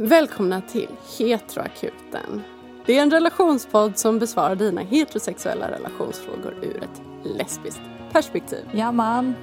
Välkomna 0.00 0.60
till 0.60 0.88
Heteroakuten. 1.18 2.42
Det 2.86 2.98
är 2.98 3.02
en 3.02 3.10
relationspodd 3.10 3.98
som 3.98 4.18
besvarar 4.18 4.54
dina 4.54 4.80
heterosexuella 4.80 5.70
relationsfrågor 5.70 6.54
ur 6.62 6.76
ett 6.76 7.02
lesbiskt 7.24 7.80
perspektiv. 8.12 8.64
Ja 8.72 8.92
man. 8.92 9.34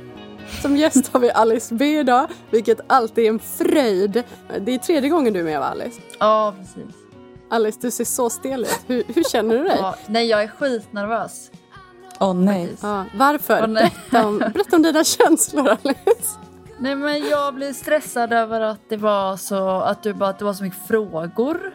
Som 0.62 0.78
gäst 0.78 1.14
har 1.14 1.20
vi 1.20 1.32
Alice 1.32 1.76
B 1.76 2.00
idag, 2.00 2.28
vilket 2.52 2.80
alltid 2.88 3.26
är 3.26 3.30
en 3.30 3.40
fröjd. 3.40 4.24
Det 4.62 4.74
är 4.74 4.78
tredje 4.78 5.10
gången 5.10 5.34
du 5.34 5.40
är 5.40 5.44
med 5.44 5.60
va 5.60 5.66
Alice? 5.66 6.02
Ja, 6.20 6.56
precis. 6.60 6.96
Alice, 7.50 7.80
du 7.82 7.92
ser 7.92 8.06
så 8.06 8.30
stel 8.30 8.62
ut. 8.62 8.80
Hur, 8.88 9.04
hur 9.08 9.24
känner 9.24 9.58
du 9.58 9.64
dig? 9.64 9.78
Ja, 9.80 9.96
nej, 10.08 10.28
jag 10.28 10.44
är 10.44 10.48
skitnervös. 10.48 11.52
Åh 12.20 12.32
oh, 12.32 12.36
nej. 12.36 12.76
Ja, 12.82 13.06
varför? 13.16 13.62
Åh, 13.62 13.68
nej. 13.68 13.94
Berätta, 14.12 14.28
om, 14.28 14.38
berätta 14.38 14.76
om 14.76 14.82
dina 14.82 15.04
känslor 15.04 15.68
Alice. 15.70 16.40
Nej 16.80 16.96
men 16.96 17.30
jag 17.30 17.56
blir 17.56 17.74
stressad 17.74 18.34
över 18.34 18.62
att 18.62 18.90
det 18.90 18.98
var 18.98 19.38
så 19.38 19.70
att 19.70 20.04
du 20.04 20.14
bara 20.14 20.30
att 20.30 20.40
det 20.40 20.46
var 20.46 20.54
så 20.54 20.64
mycket 20.64 20.88
frågor. 20.88 21.72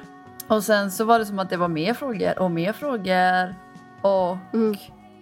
Och 0.49 0.65
sen 0.65 0.91
så 0.91 1.05
var 1.05 1.19
det 1.19 1.27
som 1.27 1.39
att 1.39 1.51
det 1.51 1.57
var 1.57 1.69
mer 1.69 1.95
frågor 1.95 2.39
och 2.39 2.51
mer 2.51 2.73
frågor. 2.73 3.55
Och 4.03 4.37
Mm. 4.55 4.77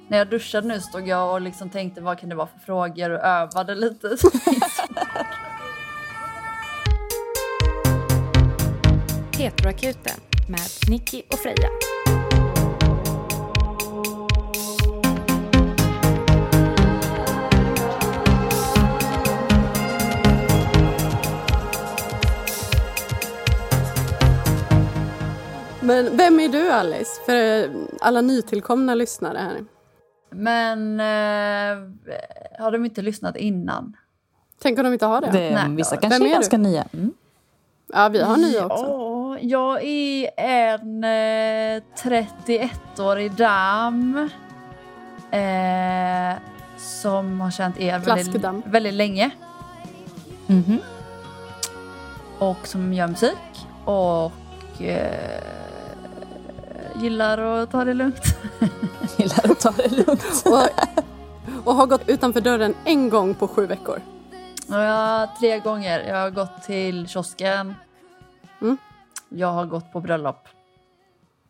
när 0.08 0.18
jag 0.18 0.28
duschade 0.30 0.68
nu 0.68 0.80
stod 0.80 1.08
jag 1.08 1.32
och 1.32 1.40
liksom 1.40 1.70
tänkte 1.70 2.00
vad 2.00 2.18
kan 2.18 2.28
det 2.28 2.34
vara 2.34 2.46
för 2.46 2.58
frågor 2.58 3.10
och 3.10 3.20
övade 3.24 3.74
lite. 3.74 4.08
Heteroakuten 9.38 10.20
med 10.48 10.60
Nicky 10.90 11.22
och 11.32 11.38
Freja. 11.38 11.68
Men 25.88 26.16
vem 26.16 26.40
är 26.40 26.48
du 26.48 26.70
Alice? 26.70 27.20
För 27.26 27.70
alla 28.00 28.20
nytillkomna 28.20 28.94
lyssnare 28.94 29.38
här. 29.38 29.64
Men 30.30 31.00
eh, 31.00 31.76
har 32.62 32.70
de 32.72 32.84
inte 32.84 33.02
lyssnat 33.02 33.36
innan? 33.36 33.96
Tänk 34.62 34.78
om 34.78 34.84
de 34.84 34.92
inte 34.92 35.06
har 35.06 35.20
det? 35.20 35.30
Det, 35.32 35.50
Nej. 35.54 35.76
vissa 35.76 35.94
Vem 35.94 36.00
kanske 36.00 36.16
är 36.16 36.20
är 36.24 36.28
du? 36.28 36.32
ganska 36.34 36.58
nya. 36.58 36.84
Mm. 36.92 37.12
Ja, 37.92 38.08
vi 38.08 38.22
har 38.22 38.36
nya 38.36 38.66
också. 38.66 38.84
Ja, 38.84 39.38
jag 39.40 39.84
är 39.84 40.30
en 40.36 41.04
eh, 41.04 41.82
31-årig 42.02 43.32
dam 43.32 44.28
eh, 45.30 46.38
som 46.76 47.40
har 47.40 47.50
känt 47.50 47.80
er 47.80 47.98
väldigt, 47.98 48.44
väldigt 48.64 48.94
länge 48.94 49.30
Mhm. 50.46 50.78
och 52.38 52.66
som 52.66 52.92
gör 52.92 53.06
musik 53.06 53.66
och 53.84 54.82
eh, 54.82 55.42
gillar 57.00 57.38
att 57.38 57.70
ta 57.70 57.84
det 57.84 57.94
lugnt. 57.94 58.24
Gillar 59.16 59.50
att 59.50 59.60
ta 59.60 59.70
det 59.70 59.88
lugnt. 59.90 60.44
Och, 60.44 60.68
och 61.68 61.74
har 61.74 61.86
gått 61.86 62.08
utanför 62.08 62.40
dörren 62.40 62.74
en 62.84 63.08
gång 63.10 63.34
på 63.34 63.48
sju 63.48 63.66
veckor. 63.66 64.02
Jag, 64.68 65.36
tre 65.40 65.58
gånger. 65.58 66.00
Jag 66.00 66.16
har 66.16 66.30
gått 66.30 66.62
till 66.62 67.08
kiosken. 67.08 67.74
Mm. 68.60 68.76
Jag 69.28 69.52
har 69.52 69.66
gått 69.66 69.92
på 69.92 70.00
bröllop. 70.00 70.48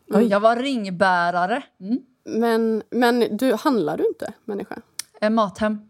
Oj. 0.07 0.27
Jag 0.27 0.39
var 0.39 0.55
ringbärare. 0.55 1.61
Mm. 1.79 1.99
Men, 2.23 2.83
men 2.89 3.37
du, 3.37 3.53
handlar 3.53 3.97
du 3.97 4.07
inte 4.07 4.33
människa? 4.45 4.75
En 5.21 5.33
mathem. 5.33 5.89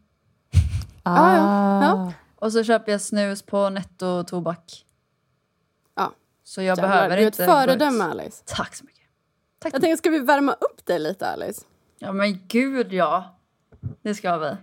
Ah, 1.04 1.36
ja. 1.36 1.84
Ja. 1.84 2.14
Och 2.36 2.54
så 2.54 2.64
köper 2.64 2.92
jag 2.92 3.02
snus 3.02 3.42
på 3.42 3.70
Netto 3.70 4.24
Tobak. 4.24 4.86
Ja. 5.96 6.12
Så 6.44 6.62
jag 6.62 6.78
Jävlar, 6.78 6.90
behöver 6.90 7.18
du 7.18 7.24
är 7.24 7.26
inte... 7.26 7.44
ett 7.44 7.50
föredöme 7.50 8.04
Alice. 8.04 8.44
Tack 8.46 8.76
så 8.76 8.86
mycket. 8.86 8.99
Tack. 9.60 9.74
Jag 9.74 9.82
tänkte, 9.82 9.98
ska 9.98 10.10
vi 10.10 10.20
värma 10.20 10.54
upp 10.54 10.86
dig 10.86 11.00
lite 11.00 11.28
Alice? 11.28 11.62
Ja 12.00 12.12
men 12.12 12.40
gud 12.48 12.94
ja. 12.94 13.36
Det 14.02 14.16
ska 14.16 14.38
vi. 14.38 14.56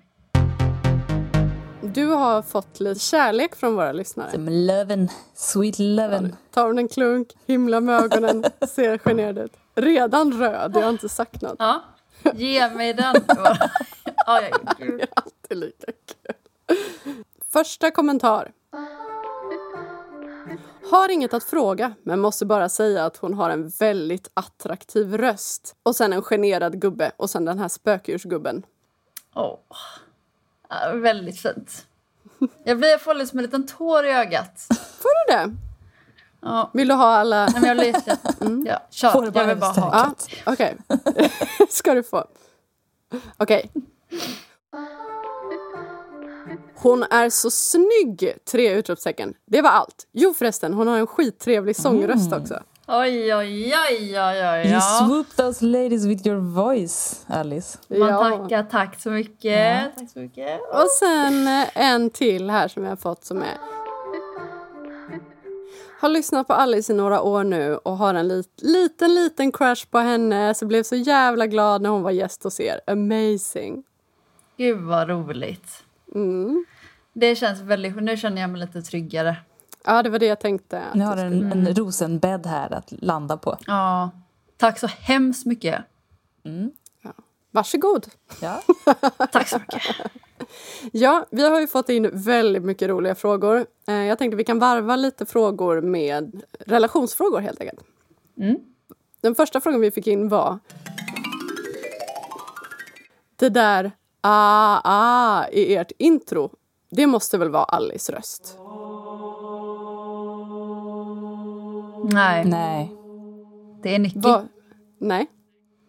Du 1.82 2.06
har 2.06 2.42
fått 2.42 2.80
lite 2.80 3.00
kärlek 3.00 3.56
från 3.56 3.74
våra 3.76 3.92
lyssnare. 3.92 4.30
Som 4.30 4.48
löven. 4.48 5.08
Sweet 5.34 5.78
löven. 5.78 6.36
Tar 6.50 6.66
hon 6.66 6.78
en 6.78 6.88
klunk, 6.88 7.28
himla 7.46 7.80
med 7.80 8.02
ögonen, 8.02 8.44
ser 8.68 8.98
generad 8.98 9.38
ut. 9.38 9.52
Redan 9.74 10.32
röd, 10.32 10.72
jag 10.76 10.82
har 10.82 10.90
inte 10.90 11.08
sagt 11.08 11.42
något. 11.42 11.56
Ja. 11.58 11.82
Ge 12.34 12.68
mig 12.70 12.94
den. 12.94 13.14
ja, 13.28 13.58
ja, 14.26 14.58
gud. 14.78 15.04
Alltid 15.14 15.58
lika 15.58 15.86
kul. 15.86 16.76
Första 17.52 17.90
kommentar. 17.90 18.52
Har 20.90 21.08
inget 21.08 21.34
att 21.34 21.44
fråga, 21.44 21.94
men 22.02 22.20
måste 22.20 22.46
bara 22.46 22.68
säga 22.68 23.04
att 23.04 23.16
hon 23.16 23.34
har 23.34 23.50
en 23.50 23.68
väldigt 23.68 24.30
attraktiv 24.34 25.16
röst. 25.16 25.76
Och 25.82 25.96
sen 25.96 26.12
en 26.12 26.22
generad 26.22 26.80
gubbe 26.80 27.12
och 27.16 27.30
sen 27.30 27.44
den 27.44 27.58
här 27.58 27.68
spökdjursgubben. 27.68 28.62
Åh. 29.34 29.58
Ja, 30.68 30.92
väldigt 30.94 31.40
fint. 31.40 31.86
Jag 32.64 32.78
blir 32.78 32.88
jag 32.88 33.00
får 33.00 33.14
liksom 33.14 33.38
en 33.38 33.44
liten 33.44 33.66
tår 33.66 34.04
i 34.06 34.10
ögat. 34.12 34.66
Får 34.98 35.26
du 35.26 35.34
det? 35.36 35.56
Ja. 36.40 36.70
Vill 36.74 36.88
du 36.88 36.94
ha 36.94 37.06
alla? 37.16 37.46
Nej, 37.46 37.60
men 37.60 37.64
jag 37.64 37.76
letar. 37.76 38.16
Ja, 38.66 38.82
kör. 38.90 39.10
Får 39.10 39.22
du 39.22 39.30
bara 39.30 39.40
jag 39.40 39.48
vill 39.48 39.58
bara 39.58 39.70
ha. 39.72 39.90
Ja, 39.92 40.52
okej. 40.52 40.76
Ska 41.68 41.94
du 41.94 42.02
få. 42.02 42.24
Okej. 43.36 43.70
Hon 46.74 47.02
är 47.02 47.30
så 47.30 47.50
snygg! 47.50 48.38
Tre 48.50 48.72
utropstecken. 48.74 49.34
Det 49.46 49.62
var 49.62 49.70
allt. 49.70 50.06
Jo 50.12 50.34
förresten, 50.34 50.74
hon 50.74 50.88
har 50.88 50.98
en 50.98 51.06
skittrevlig 51.06 51.76
sångröst 51.76 52.32
också. 52.32 52.60
Oj, 52.88 53.34
oj, 53.34 53.74
oj, 53.90 54.20
oj, 54.20 54.20
oj. 54.20 54.62
You 54.66 54.72
Ja. 54.72 54.80
swoop 54.80 55.36
those 55.36 55.64
ladies 55.64 56.04
with 56.04 56.26
your 56.26 56.38
voice, 56.40 57.24
Alice. 57.26 57.78
Man 57.88 57.98
Ja. 57.98 58.18
tackar. 58.30 58.62
Tack 58.62 59.00
så 59.00 59.10
mycket. 59.10 59.96
Tack 59.98 60.10
så 60.10 60.18
mycket. 60.18 60.60
Och 60.60 60.90
sen 60.98 61.46
eh, 61.46 61.68
en 61.74 62.10
till 62.10 62.50
här 62.50 62.68
som 62.68 62.82
jag 62.84 62.90
har 62.90 62.96
fått 62.96 63.24
som 63.24 63.38
är... 63.42 63.58
Har 66.00 66.08
lyssnat 66.08 66.46
på 66.46 66.52
Alice 66.52 66.92
i 66.92 66.96
några 66.96 67.20
år 67.22 67.44
nu 67.44 67.76
och 67.76 67.96
har 67.96 68.14
en 68.14 68.28
lit, 68.28 68.48
liten, 68.62 69.14
liten 69.14 69.52
crush 69.52 69.86
på 69.90 69.98
henne. 69.98 70.54
Så 70.54 70.66
blev 70.66 70.82
så 70.82 70.96
jävla 70.96 71.46
glad 71.46 71.82
när 71.82 71.90
hon 71.90 72.02
var 72.02 72.10
gäst 72.10 72.44
hos 72.44 72.60
er. 72.60 72.80
Amazing. 72.86 73.82
Gud 74.56 74.80
vad 74.80 75.08
roligt. 75.08 75.68
Mm. 76.16 76.64
Det 77.12 77.36
känns 77.36 77.60
väldigt... 77.60 78.02
Nu 78.02 78.16
känner 78.16 78.40
jag 78.40 78.50
mig 78.50 78.60
lite 78.60 78.82
tryggare. 78.82 79.36
Ja, 79.84 80.02
det 80.02 80.10
var 80.10 80.18
det 80.18 80.26
jag 80.26 80.40
tänkte. 80.40 80.82
Nu 80.94 81.04
har 81.04 81.16
du 81.16 81.20
skulle- 81.20 81.50
en, 81.52 81.66
en 81.66 81.74
rosenbädd 81.74 82.46
här 82.46 82.72
att 82.72 82.92
landa 82.92 83.36
på. 83.36 83.56
Ja. 83.66 84.10
Tack 84.56 84.78
så 84.78 84.86
hemskt 84.86 85.46
mycket. 85.46 85.84
Varsågod. 87.50 88.06
Ja. 88.40 88.62
Tack 89.32 89.48
så 89.48 89.58
mycket. 89.58 89.82
Ja, 90.92 91.26
vi 91.30 91.48
har 91.48 91.60
ju 91.60 91.66
fått 91.66 91.88
in 91.88 92.10
väldigt 92.12 92.62
mycket 92.62 92.88
roliga 92.88 93.14
frågor. 93.14 93.66
Eh, 93.88 93.94
Jag 93.94 94.18
tänkte 94.18 94.36
vi 94.36 94.44
kan 94.44 94.58
varva 94.58 94.96
lite 94.96 95.26
frågor 95.26 95.80
med 95.80 96.42
relationsfrågor 96.66 97.40
helt 97.40 97.60
enkelt. 97.60 97.80
Mm. 98.38 98.56
Den 99.20 99.34
första 99.34 99.60
frågan 99.60 99.80
vi 99.80 99.90
fick 99.90 100.06
in 100.06 100.28
var 100.28 100.58
Det 103.36 103.48
där 103.48 103.92
ah, 104.26 104.80
ah 104.84 105.46
i 105.52 105.76
ert 105.76 105.92
intro, 105.98 106.50
det 106.90 107.06
måste 107.06 107.38
väl 107.38 107.50
vara 107.50 107.64
Alice 107.64 108.12
röst? 108.12 108.58
Nej, 112.04 112.44
Nej. 112.44 112.92
det 113.82 113.94
är 113.94 113.98
Nicky. 113.98 114.20
Va? 114.20 114.42
Nej? 115.00 115.26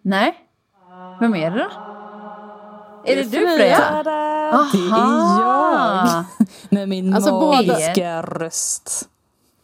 Nej. 0.01 0.35
Vem 1.19 1.35
är 1.35 1.51
det 1.51 1.57
då? 1.57 1.69
Är 3.05 3.15
det 3.15 3.23
du 3.23 3.47
Freja. 3.57 4.03
Det 4.03 4.09
är 4.09 4.51
jag! 5.39 6.25
Med 6.69 6.89
min 6.89 7.13
Alltså, 7.13 7.31
båda- 7.31 7.57
magiska 7.57 8.21
röst. 8.21 9.09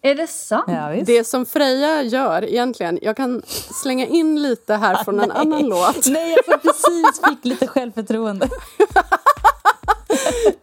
Är 0.06 0.16
det 0.16 0.28
sant? 0.28 0.64
Ja. 0.68 0.96
Det 1.06 1.24
som 1.24 1.46
Freja 1.46 2.02
gör 2.02 2.44
egentligen, 2.46 3.00
jag 3.02 3.18
kan 3.18 3.42
slänga 3.82 4.06
in 4.08 4.42
lite 4.42 4.76
här 4.76 5.04
från 5.04 5.20
en 5.20 5.32
annan 5.32 5.68
låt. 5.68 6.08
Nej, 6.08 6.38
jag 6.48 6.62
precis 6.62 7.22
fick 7.30 7.46
lite 7.46 7.68
självförtroende. 7.68 8.50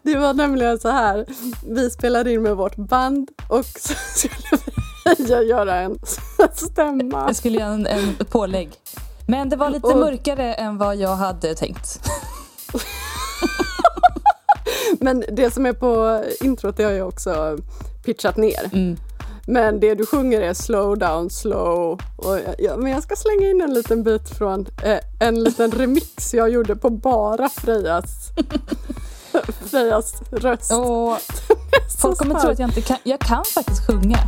Det 0.02 0.16
var 0.16 0.34
nämligen 0.34 0.78
så 0.78 0.88
här, 0.88 1.26
vi 1.69 1.90
spelade 1.90 2.32
in 2.32 2.42
med 2.42 2.56
vårt 2.56 2.76
band 2.76 3.31
och 3.48 3.64
så 3.64 3.94
skulle 3.94 4.58
Freja 5.16 5.43
göra 5.43 5.75
en 5.76 5.98
stämma. 6.54 7.25
Jag 7.26 7.36
skulle 7.36 7.58
göra 7.58 7.72
en, 7.72 7.86
en 7.86 8.16
pålägg. 8.31 8.70
Men 9.28 9.48
det 9.48 9.56
var 9.56 9.70
lite 9.70 9.86
Och- 9.86 9.98
mörkare 9.98 10.54
än 10.54 10.78
vad 10.78 10.96
jag 10.96 11.16
hade 11.16 11.54
tänkt. 11.54 12.00
Men 15.00 15.25
det 15.32 15.50
som 15.50 15.66
är 15.66 15.72
på 15.72 16.25
introt 16.40 16.76
det 16.76 16.84
har 16.84 16.93
jag 16.93 17.08
också 17.08 17.58
pitchat 18.04 18.36
ner. 18.36 18.70
Mm. 18.72 18.96
Men 19.50 19.81
det 19.81 19.94
du 19.94 20.06
sjunger 20.06 20.41
är 20.41 20.55
slow 20.55 20.99
down, 20.99 21.31
slow. 21.31 22.00
Och 22.17 22.38
jag, 22.38 22.55
ja, 22.58 22.76
men 22.76 22.93
jag 22.93 23.02
ska 23.02 23.17
slänga 23.17 23.50
in 23.50 23.61
en 23.61 23.75
liten 23.75 24.02
bit 24.02 24.29
från 24.29 24.67
eh, 24.82 24.99
en 25.20 25.44
liten 25.44 25.70
remix 25.70 26.35
jag 26.35 26.50
gjorde 26.50 26.76
på 26.76 26.91
bara 26.91 27.49
Frejas, 27.49 28.29
Frejas 29.70 30.23
röst. 30.31 30.73
Och 30.73 31.19
folk 32.00 32.19
kommer 32.19 32.41
tro 32.41 32.50
att 32.50 32.58
jag 32.58 32.69
inte 32.69 32.81
kan. 32.81 32.97
Jag 33.02 33.20
kan 33.20 33.44
faktiskt 33.44 33.87
sjunga. 33.87 34.19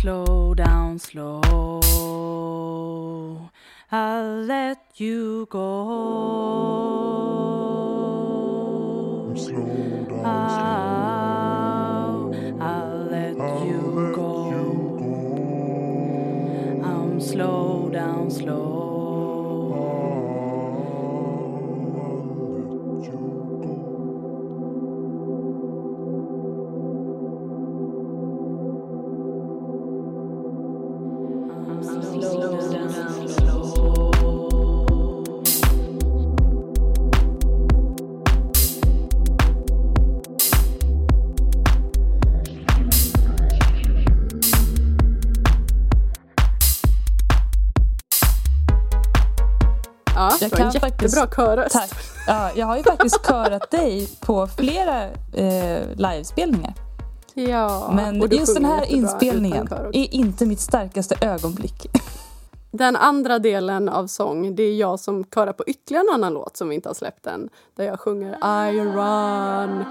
Slow 0.00 0.54
down, 0.54 0.96
slow. 0.96 1.80
I'll 3.90 4.42
let 4.42 4.78
you 4.94 5.46
go. 5.50 5.64
Slow 9.34 10.06
down, 10.08 10.24
I'll, 10.24 11.42
I'll 12.62 13.08
let 13.10 13.34
you 13.66 14.12
go. 14.14 14.34
I'm 16.84 17.20
slow 17.20 17.90
down, 17.90 18.30
slow. 18.30 19.74
Ah. 19.74 20.17
Jag 50.40 50.50
kan 50.50 50.66
en 50.66 50.72
jättebra 50.72 50.90
faktiskt- 50.90 51.36
körröst. 51.36 51.72
Tack. 51.72 51.90
Ja, 52.26 52.50
jag 52.54 52.66
har 52.66 52.76
ju 52.76 52.82
faktiskt 52.82 53.26
körat 53.26 53.70
dig 53.70 54.08
på 54.20 54.46
flera 54.46 55.04
eh, 55.34 55.82
livespelningar. 55.96 56.74
Ja, 57.34 57.92
Men 57.96 58.20
just 58.30 58.54
den 58.54 58.64
här 58.64 58.84
inspelningen 58.84 59.68
är 59.92 60.14
inte 60.14 60.46
mitt 60.46 60.60
starkaste 60.60 61.14
ögonblick. 61.20 61.86
Den 62.70 62.96
andra 62.96 63.38
delen 63.38 63.88
av 63.88 64.06
sång, 64.06 64.54
det 64.56 64.62
är 64.62 64.74
jag 64.74 65.00
som 65.00 65.24
körar 65.24 65.52
på 65.52 65.64
ytterligare 65.66 66.04
en 66.08 66.14
annan 66.14 66.32
låt 66.32 66.56
som 66.56 66.68
vi 66.68 66.74
inte 66.74 66.88
har 66.88 66.94
släppt 66.94 67.26
än. 67.26 67.48
Där 67.74 67.84
jag 67.84 68.00
sjunger 68.00 68.32
I 68.70 68.80
run. 68.80 69.84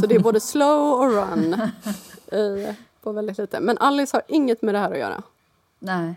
Så 0.00 0.06
det 0.06 0.14
är 0.14 0.18
både 0.20 0.40
slow 0.40 0.92
och 1.00 1.10
run 1.12 1.54
i, 2.40 2.74
på 3.02 3.12
väldigt 3.12 3.38
lite. 3.38 3.60
Men 3.60 3.78
Alice 3.78 4.16
har 4.16 4.22
inget 4.28 4.62
med 4.62 4.74
det 4.74 4.78
här 4.78 4.92
att 4.92 4.98
göra. 4.98 5.22
Nej. 5.78 6.14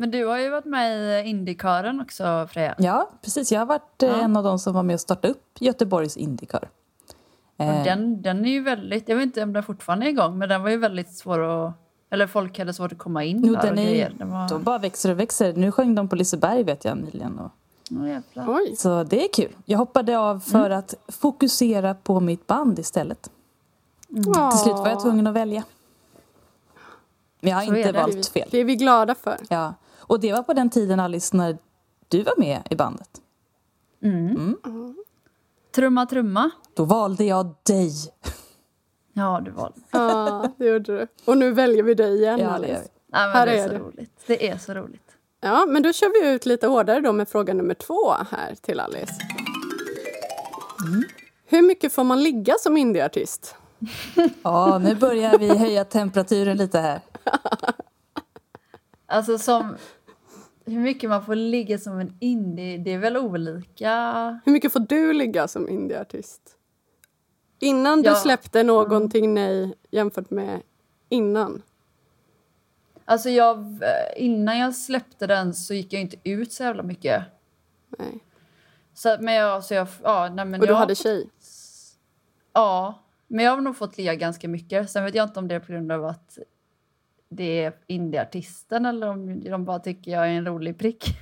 Men 0.00 0.10
du 0.10 0.24
har 0.26 0.38
ju 0.38 0.50
varit 0.50 0.64
med 0.64 1.26
i 1.26 1.28
Indiekören 1.28 2.00
också, 2.00 2.48
Freja. 2.50 2.74
Ja, 2.78 3.10
precis. 3.22 3.52
Jag 3.52 3.60
har 3.60 3.66
varit 3.66 4.02
eh, 4.02 4.08
Ja. 4.08 4.14
en 4.16 4.36
av 4.36 4.44
de 4.44 4.58
som 4.58 4.74
var 4.74 4.82
med 4.82 4.94
och 4.94 5.00
startade 5.00 5.28
upp 5.32 5.56
Göteborgs 5.60 6.16
Indikör. 6.16 6.68
Och 7.56 7.64
Eh, 7.64 7.84
den, 7.84 8.22
den 8.22 8.44
är 8.44 8.50
ju 8.50 8.62
väldigt, 8.62 9.08
jag 9.08 9.16
vet 9.16 9.22
inte 9.22 9.42
om 9.42 9.52
den 9.52 9.62
fortfarande 9.62 10.06
är 10.06 10.10
igång, 10.10 10.38
men 10.38 10.48
den 10.48 10.62
var 10.62 10.70
ju 10.70 10.76
väldigt 10.76 11.10
svår 11.16 11.40
att, 11.66 11.72
eller 12.10 12.26
folk 12.26 12.58
hade 12.58 12.74
svårt 12.74 12.92
att 12.92 12.98
komma 12.98 13.24
in 13.24 13.42
Jo, 13.44 13.54
där 13.54 13.62
den 13.62 13.72
och 13.72 13.78
är, 13.78 13.84
grejer. 13.84 14.12
Den 14.18 14.30
var, 14.30 14.48
De 14.48 14.62
bara 14.62 14.78
växer 14.78 15.10
och 15.10 15.18
växer. 15.20 15.52
Nu 15.52 15.72
sjöng 15.72 15.94
de 15.94 16.08
på 16.08 16.16
Liseberg 16.16 16.62
vet 16.62 16.84
jag 16.84 16.98
nyligen. 16.98 17.38
Och. 17.38 17.50
Oj, 18.46 18.76
så 18.76 19.02
det 19.04 19.24
är 19.24 19.28
kul. 19.32 19.52
Jag 19.64 19.78
hoppade 19.78 20.18
av 20.18 20.40
för 20.40 20.66
Mm. 20.66 20.78
att 20.78 20.94
fokusera 21.08 21.94
på 21.94 22.20
mitt 22.20 22.46
band 22.46 22.78
istället. 22.78 23.30
Till 24.50 24.58
slut 24.62 24.74
var 24.76 24.88
jag 24.88 25.00
tvungen 25.02 25.26
att 25.26 25.34
välja. 25.34 25.62
Men 27.40 27.50
jag 27.50 27.56
har 27.58 27.66
Så 27.66 27.74
inte 27.76 27.92
valt 27.92 28.26
fel. 28.28 28.48
Det 28.50 28.58
är 28.58 28.64
vi 28.64 28.76
glada 28.76 29.14
för. 29.14 29.36
Ja. 29.48 29.74
Och 30.08 30.20
det 30.20 30.32
var 30.32 30.42
på 30.42 30.52
den 30.52 30.70
tiden 30.70 31.00
Alice 31.00 31.36
när 31.36 31.58
du 32.08 32.22
var 32.22 32.34
med 32.38 32.62
i 32.70 32.76
bandet. 32.76 33.10
Trumma, 35.74 36.06
trumma. 36.06 36.50
Då 36.74 36.84
valde 36.84 37.24
jag 37.24 37.54
dig. 37.62 37.92
Ja, 39.12 39.40
du 39.44 39.50
var 39.50 39.72
Ja, 39.90 40.48
det 40.56 40.64
gjorde 40.66 40.98
du. 40.98 41.06
Och 41.24 41.38
nu 41.38 41.52
väljer 41.52 41.82
vi 41.82 41.94
dig 41.94 42.14
igen, 42.18 42.38
Ja, 42.38 42.46
det 42.46 42.52
Alice. 42.54 42.88
Nej, 43.06 43.26
men 43.28 43.32
Här 43.32 43.46
det 43.46 43.52
är, 43.58 43.64
är 43.64 43.68
så 43.68 43.72
det. 43.72 43.78
roligt. 43.78 44.10
Det 44.26 44.48
är 44.48 44.58
så 44.58 44.74
roligt. 44.74 45.02
Ja, 45.40 45.66
men 45.68 45.82
då 45.82 45.92
kör 45.92 46.22
vi 46.22 46.34
ut 46.34 46.46
lite 46.46 46.66
hårdare 46.66 47.00
då 47.00 47.12
med 47.12 47.28
fråga 47.28 47.54
nummer 47.54 47.74
två 47.74 48.12
här 48.30 48.54
till 48.54 48.80
Alice. 48.80 49.12
Hur 51.46 51.62
mycket 51.62 51.92
får 51.92 52.04
man 52.04 52.22
ligga 52.22 52.54
som 52.60 52.76
indieartist? 52.76 53.54
Ja, 54.42 54.78
nu 54.78 54.94
börjar 54.94 55.38
vi 55.38 55.48
höja 55.48 55.84
temperaturen 55.84 56.56
lite 56.56 56.78
här. 56.78 57.00
Alltså 59.06 59.38
som... 59.38 59.76
Hur 60.70 60.80
mycket 60.80 61.10
man 61.10 61.24
får 61.24 61.34
ligga 61.34 61.78
som 61.78 61.98
en 61.98 62.16
indie, 62.20 62.78
det 62.78 62.92
är 62.92 62.98
väl 62.98 63.16
olika. 63.16 64.40
Hur 64.44 64.52
mycket 64.52 64.72
får 64.72 64.80
du 64.80 65.12
ligga 65.12 65.48
som 65.48 65.68
indieartist? 65.68 66.54
Innan 67.60 68.02
du 68.02 68.08
Ja. 68.08 68.14
släppte 68.14 68.62
någonting 68.62 69.34
nej 69.34 69.74
jämfört 69.90 70.30
med 70.30 70.62
innan. 71.08 71.62
Alltså 73.04 73.30
jag, 73.30 73.78
innan 74.16 74.58
jag 74.58 74.74
släppte 74.74 75.26
den 75.26 75.54
så 75.54 75.74
gick 75.74 75.92
jag 75.92 76.00
inte 76.02 76.16
ut 76.24 76.52
så 76.52 76.62
jävla 76.62 76.82
mycket. 76.82 77.22
Nej. 77.98 78.24
Så, 78.94 79.16
men 79.20 79.34
jag, 79.34 79.64
så 79.64 79.74
jag, 79.74 79.88
ja, 80.02 80.28
nej, 80.34 80.44
men 80.44 80.60
Och 80.60 80.66
du 80.66 80.74
hade 80.74 80.94
tjej. 80.94 81.30
Ja, 82.52 83.02
men 83.26 83.44
jag 83.44 83.52
har 83.52 83.60
nog 83.60 83.76
fått 83.76 83.98
ligga 83.98 84.14
ganska 84.14 84.48
mycket. 84.48 84.90
Sen 84.90 85.04
vet 85.04 85.14
jag 85.14 85.24
inte 85.28 85.38
om 85.38 85.48
det 85.48 85.54
är 85.54 85.60
på 85.60 85.72
grund 85.72 85.92
av 85.92 86.04
att 86.04 86.38
det 87.30 87.64
är 87.64 87.72
indieartisten 87.86 88.86
eller 88.86 89.08
om 89.08 89.44
de 89.44 89.64
bara 89.64 89.78
tycker 89.78 90.10
jag 90.10 90.24
är 90.24 90.30
en 90.32 90.46
rolig 90.46 90.78
prick. 90.78 91.04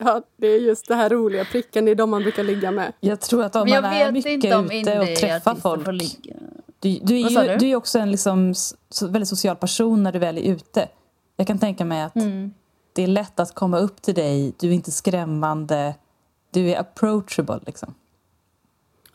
Ja, 0.00 0.22
det 0.36 0.46
är 0.46 0.60
just 0.60 0.88
det 0.88 0.94
här 0.94 1.10
roliga 1.10 1.44
pricken, 1.44 1.84
det 1.84 1.90
är 1.90 1.94
de 1.94 2.10
man 2.10 2.22
brukar 2.22 2.44
ligga 2.44 2.70
med. 2.70 2.92
Jag 3.00 3.20
tror 3.20 3.44
att 3.44 3.56
om 3.56 3.68
man 3.70 3.84
är 3.84 4.12
mycket 4.12 4.54
om 4.56 4.70
ute 4.70 5.00
och 5.00 5.06
träffar 5.16 5.54
folk. 5.54 5.84
får 5.84 5.92
ligga. 5.92 6.34
Du, 6.78 6.98
du, 7.02 7.14
är 7.20 7.30
ju, 7.30 7.36
du? 7.52 7.56
du 7.56 7.64
är 7.64 7.68
ju 7.68 7.76
också 7.76 7.98
en 7.98 8.10
liksom, 8.10 8.54
väldigt 9.08 9.28
social 9.28 9.56
person 9.56 10.02
när 10.02 10.12
du 10.12 10.18
väl 10.18 10.38
är 10.38 10.42
ute. 10.42 10.88
Jag 11.36 11.46
kan 11.46 11.58
tänka 11.58 11.84
mig 11.84 12.02
att 12.02 12.16
Mm. 12.16 12.52
det 12.92 13.02
är 13.02 13.06
lätt 13.06 13.40
att 13.40 13.54
komma 13.54 13.78
upp 13.78 14.02
till 14.02 14.14
dig. 14.14 14.52
Du 14.60 14.68
är 14.68 14.72
inte 14.72 14.90
skrämmande. 14.90 15.94
Du 16.50 16.70
är 16.70 16.80
approachable. 16.80 17.60
Liksom. 17.66 17.94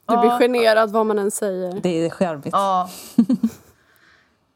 Du 0.08 0.18
blir 0.18 0.30
Ja. 0.30 0.38
generad 0.40 0.92
vad 0.92 1.06
man 1.06 1.20
än 1.20 1.32
säger. 1.32 1.80
Det 1.84 2.06
är 2.06 2.10
charmigt. 2.10 2.50
Ja. 2.52 2.90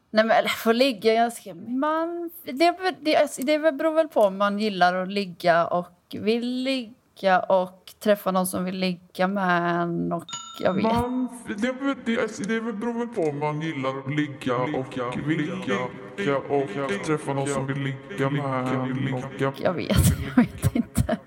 Nej 0.09 0.25
men 0.25 0.37
eller 0.37 0.49
får 0.49 0.73
ligga 0.73 1.13
ganska... 1.13 1.53
Man, 1.53 2.31
det, 2.43 2.75
det, 3.01 3.37
det 3.37 3.59
beror 3.59 3.93
väl 3.93 4.07
på 4.07 4.21
om 4.21 4.37
man 4.37 4.59
gillar 4.59 4.95
att 4.95 5.11
ligga 5.11 5.67
och 5.67 6.15
vill 6.19 6.63
ligga 6.63 7.39
och 7.39 7.93
träffa 7.99 8.31
någon 8.31 8.47
som 8.47 8.65
vill 8.65 8.75
ligga 8.75 9.27
med 9.27 9.81
en 9.81 10.13
och 10.13 10.25
jag 10.59 10.73
vet 10.73 10.83
Man, 10.83 11.27
det, 11.47 11.71
det, 12.05 12.47
det 12.47 12.61
beror 12.61 12.99
väl 12.99 13.07
på 13.07 13.21
om 13.21 13.39
man 13.39 13.61
gillar 13.61 13.99
att 13.99 14.15
ligga 14.15 14.55
och 14.55 14.97
vill 15.27 15.37
ligga 15.37 16.37
och 16.37 17.05
träffa 17.05 17.33
någon 17.33 17.47
som 17.47 17.67
vill 17.67 17.77
ligga 17.77 18.29
med 18.29 18.67
en 18.67 19.13
och 19.13 19.41
Jag 19.61 19.73
vet, 19.73 19.97
jag 20.35 20.43
vet 20.43 20.75
inte. 20.75 21.17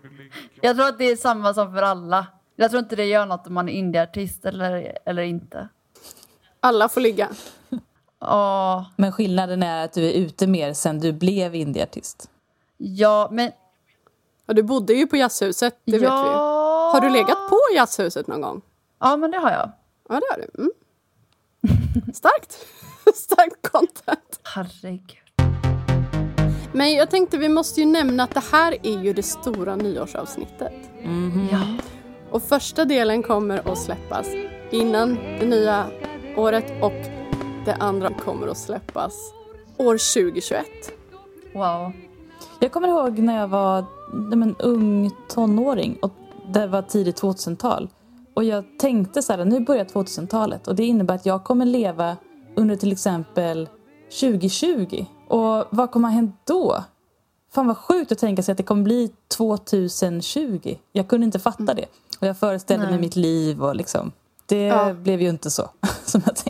Jag 0.61 0.77
tror 0.77 0.89
att 0.89 0.99
det 0.99 1.05
är 1.05 1.17
samma 1.17 1.55
som 1.55 1.73
för 1.73 1.83
alla. 1.83 2.27
Jag 2.57 2.71
tror 2.71 2.83
inte 2.83 2.97
det 2.97 3.05
gör 3.05 3.27
något 3.27 3.47
om 3.47 3.55
man 3.55 3.69
är 3.69 3.73
indieartist 3.73 4.45
eller, 4.45 4.99
eller 5.05 5.23
inte. 5.23 5.69
Alla 6.61 6.89
får 6.89 7.01
ligga. 7.01 7.29
Ja, 8.21 8.87
Men 8.97 9.13
skillnaden 9.13 9.63
är 9.63 9.85
att 9.85 9.93
du 9.93 10.05
är 10.05 10.13
ute 10.13 10.47
mer 10.47 10.73
sen 10.73 11.01
du 11.01 11.13
blev 11.13 11.55
indieartist. 11.55 12.31
ja 12.79 13.29
men... 13.33 13.51
Ja, 14.47 14.55
du 14.55 14.63
bodde 14.63 14.93
ju 14.93 15.07
på 15.07 15.17
jazzhuset, 15.17 15.79
det 15.85 15.93
vet 15.93 16.01
vi 16.03 16.05
ja. 16.07 16.91
Har 16.95 17.01
du 17.01 17.11
legat 17.11 17.49
på 17.49 17.59
jazzhuset 17.75 18.27
någon 18.27 18.41
gång? 18.41 18.61
Ja, 19.01 19.17
men 19.17 19.31
det 19.31 19.39
har 19.39 19.51
jag. 19.51 19.71
Ja, 20.09 20.15
det 20.21 20.27
har 20.31 20.39
du. 20.39 20.63
Mm. 20.63 20.71
Starkt. 22.15 22.67
Starkt 23.15 23.69
content. 23.73 24.41
Herregud. 24.43 25.17
Men 26.73 26.93
jag 26.93 27.11
tänkte 27.11 27.39
vi 27.39 27.49
måste 27.49 27.81
ju 27.81 27.87
nämna 27.87 28.23
att 28.23 28.35
det 28.35 28.43
här 28.53 28.77
är 28.83 29.03
ju 29.03 29.13
det 29.13 29.23
stora 29.23 29.77
nyårsavsnittet. 29.77 30.73
Ja. 31.53 31.61
Och 32.31 32.43
första 32.43 32.85
delen 32.85 33.23
kommer 33.23 33.73
att 33.73 33.79
släppas 33.79 34.27
innan 34.71 35.15
det 35.15 35.47
nya 35.47 35.87
året 36.37 36.83
och 36.83 37.20
det 37.65 37.75
andra 37.75 38.11
kommer 38.15 38.49
att 38.49 38.59
släppas 38.59 39.15
år 39.77 40.23
2021. 40.23 40.67
Wow. 41.55 41.93
Jag 42.61 42.73
kommer 42.73 42.89
ihåg 42.89 43.19
när 43.19 43.37
jag 43.41 43.49
var 43.49 43.85
men, 44.37 44.57
ung 44.59 45.11
tonåring 45.29 45.99
och 46.03 46.13
det 46.53 46.67
var 46.67 46.83
tidigt 46.83 47.23
2000-tal. 47.23 47.89
Och 48.35 48.45
jag 48.45 48.65
tänkte 48.79 49.23
så 49.23 49.33
här, 49.33 49.45
nu 49.45 49.61
börjar 49.61 49.85
2000-talet 49.85 50.69
och 50.69 50.75
det 50.75 50.85
innebär 50.85 51.15
att 51.15 51.27
jag 51.27 51.45
kommer 51.45 51.67
leva 51.67 52.17
under 52.57 52.77
till 52.77 52.93
exempel 52.93 53.69
2020. 54.21 55.05
Och 55.29 55.65
vad 55.71 55.91
kommer 55.91 56.09
ha 56.09 56.15
hänt 56.15 56.37
då? 56.45 56.85
Fan 57.53 57.67
vad 57.67 57.77
sjukt 57.79 58.13
att 58.13 58.19
tänka 58.19 58.43
sig 58.43 58.53
att 58.53 58.59
det 58.59 58.65
kommer 58.65 58.83
bli 58.83 59.11
2020. 59.37 60.75
Jag 60.93 61.09
kunde 61.09 61.25
inte 61.25 61.39
fatta 61.39 61.75
det. 61.75 61.87
Och 62.21 62.27
jag 62.27 62.39
föreställde 62.39 62.85
mig 62.87 62.93
Nej. 62.95 63.01
mitt 63.01 63.17
liv 63.17 63.63
och 63.63 63.77
liksom. 63.77 64.13
Det 64.47 64.63
Ja. 64.63 64.93
blev 64.95 65.21
ju 65.23 65.29
inte 65.29 65.51
så 65.51 65.71
som 66.05 66.23
jag 66.27 66.37
tänkte 66.37 66.50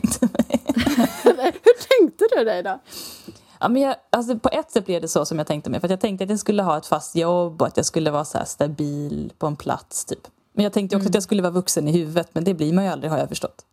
Hur 1.23 1.99
tänkte 1.99 2.25
du 2.35 2.43
dig 2.43 2.63
då? 2.63 2.79
Ja, 3.59 3.69
men 3.69 3.81
jag, 3.81 3.95
alltså 4.09 4.39
på 4.39 4.49
ett 4.49 4.71
sätt 4.71 4.85
blev 4.85 5.01
det 5.01 5.07
så 5.07 5.25
som 5.25 5.37
jag 5.37 5.47
tänkte 5.47 5.69
mig. 5.69 5.79
För 5.79 5.87
att 5.87 5.91
jag 5.91 5.99
tänkte 5.99 6.23
att 6.23 6.29
jag 6.29 6.39
skulle 6.39 6.63
ha 6.63 6.77
ett 6.77 6.85
fast 6.85 7.15
jobb 7.15 7.61
och 7.61 7.67
att 7.67 7.77
jag 7.77 7.85
skulle 7.85 8.11
vara 8.11 8.25
så 8.25 8.39
stabil 8.45 9.33
på 9.37 9.47
en 9.47 9.55
plats. 9.55 10.05
typ. 10.05 10.27
Men 10.53 10.63
jag 10.63 10.73
tänkte 10.73 10.95
också 10.95 11.09
att 11.09 11.13
jag 11.13 11.23
skulle 11.23 11.41
vara 11.41 11.51
vuxen 11.51 11.87
i 11.87 11.91
huvudet, 11.91 12.29
men 12.33 12.43
det 12.43 12.53
blir 12.53 12.73
man 12.73 12.83
ju 12.83 12.89
aldrig 12.89 13.11
har 13.11 13.17
jag 13.17 13.29
förstått. 13.29 13.65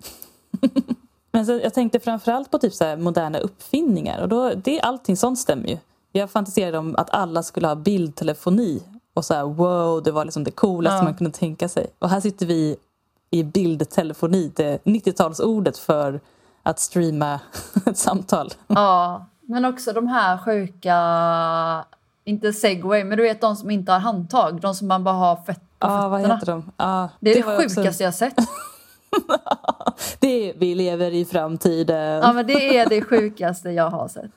men 1.32 1.46
så, 1.46 1.52
jag 1.52 1.74
tänkte 1.74 2.00
framförallt 2.00 2.50
på 2.50 2.58
typ 2.58 2.74
så 2.74 2.84
här 2.84 2.96
moderna 2.96 3.38
uppfinningar. 3.38 4.22
Och 4.22 4.28
då, 4.28 4.52
det, 4.54 4.80
allting 4.80 5.16
sånt 5.16 5.38
stämmer 5.38 5.68
ju. 5.68 5.78
Jag 6.12 6.30
fantiserade 6.30 6.78
om 6.78 6.96
att 6.96 7.10
alla 7.10 7.42
skulle 7.42 7.66
ha 7.66 7.74
bildtelefoni. 7.74 8.82
Och 9.14 9.24
så 9.24 9.34
här, 9.34 9.44
wow, 9.44 10.02
det 10.02 10.10
var 10.12 10.24
liksom 10.24 10.44
det 10.44 10.50
coolaste 10.50 10.96
Ja. 10.96 11.02
man 11.04 11.14
kunde 11.14 11.38
tänka 11.38 11.68
sig. 11.68 11.86
Och 11.98 12.08
här 12.08 12.20
sitter 12.20 12.46
vi 12.46 12.76
i 13.30 13.42
bildtelefoni, 13.42 14.52
det 14.56 14.84
90-talsordet 14.84 15.78
för 15.78 16.20
att 16.68 16.80
streama 16.80 17.40
ett 17.86 17.98
samtal. 17.98 18.52
Ja, 18.66 19.26
men 19.40 19.64
också 19.64 19.92
de 19.92 20.06
här 20.06 20.38
sjuka, 20.38 20.96
inte 22.24 22.52
segway, 22.52 23.04
men 23.04 23.16
du 23.18 23.22
vet 23.22 23.40
de 23.40 23.56
som 23.56 23.70
inte 23.70 23.92
har 23.92 23.98
handtag, 23.98 24.60
de 24.60 24.74
som 24.74 24.88
man 24.88 25.04
bara 25.04 25.14
har 25.14 25.36
fett 25.36 25.60
på 25.78 25.86
Ja, 25.88 26.08
vad 26.08 26.20
fötterna. 26.20 26.34
heter 26.34 26.52
de? 26.52 26.72
Ja, 26.76 27.08
Det 27.20 27.30
är 27.30 27.34
det, 27.34 27.42
var 27.46 27.52
ju 27.60 27.64
också- 27.66 27.80
sjukaste 27.80 28.04
jag 28.04 28.14
sett. 28.14 28.34
det 30.18 30.50
är, 30.50 30.54
vi 30.58 30.74
lever 30.74 31.10
i 31.14 31.24
framtiden. 31.24 32.20
Ja, 32.22 32.32
men 32.32 32.46
det 32.46 32.78
är 32.78 32.88
det 32.88 33.02
sjukaste 33.02 33.70
jag 33.70 33.90
har 33.90 34.08
sett. 34.08 34.30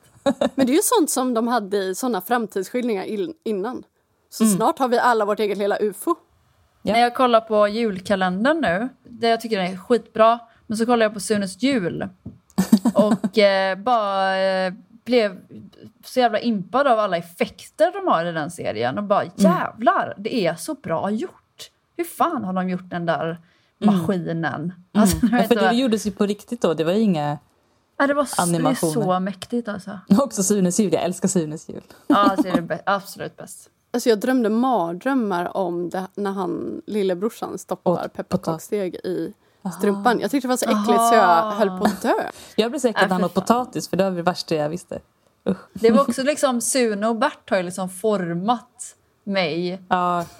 Men 0.55 0.65
det 0.67 0.71
är 0.71 0.75
ju 0.75 0.81
sånt 0.83 1.09
som 1.09 1.33
de 1.33 1.47
hade 1.47 1.77
i 1.77 1.95
såna 1.95 2.21
framtidsskildringar 2.21 3.03
in- 3.03 3.33
innan. 3.43 3.83
Så 4.29 4.43
Mm. 4.43 4.55
snart 4.57 4.79
har 4.79 4.88
vi 4.88 5.00
alla 5.00 5.25
vårt 5.25 5.39
eget 5.39 5.57
lilla 5.57 5.77
ufo. 5.79 6.15
Ja. 6.81 6.93
När 6.93 7.00
jag 7.00 7.15
kollar 7.15 7.41
på 7.41 7.67
julkalendern 7.67 8.61
nu, 8.61 8.89
det 9.03 9.27
jag 9.27 9.41
tycker 9.41 9.57
den 9.61 9.71
är 9.73 9.77
skitbra, 9.77 10.39
men 10.71 10.77
så 10.77 10.85
kollar 10.85 11.05
jag 11.05 11.13
på 11.13 11.19
Sunes 11.19 11.63
jul 11.63 12.09
och 12.93 13.37
eh, 13.37 13.77
bara 13.77 14.37
eh, 14.39 14.73
blev 15.05 15.37
så 16.05 16.19
jävla 16.19 16.39
impad 16.39 16.87
av 16.87 16.99
alla 16.99 17.17
effekter 17.17 17.91
de 17.91 18.07
har 18.11 18.25
i 18.25 18.31
den 18.31 18.51
serien 18.51 18.97
och 18.97 19.03
bara 19.03 19.23
jävlar, 19.35 20.13
det 20.17 20.35
är 20.47 20.55
så 20.55 20.73
bra 20.73 21.09
gjort. 21.09 21.71
Hur 21.97 22.03
fan 22.03 22.43
har 22.43 22.53
de 22.53 22.69
gjort 22.69 22.89
den 22.89 23.05
där 23.05 23.37
maskinen? 23.77 24.73
Alltså, 24.91 25.17
jag 25.31 25.41
Ja, 25.41 25.47
för 25.47 25.55
det 25.55 25.61
vad- 25.61 25.75
gjordes 25.75 26.07
ju 26.07 26.11
på 26.11 26.25
riktigt 26.25 26.61
då. 26.61 26.73
Det 26.73 26.83
var 26.83 26.91
inga... 26.93 27.37
Ja, 27.97 28.07
det 28.07 28.13
var 28.13 28.25
så, 28.25 28.35
det 28.35 28.41
är 28.41 28.55
animationer. 28.55 28.93
så 28.93 29.19
mäktigt 29.19 29.67
alltså. 29.67 29.99
Också 30.19 30.43
Sunes 30.43 30.79
jul. 30.79 30.93
Jag 30.93 31.03
älskar 31.03 31.27
Sunes 31.27 31.69
jul. 31.69 31.81
Ja, 32.07 32.15
alltså, 32.29 32.41
det 32.43 32.49
är 32.49 32.61
det 32.61 32.73
bä- 32.75 32.81
absolut 32.85 33.37
bäst. 33.37 33.69
Alltså 33.93 34.09
jag 34.09 34.19
drömde 34.19 34.49
mardrömmar 34.49 35.57
om 35.57 35.89
det 35.89 36.07
när 36.15 36.31
han, 36.31 36.81
lillebrorsan 36.85 37.57
stoppar 37.57 38.07
pepparkaksdeg 38.07 38.95
i 38.95 39.33
strumpan. 39.69 40.19
Jag 40.19 40.31
tyckte 40.31 40.47
det 40.47 40.49
var 40.49 40.57
så 40.57 40.65
äckligt 40.65 41.07
så 41.09 41.15
jag 41.15 41.51
höll 41.51 41.69
på 41.79 41.85
att 41.85 42.01
dö. 42.01 42.13
Jag 42.55 42.71
blev 42.71 42.79
säker 42.79 43.03
att 43.03 43.11
han 43.11 43.23
åt 43.23 43.33
potatis 43.33 43.89
för 43.89 43.97
det 43.97 44.03
var 44.03 44.11
det 44.11 44.21
värsta 44.21 44.55
jag 44.55 44.69
visste. 44.69 44.99
Usch. 45.49 45.57
Det 45.73 45.91
var 45.91 46.01
också 46.01 46.23
liksom, 46.23 46.61
Sune 46.61 47.07
och 47.07 47.15
Bert 47.15 47.49
har 47.49 47.57
ju 47.57 47.63
liksom 47.63 47.89
format 47.89 48.95
mig 49.23 49.81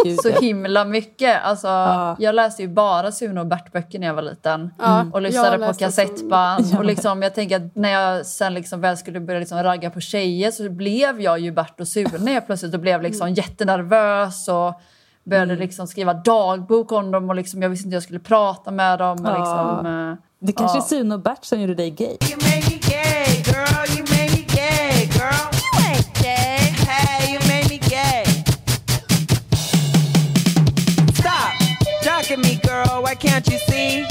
gud 0.04 0.20
så 0.20 0.30
himla 0.30 0.86
mycket. 0.86 1.44
Alltså, 1.44 1.68
Ja. 1.68 2.16
Jag 2.20 2.36
läste 2.36 2.62
ju 2.62 2.68
bara 2.68 3.12
Sune 3.12 3.40
och 3.40 3.48
Bert-böcker 3.48 4.00
när 4.00 4.08
jag 4.08 4.14
var 4.14 4.22
liten. 4.22 4.74
Ja, 4.80 5.06
Och 5.14 5.22
lyssnade 5.22 5.68
på 5.68 5.74
kassettband. 5.74 6.66
Ja. 6.72 6.78
Och 6.78 6.86
liksom, 6.86 7.22
jag 7.22 7.36
tänker 7.36 7.56
att 7.56 7.76
när 7.76 7.90
jag 7.90 8.26
sen 8.26 8.54
liksom 8.54 8.82
väl 8.82 8.98
skulle 8.98 9.20
börja 9.20 9.40
liksom 9.40 9.64
ragga 9.64 9.90
på 9.90 10.00
tjejer 10.00 10.52
så 10.52 10.70
blev 10.70 11.22
jag 11.22 11.40
ju 11.40 11.52
Bert 11.52 11.80
och 11.80 11.88
Sune 11.88 12.42
plötsligt 12.42 12.74
och 12.74 12.80
blev 12.80 13.02
liksom 13.02 13.34
jättenervös 13.34 14.48
och 14.48 14.82
började 15.24 15.56
liksom 15.56 15.88
skriva 15.88 16.14
dagbok 16.14 16.92
om 16.92 17.12
dem 17.12 17.30
och 17.30 17.36
liksom, 17.36 17.62
jag 17.62 17.70
visste 17.70 17.86
inte 17.86 17.94
hur 17.94 17.96
jag 17.96 18.04
skulle 18.04 18.20
prata 18.20 18.72
med 18.72 19.00
dem. 19.00 19.18
Och 19.26 19.30
Ja. 19.32 19.38
liksom, 19.38 19.86
eh, 20.12 20.16
Det 20.48 20.54
kanske 20.54 20.78
Ja. 20.78 20.84
är 20.84 20.88
Sune 20.88 21.16
och 21.16 21.22
Bert 21.22 21.46
som 21.46 21.62
gjorde 21.62 21.76
dig 21.76 21.90
gay. 21.92 22.18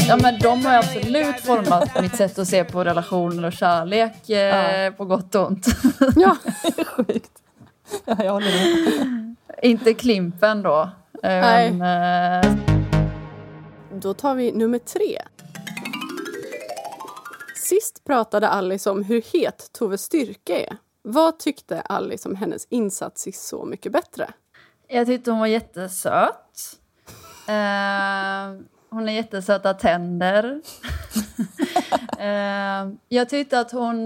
Ja, 0.09 0.17
men 0.23 0.39
de 0.39 0.67
har 0.67 0.75
absolut 0.79 1.41
format 1.41 2.03
mitt 2.03 2.17
sätt 2.17 2.39
att 2.39 2.49
se 2.49 2.65
på 2.65 2.85
relationer 2.85 3.45
och 3.45 3.53
kärlek 3.53 4.31
eh, 4.31 4.93
på 4.93 5.05
gott 5.05 5.35
och 5.35 5.47
ont. 5.47 5.67
Ja, 6.17 6.37
Sjukt. 6.97 7.31
Ja, 8.05 8.17
jag 8.25 8.33
håller 8.33 8.47
med. 8.47 9.35
Inte 9.63 9.95
Klimpen 9.95 10.63
då. 10.63 10.91
Nej. 11.23 11.73
Men, 11.73 12.45
eh, 12.45 12.57
då 14.01 14.15
tar 14.15 14.35
vi 14.35 14.53
nummer 14.53 14.79
tre. 14.79 15.19
Sist 17.57 18.05
pratade 18.05 18.49
Alice 18.49 18.91
om 18.91 19.05
hur 19.05 19.23
het 19.33 19.73
Toves 19.73 20.03
styrka 20.03 20.59
är. 20.61 20.77
Vad 21.03 21.39
tyckte 21.39 21.81
Alice 21.81 22.29
om 22.29 22.35
hennes 22.35 22.67
insats 22.71 23.27
i 23.27 23.33
Så 23.33 23.65
mycket 23.65 23.93
bättre? 23.93 24.33
jag 24.89 25.07
tyckte 25.07 25.31
hon 25.31 25.41
var 25.41 25.47
jättesöt. 25.47 26.79
Eh, 27.49 28.61
hon 28.91 29.03
har 29.03 29.11
jättesöta 29.11 29.75
tänder. 29.75 30.61
eh, 32.19 32.93
jag 33.09 33.29
tyckte 33.29 33.61
att 33.61 33.73
hon, 33.73 33.97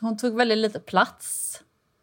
hon 0.00 0.16
tog 0.16 0.36
väldigt 0.36 0.58
lite 0.58 0.80
plats. 0.80 1.60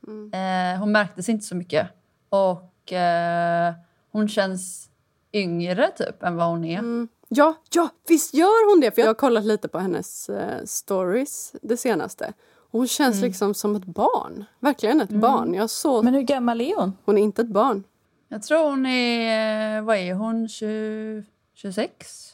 Eh, 0.08 0.80
hon 0.80 0.92
märktes 0.92 1.30
inte 1.30 1.46
så 1.46 1.56
mycket. 1.56 1.88
Och 2.30 2.94
eh, 2.94 3.74
hon 4.12 4.28
känns 4.28 4.90
yngre 5.34 5.92
typ 5.92 6.24
än 6.24 6.36
vad 6.36 6.48
hon 6.48 6.64
är. 6.66 6.80
Mm. 6.80 7.08
Ja, 7.30 7.56
ja, 7.74 7.90
visst 8.08 8.34
gör 8.34 8.72
hon 8.72 8.80
det! 8.82 8.92
För 8.92 9.02
Jag 9.02 9.08
har 9.08 9.14
kollat 9.14 9.46
lite 9.46 9.68
på 9.68 9.80
hennes 9.80 10.30
eh, 10.30 10.66
stories 10.66 11.56
det 11.62 11.78
senaste. 11.78 12.34
Hon 12.72 12.88
känns 12.88 13.22
liksom 13.22 13.54
som 13.54 13.76
ett 13.76 13.86
barn. 13.86 14.46
Verkligen 14.60 15.02
ett 15.02 15.10
barn. 15.10 15.54
Jag 15.54 15.70
så... 15.70 16.02
Men 16.02 16.14
hur 16.14 16.22
gammal 16.22 16.62
är 16.62 16.76
hon? 16.76 16.94
Hon 17.06 17.18
är 17.18 17.22
inte 17.22 17.42
ett 17.42 17.48
barn. 17.48 17.84
Jag 18.28 18.44
tror 18.44 18.70
hon 18.70 18.86
är, 18.86 19.82
vad 19.82 19.98
är 19.98 20.14
hon, 20.14 20.48
20, 20.48 21.24
26? 21.54 22.34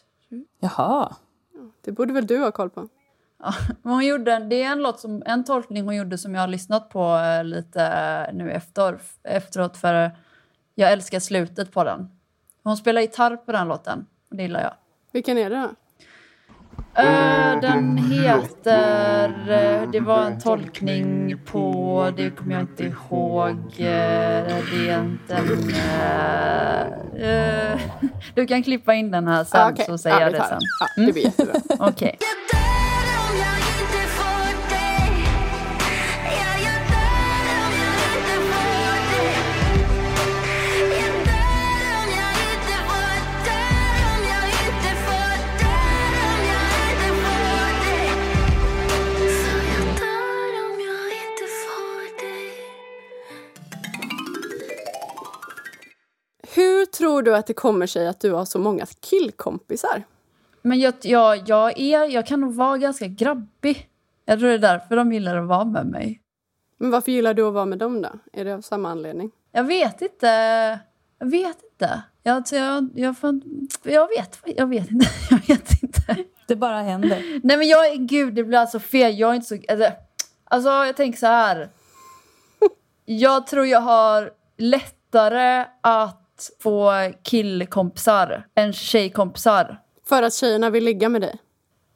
Jaha. 0.60 1.16
Det 1.82 1.92
borde 1.92 2.14
väl 2.14 2.28
du 2.28 2.38
ha 2.38 2.52
koll 2.52 2.70
på? 2.70 2.88
Ja, 3.44 3.54
hon 3.84 4.06
gjorde, 4.06 4.40
det 4.40 4.64
är 4.64 4.72
en, 4.72 4.82
låt 4.84 5.00
som, 5.00 5.24
en 5.26 5.44
tolkning 5.44 5.86
hon 5.86 5.96
gjorde 5.96 6.18
som 6.18 6.36
jag 6.36 6.42
har 6.42 6.48
lyssnat 6.48 6.90
på 6.90 7.16
eh, 7.18 7.44
lite 7.44 7.84
eh, 7.84 8.36
nu 8.36 8.52
efter, 8.52 9.00
efteråt 9.24 9.78
för 9.78 10.12
jag 10.76 10.92
älskar 10.92 11.20
slutet 11.20 11.72
på 11.72 11.84
den. 11.84 12.10
Hon 12.64 12.78
spelar 12.78 13.02
gitarr 13.02 13.36
på 13.36 13.52
den 13.52 13.68
låten 13.68 14.06
och 14.30 14.36
det 14.36 14.44
gillar 14.44 14.62
jag. 14.62 14.74
Vilken 15.12 15.38
är 15.38 15.50
det 15.50 15.56
då? 15.56 15.70
Eh, 17.02 17.60
den 17.62 17.98
heter... 17.98 19.88
det 19.92 20.00
var 20.00 20.24
en 20.24 20.40
tolkning 20.40 21.38
på... 21.46 22.14
Det 22.18 22.30
kommer 22.30 22.54
jag 22.54 22.62
inte 22.62 22.84
ihåg. 22.84 23.58
det 23.78 24.90
är 24.90 25.00
inte 25.00 25.36
en... 25.36 25.74
du 28.36 28.48
kan 28.48 28.64
klippa 28.64 28.94
in 28.94 29.12
den 29.12 29.28
här 29.28 29.44
sen 29.44 29.62
Ah, 29.62 29.72
okej. 29.72 29.86
så 29.86 29.98
säger 29.98 30.16
Ja, 30.16 30.22
jag 30.22 30.34
det 30.34 30.44
sen. 30.44 30.60
Ja, 30.80 31.06
det 31.06 31.14
blir 31.14 31.24
jättebra. 31.24 31.54
Okej. 31.88 32.18
Jag 32.20 32.87
du 57.32 57.36
att 57.36 57.48
det 57.48 57.54
kommer 57.54 57.88
sig 57.88 58.08
att 58.08 58.20
du 58.20 58.32
har 58.32 58.46
så 58.46 58.60
många 58.60 58.86
killkompisar? 59.00 60.04
Men 60.62 60.80
jag, 60.80 60.94
jag, 61.02 61.50
jag, 61.50 61.80
är, 61.80 62.06
jag 62.06 62.28
kan 62.28 62.42
nog 62.42 62.54
vara 62.54 62.78
ganska 62.78 63.08
grabbig. 63.08 63.90
Jag 64.26 64.40
tror 64.40 64.50
det 64.50 64.56
är 64.56 64.60
därför 64.60 64.96
de 64.96 65.14
gillar 65.14 65.38
att 65.38 65.48
vara 65.48 65.66
med 65.66 65.86
mig. 65.86 66.22
Men 66.78 66.92
varför 66.92 67.12
gillar 67.12 67.34
du 67.34 67.48
att 67.48 67.54
vara 67.54 67.66
med 67.66 67.78
dem 67.78 68.02
då? 68.02 68.10
Är 68.34 68.46
det 68.46 68.54
av 68.54 68.62
samma 68.62 68.90
anledning? 68.90 69.32
Jag 69.52 69.64
vet 69.64 70.02
inte. 70.02 70.28
Jag 71.20 71.28
vet 71.28 71.58
inte. 71.72 72.02
Jag, 72.24 72.36
alltså, 72.36 72.56
jag, 72.56 72.90
jag, 72.96 73.16
jag, 73.84 74.08
vet, 74.08 74.40
jag 74.46 74.68
vet 74.68 74.92
inte. 74.92 75.08
Jag 75.30 75.48
vet 75.48 75.84
inte. 75.84 76.16
Det 76.48 76.56
bara 76.56 76.82
händer. 76.82 77.40
Nej 77.44 77.58
men 77.58 77.68
jag 77.68 77.88
är, 77.88 77.96
gud 77.96 78.34
det 78.34 78.44
blir 78.44 78.58
alltså 78.58 78.80
fel. 78.80 79.20
Jag 79.20 79.32
är 79.32 79.36
inte 79.36 79.48
så, 79.48 79.58
alltså 80.44 80.70
jag 80.70 80.96
tänker 80.96 81.20
så 81.20 81.26
här. 81.26 81.70
Jag 83.06 83.48
tror 83.48 83.66
jag 83.66 83.82
har 83.82 84.32
lättare 84.58 85.66
att 85.82 86.27
få 86.60 86.92
killkompisar 87.24 88.48
än 88.56 88.74
tjejkompisar. 88.74 89.82
För 90.06 90.24
att 90.24 90.34
tjejerna 90.34 90.70
vill 90.70 90.84
ligga 90.84 91.10
med 91.10 91.22
dig? 91.22 91.40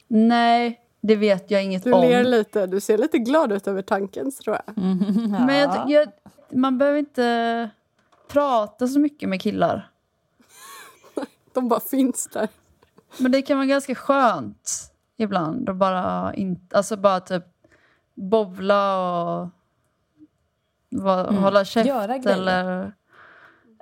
Nej, 0.08 0.80
det 1.02 1.16
vet 1.16 1.52
jag 1.52 1.64
inget 1.64 1.84
Du 1.84 1.92
om. 1.94 2.02
ler 2.02 2.24
lite. 2.24 2.66
Du 2.68 2.80
ser 2.80 2.98
lite 2.98 3.18
glad 3.18 3.52
ut 3.52 3.68
över 3.68 3.82
tanken, 3.82 4.32
tror 4.32 4.58
jag. 4.66 4.78
Men 5.46 5.56
jag, 5.56 5.90
jag, 5.90 6.08
man 6.50 6.78
behöver 6.78 7.00
inte 7.00 7.70
prata 8.28 8.88
så 8.88 9.00
mycket 9.00 9.30
med 9.30 9.42
killar. 9.42 9.90
De 11.54 11.68
bara 11.68 11.80
finns 11.80 12.28
där. 12.34 12.48
Men 13.18 13.32
det 13.32 13.42
kan 13.42 13.58
vara 13.58 13.68
ganska 13.68 13.96
skönt 13.96 14.92
ibland 15.18 15.70
att 15.70 15.76
bara, 15.76 16.34
inte, 16.34 16.78
alltså 16.78 16.98
bara 16.98 17.20
typ 17.20 17.44
bovla 18.14 18.98
och 19.42 19.50
va, 20.90 21.32
hålla 21.32 21.66
käft. 21.66 21.88
Göra 21.88 22.18
grejer. 22.18 22.38
eller, 22.38 22.94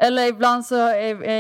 Eller 0.01 0.27
ibland 0.27 0.65
så 0.65 0.75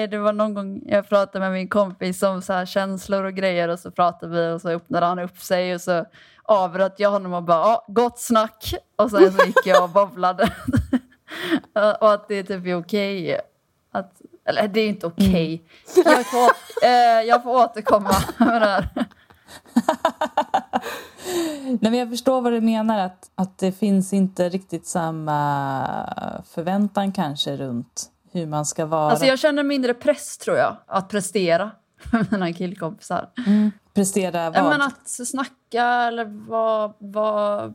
det 0.09 0.17
var 0.17 0.33
någon 0.33 0.53
gång 0.53 0.81
jag 0.85 1.09
pratade 1.09 1.39
med 1.39 1.51
min 1.51 1.67
kompis 1.67 2.23
om 2.23 2.41
så 2.41 2.53
här 2.53 2.65
känslor 2.65 3.23
och 3.23 3.33
grejer 3.33 3.67
och 3.67 3.79
så 3.79 3.91
pratade 3.91 4.35
vi 4.35 4.55
och 4.55 4.61
så 4.61 4.69
öppnade 4.69 5.05
han 5.05 5.19
upp 5.19 5.37
sig 5.37 5.75
och 5.75 5.81
så 5.81 6.05
avbröt 6.43 6.99
jag 6.99 7.11
honom 7.11 7.33
och 7.33 7.43
bara 7.43 7.65
ah, 7.65 7.85
gott 7.87 8.19
snack 8.19 8.73
och 8.95 9.11
sen 9.11 9.31
så 9.31 9.45
gick 9.45 9.65
jag 9.65 9.83
och 9.83 9.89
babblade. 9.89 10.51
och 11.99 12.13
att 12.13 12.27
det 12.27 12.43
typ 12.43 12.65
är 12.65 12.75
okej. 12.75 13.39
Att, 13.91 14.21
eller 14.45 14.67
det 14.67 14.81
är 14.81 14.89
inte 14.89 15.07
okej. 15.07 15.63
Jag, 15.95 16.25
får, 16.25 16.51
eh, 16.83 17.21
jag 17.27 17.43
får 17.43 17.63
återkomma 17.63 18.15
med 18.37 18.61
det 18.61 18.67
här. 18.67 18.89
Nej, 21.65 21.91
men 21.91 21.93
jag 21.93 22.09
förstår 22.09 22.41
vad 22.41 22.53
du 22.53 22.61
menar, 22.61 22.99
att, 22.99 23.31
att 23.35 23.57
det 23.57 23.71
finns 23.71 24.13
inte 24.13 24.49
riktigt 24.49 24.87
samma 24.87 26.43
förväntan 26.53 27.11
kanske 27.11 27.57
runt 27.57 28.11
hur 28.31 28.45
man 28.47 28.65
ska 28.65 28.85
vara. 28.85 29.11
Alltså 29.11 29.25
jag 29.25 29.39
känner 29.39 29.63
mindre 29.63 29.93
press 29.93 30.37
tror 30.37 30.57
jag 30.57 30.77
att 30.85 31.09
prestera 31.09 31.71
med 32.11 32.31
mina 32.31 32.53
killkompisar. 32.53 33.29
Prestera 33.93 34.49
vad? 34.49 34.63
Men 34.63 34.81
att 34.81 35.09
snacka 35.09 35.83
eller 35.83 36.25
vara 36.49 36.93
var 36.97 37.73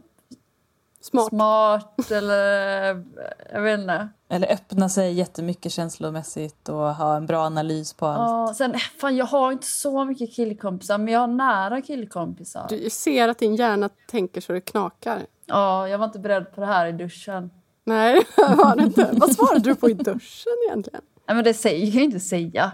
Smart. 1.00 1.28
smart 1.28 2.11
eller 2.11 3.04
jag 3.52 3.62
vet 3.62 3.80
inte. 3.80 4.08
Eller 4.28 4.52
öppna 4.52 4.88
sig 4.88 5.12
jättemycket 5.12 5.73
känslomässigt 5.73 6.68
och 6.68 6.94
ha 6.94 7.16
en 7.16 7.26
bra 7.26 7.44
analys 7.44 7.92
på 7.94 8.06
allt. 8.06 8.49
Ja, 8.49 8.54
sen, 8.54 8.75
fan, 9.00 9.16
jag 9.16 9.26
har 9.26 9.52
inte 9.52 9.66
så 9.66 10.04
mycket 10.04 10.32
killkompisar 10.34 10.99
men 10.99 11.14
jag 11.14 11.20
har 11.20 11.26
nära 11.26 11.82
killkompisar. 11.82 12.66
Du 12.68 12.90
ser 12.90 13.28
att 13.28 13.38
din 13.38 13.56
hjärna 13.56 13.90
tänker 14.08 14.40
så 14.40 14.52
det 14.52 14.61
knakar. 14.61 15.26
Ja, 15.46 15.88
jag 15.88 15.99
var 15.99 16.06
inte 16.06 16.18
beredd 16.18 16.54
på 16.54 16.61
det 16.61 16.66
här 16.66 16.87
i 16.87 16.92
duschen. 16.92 17.50
Nej, 17.84 18.26
var 18.36 18.76
det 18.76 18.82
inte. 18.82 19.10
Vad 19.12 19.34
svarade 19.34 19.60
du 19.60 19.74
på 19.74 19.90
i 19.90 19.94
duschen 19.94 20.52
egentligen? 20.68 21.02
Nej, 21.28 21.34
men 21.34 21.44
det 21.44 21.54
säger 21.54 21.86
jag 21.86 22.04
inte 22.04 22.20
säga. 22.20 22.72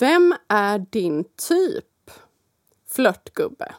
Vem 0.00 0.34
är 0.48 0.78
din 0.78 1.24
typ 1.48 2.10
flörtgubbe? 2.94 3.74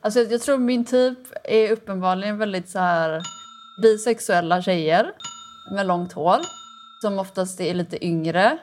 Alltså, 0.00 0.20
jag 0.20 0.40
tror 0.42 0.58
min 0.58 0.84
typ 0.84 1.18
är 1.44 1.72
uppenbarligen 1.72 2.38
väldigt 2.38 2.68
så 2.68 2.78
här 2.78 3.22
bisexuella 3.82 4.62
tjejer 4.62 5.12
med 5.74 5.86
långt 5.86 6.12
hår 6.12 6.40
som 7.02 7.18
oftast 7.18 7.60
är 7.60 7.74
lite 7.74 8.06
yngre 8.06 8.58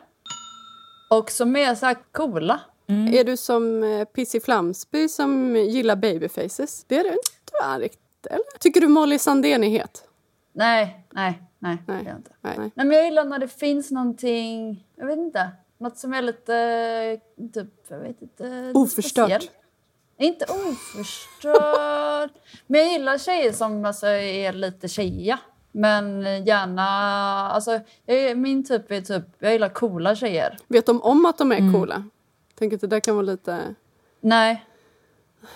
och 1.09 1.31
som 1.31 1.55
är 1.55 1.75
så 1.75 1.85
här 1.85 1.97
coola. 2.11 2.59
Är 2.87 3.23
du 3.23 3.37
som 3.37 3.83
eh, 3.83 4.05
Pissy 4.05 4.39
Flamsby 4.39 5.07
som 5.07 5.55
gillar 5.55 5.95
babyfaces? 5.95 6.85
Det 6.87 6.97
är 6.97 7.03
du 7.03 7.09
inte 7.09 7.51
va, 7.61 7.77
eller? 8.25 8.59
Tycker 8.59 8.81
du 8.81 8.87
Molly 8.87 9.19
Sandén 9.19 9.63
är 9.63 9.69
het? 9.69 10.07
Nej, 10.53 11.05
nej, 11.11 11.41
nej. 11.59 11.77
Nej. 11.87 12.03
jag 12.05 12.15
inte. 12.15 12.31
Nej. 12.41 12.57
Nej, 12.57 12.71
men 12.75 12.91
jag 12.91 13.05
gillar 13.05 13.25
när 13.25 13.39
det 13.39 13.47
finns 13.47 13.91
någonting, 13.91 14.85
jag 14.95 15.05
vet 15.05 15.17
inte, 15.17 15.51
något 15.77 15.97
som 15.97 16.13
är 16.13 16.21
lite, 16.21 17.19
typ, 17.53 17.69
jag 17.87 17.99
vet 17.99 18.21
inte. 18.21 18.71
Oförstört. 18.73 19.25
speciellt. 19.25 19.51
Inte 20.17 20.45
oförstörd. 20.45 22.29
men 22.67 22.81
jag 22.81 22.91
gillar 22.91 23.17
tjejer 23.17 23.51
som 23.51 23.85
alltså, 23.85 24.07
är 24.07 24.53
lite 24.53 24.87
tjejiga. 24.87 25.39
Men 25.71 26.23
gärna, 26.45 26.87
alltså 27.49 27.79
jag, 28.05 28.37
min 28.37 28.65
typ 28.65 28.91
är 28.91 29.01
typ, 29.01 29.23
jag 29.39 29.51
gillar 29.51 29.69
coola 29.69 30.15
tjejer. 30.15 30.57
Vet 30.67 30.85
de 30.85 31.01
om 31.01 31.25
att 31.25 31.37
de 31.37 31.51
är 31.51 31.73
coola? 31.73 32.03
Tänker 32.55 32.77
att 32.77 32.81
det 32.81 32.87
där 32.87 32.99
kan 32.99 33.15
vara 33.15 33.25
lite... 33.25 33.75
Nej, 34.21 34.65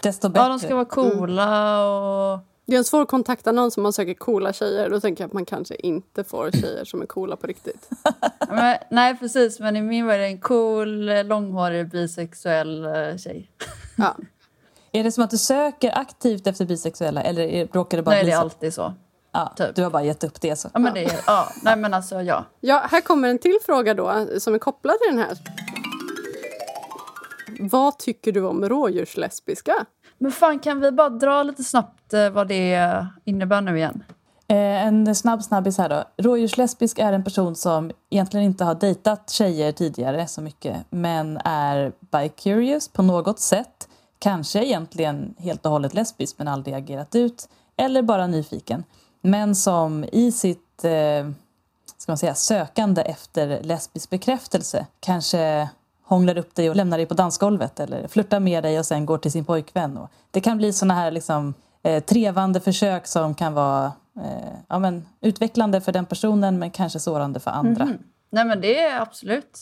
Desto 0.01 0.29
bättre. 0.29 0.43
ja 0.43 0.49
de 0.49 0.59
ska 0.59 0.75
vara 0.75 0.85
coola 0.85 1.85
och... 1.87 2.39
Det 2.67 2.75
är 2.75 2.77
en 2.77 2.83
svår 2.83 3.05
kontaktannons 3.05 3.77
om 3.77 3.83
man 3.83 3.93
söker 3.93 4.13
coola 4.13 4.53
tjejer. 4.53 4.89
Då 4.89 4.99
tänker 4.99 5.23
jag 5.23 5.27
att 5.27 5.33
man 5.33 5.45
kanske 5.45 5.75
inte 5.75 6.23
får 6.23 6.51
tjejer 6.51 6.85
som 6.85 7.01
är 7.01 7.05
coola 7.05 7.35
på 7.35 7.47
riktigt. 7.47 7.89
Men, 8.49 8.77
nej 8.89 9.17
precis, 9.17 9.59
men 9.59 9.75
i 9.75 9.81
min 9.81 10.07
värld 10.07 10.15
är 10.15 10.23
det 10.23 10.27
en 10.27 10.41
cool, 10.41 11.05
långhårig, 11.27 11.89
bisexuell 11.89 12.85
eh, 12.85 13.17
tjej. 13.17 13.51
Ja. 13.95 14.15
Är 14.91 15.03
det 15.03 15.11
som 15.11 15.23
att 15.23 15.29
du 15.29 15.37
söker 15.37 15.97
aktivt 15.97 16.47
efter 16.47 16.65
bisexuella 16.65 17.21
eller 17.21 17.41
är, 17.41 17.67
råkar 17.67 17.97
det 17.97 18.03
bara 18.03 18.11
Nej, 18.11 18.23
bli 18.23 18.31
det 18.31 18.35
är 18.35 18.39
alltid 18.39 18.73
så. 18.73 18.93
Ja, 19.31 19.53
typ. 19.57 19.75
Du 19.75 19.83
har 19.83 19.89
bara 19.89 20.03
gett 20.03 20.23
upp 20.23 20.41
det 20.41 20.55
så. 20.55 20.69
Ja, 20.73 20.79
men 20.79 20.93
det 20.93 21.03
är, 21.03 21.19
ja, 21.27 21.49
nej 21.63 21.75
men 21.75 21.93
alltså 21.93 22.21
ja. 22.21 22.45
Ja, 22.59 22.87
här 22.91 23.01
kommer 23.01 23.29
en 23.29 23.39
till 23.39 23.57
fråga 23.65 23.93
då 23.93 24.27
som 24.39 24.53
är 24.53 24.59
kopplad 24.59 24.95
till 24.99 25.15
den 25.15 25.25
här. 25.25 25.37
Vad 27.59 27.99
tycker 27.99 28.31
du 28.31 28.45
om 28.45 28.69
rådjurslesbiska? 28.69 29.85
Men 30.17 30.31
fan, 30.31 30.59
kan 30.59 30.79
vi 30.79 30.91
bara 30.91 31.09
dra 31.09 31.43
lite 31.43 31.63
snabbt 31.63 31.96
eh, 32.13 32.29
vad 32.29 32.47
det 32.47 33.07
innebär 33.23 33.61
nu 33.61 33.77
igen? 33.77 34.03
Eh, 34.47 34.87
en 34.87 35.15
snabb 35.15 35.43
snabbis 35.43 35.77
här 35.77 35.89
då. 35.89 36.03
Rådjurslesbisk 36.17 36.99
är 36.99 37.13
en 37.13 37.23
person 37.23 37.55
som 37.55 37.91
egentligen 38.09 38.45
inte 38.45 38.63
har 38.63 38.75
dejtat 38.75 39.29
tjejer 39.29 39.71
tidigare 39.71 40.27
så 40.27 40.41
mycket 40.41 40.77
men 40.89 41.37
är 41.43 41.91
bi-curious 41.99 42.93
på 42.93 43.01
något 43.01 43.39
sätt. 43.39 43.87
Kanske 44.19 44.65
egentligen 44.65 45.35
helt 45.37 45.65
och 45.65 45.71
hållet 45.71 45.93
lesbisk 45.93 46.35
men 46.37 46.47
aldrig 46.47 46.75
agerat 46.75 47.15
ut. 47.15 47.49
Eller 47.77 48.01
bara 48.01 48.27
nyfiken. 48.27 48.83
Men 49.21 49.55
som 49.55 50.05
i 50.11 50.31
sitt 50.31 50.83
eh, 50.83 51.29
ska 51.97 52.11
man 52.11 52.17
säga, 52.17 52.35
sökande 52.35 53.01
efter 53.01 53.63
lesbisk 53.63 54.09
bekräftelse 54.09 54.85
kanske 54.99 55.69
hånglar 56.03 56.37
upp 56.37 56.55
dig 56.55 56.69
och 56.69 56.75
lämnar 56.75 56.97
dig 56.97 57.05
på 57.05 57.13
dansgolvet 57.13 57.79
eller 57.79 58.07
flörtar 58.07 58.39
med 58.39 58.63
dig 58.63 58.79
och 58.79 58.85
sen 58.85 59.05
går 59.05 59.17
till 59.17 59.31
sin 59.31 59.45
pojkvän. 59.45 59.97
Och 59.97 60.09
det 60.31 60.41
kan 60.41 60.57
bli 60.57 60.73
såna 60.73 60.93
här 60.93 61.11
liksom, 61.11 61.53
eh, 61.87 62.03
trevande 62.03 62.59
försök 62.59 63.07
som 63.07 63.35
kan 63.35 63.53
vara 63.53 63.85
eh, 64.19 64.53
ja, 64.67 64.79
men, 64.79 65.05
utvecklande 65.21 65.81
för 65.81 65.91
den 65.91 66.05
personen 66.05 66.59
men 66.59 66.71
kanske 66.71 66.99
sårande 66.99 67.39
för 67.39 67.51
andra. 67.51 67.87
Nej 68.29 68.45
men 68.45 68.61
det 68.61 68.79
är 68.79 69.01
absolut. 69.01 69.59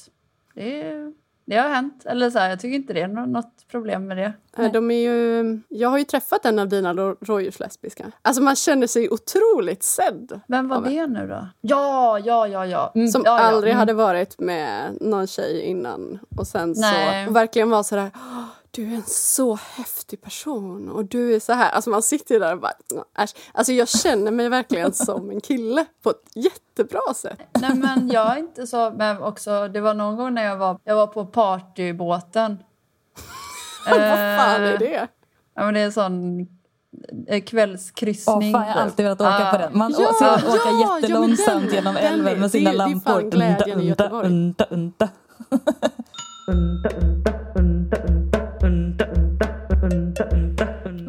Det, 0.56 0.82
är, 0.82 1.14
det 1.46 1.56
har 1.58 1.70
hänt. 1.70 2.06
Eller 2.06 2.30
så 2.30 2.40
här, 2.40 2.50
jag 2.50 2.60
tycker 2.60 2.76
inte 2.76 2.94
det 2.94 3.02
är 3.02 3.08
nå- 3.08 3.26
något 3.26 3.66
problem 3.72 4.08
med 4.08 4.18
det. 4.18 4.34
Eh, 4.58 4.72
De 4.72 4.92
är 4.92 4.96
ju, 5.00 5.60
jag 5.70 5.90
har 5.90 5.98
ju 5.98 6.04
träffat 6.04 6.46
en 6.46 6.60
av 6.60 6.68
dina 6.70 6.94
rå- 6.94 7.16
rådjurslesbiska. 7.22 8.12
Alltså 8.22 8.42
man 8.42 8.56
känner 8.56 8.88
sig 8.88 9.10
otroligt 9.10 9.84
sedd. 9.84 10.40
Vem 10.48 10.68
var 10.68 10.76
Ja, 10.76 10.82
det 10.90 11.08
nu 11.08 11.28
då? 11.28 11.48
Ja, 11.62 12.20
ja, 12.20 12.48
ja, 12.48 12.66
ja. 12.66 12.92
Mm, 12.96 13.08
Som 13.08 13.22
ja, 13.26 13.40
ja. 13.40 13.44
aldrig 13.46 13.72
Mm. 13.72 13.80
hade 13.80 13.94
varit 13.94 14.40
med 14.40 14.98
någon 15.02 15.28
tjej 15.28 15.62
innan. 15.62 16.20
Och 16.38 16.48
sen 16.48 16.74
Nej. 16.78 17.28
så 17.28 17.34
verkligen 17.34 17.70
var 17.70 17.84
sådär, 17.84 18.12
"Åh, 18.16 18.44
du 18.76 18.92
är 18.92 18.96
en 18.96 19.04
så 19.08 19.56
häftig 19.56 20.22
person 20.22 20.90
och 20.90 21.06
du 21.06 21.36
är 21.36 21.40
så 21.40 21.54
här. 21.54 21.70
Alltså 21.70 21.90
man 21.90 22.02
sitter 22.02 22.40
där 22.40 22.54
och 22.54 22.60
bara, 22.62 22.74
äsch. 23.18 23.34
Alltså 23.54 23.74
jag 23.74 23.88
känner 23.90 24.32
mig 24.32 24.50
verkligen 24.50 24.94
som 25.06 25.30
en 25.32 25.42
kille 25.42 25.86
på 26.04 26.10
ett 26.10 26.32
jättebra 26.36 27.14
sätt. 27.16 27.40
Nej 27.60 27.76
men 27.76 28.10
jag 28.10 28.32
är 28.32 28.38
inte 28.38 28.68
så, 28.68 28.92
men 28.98 29.22
också 29.22 29.68
det 29.68 29.82
var 29.82 29.94
någon 29.94 30.16
gång 30.16 30.34
när 30.34 30.44
jag 30.46 30.58
var, 30.58 30.80
jag 30.84 30.96
var 30.96 31.08
på 31.08 31.26
partybåten. 31.26 32.58
Vad 33.90 33.98
fan 34.00 34.64
är 34.64 34.78
det? 34.78 35.08
Ja 35.56 35.66
men 35.66 35.74
det 35.74 35.80
är 35.80 35.86
en 35.86 35.92
sån 35.94 36.40
eh, 37.28 37.42
kvällskryssning. 37.44 38.54
fan, 38.54 38.68
jag 38.68 38.74
har 38.74 38.82
alltid 38.82 39.06
velat 39.06 39.22
åka 39.22 39.48
Ah. 39.48 39.52
på 39.52 39.58
den. 39.58 39.78
Man 39.78 39.92
Ja, 39.92 40.14
ser 40.20 40.26
ja, 40.26 40.36
åka 40.36 40.70
ja, 40.70 41.00
jättelångsamt 41.00 41.66
den- 41.66 41.74
genom 41.74 41.98
älven 41.98 42.40
med 42.40 42.52
sina 42.52 42.70
det 42.72 42.76
är- 42.76 42.78
det 42.78 42.84
är 42.84 42.90
lampor. 42.90 43.12
fan 43.12 43.30
glädjen 43.30 43.82
i 43.82 43.90
Unta, 43.92 44.04
Göteborg. 44.04 44.28
unta, 44.28 44.64
unta. 44.70 45.10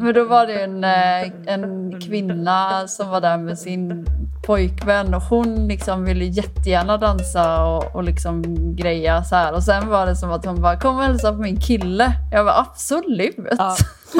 Men 0.07 0.13
då 0.13 0.23
var 0.23 0.47
det 0.47 0.63
en, 0.63 0.83
eh, 0.83 1.53
en 1.53 1.99
kvinna 2.01 2.87
som 2.87 3.09
var 3.09 3.21
där 3.21 3.37
med 3.37 3.59
sin 3.59 4.05
pojkvän 4.45 5.13
och 5.13 5.21
hon 5.21 5.67
liksom 5.67 6.05
ville 6.05 6.25
jättegärna 6.25 6.97
dansa 6.97 7.65
och, 7.65 7.95
och 7.95 8.03
liksom 8.03 8.43
greja 8.75 9.23
så 9.23 9.35
här. 9.35 9.53
Och 9.53 9.63
sen 9.63 9.89
var 9.89 10.05
det 10.05 10.15
som 10.15 10.31
att 10.31 10.45
hon 10.45 10.61
bara 10.61 10.79
kom 10.79 10.97
och 10.97 11.03
hälsa 11.03 11.31
på 11.31 11.37
min 11.37 11.59
kille. 11.59 12.11
Jag 12.31 12.43
var 12.43 12.59
absolut. 12.59 13.35
Ja. 13.57 13.75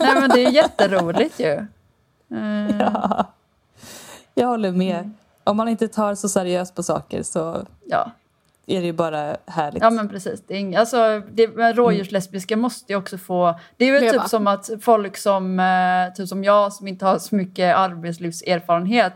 Nej 0.00 0.20
men 0.20 0.30
det 0.30 0.44
är 0.44 0.50
jätteroligt 0.50 1.40
ju. 1.40 1.52
Eh, 1.52 2.76
Ja. 2.78 3.24
Jag 4.34 4.46
håller 4.46 4.72
med. 4.72 5.10
Om 5.44 5.56
man 5.56 5.68
inte 5.68 5.88
tar 5.88 6.14
så 6.14 6.28
seriöst 6.28 6.74
på 6.74 6.82
saker 6.82 7.22
så 7.22 7.66
Ja. 7.86 8.10
Är 8.66 8.80
det 8.80 8.86
ju 8.86 8.92
bara 8.92 9.36
härligt. 9.46 9.82
Ja 9.82 9.90
men 9.90 10.08
precis. 10.08 10.42
Det 10.46 10.54
är 10.54 10.58
ing- 10.58 10.78
alltså, 10.78 11.22
det, 11.32 11.48
men 11.48 11.74
rådjurslesbiska 11.74 12.56
måste 12.56 12.92
ju 12.92 12.96
också 12.96 13.18
få... 13.18 13.54
Det 13.76 13.84
är 13.84 13.92
väl 13.92 14.00
Leva. 14.02 14.22
typ 14.22 14.30
som 14.30 14.46
att 14.46 14.70
folk 14.80 15.16
som, 15.16 15.60
eh, 15.60 16.14
typ 16.16 16.28
som 16.28 16.44
jag 16.44 16.72
som 16.72 16.88
inte 16.88 17.06
har 17.06 17.18
så 17.18 17.36
mycket 17.36 17.76
arbetslivserfarenhet 17.76 19.14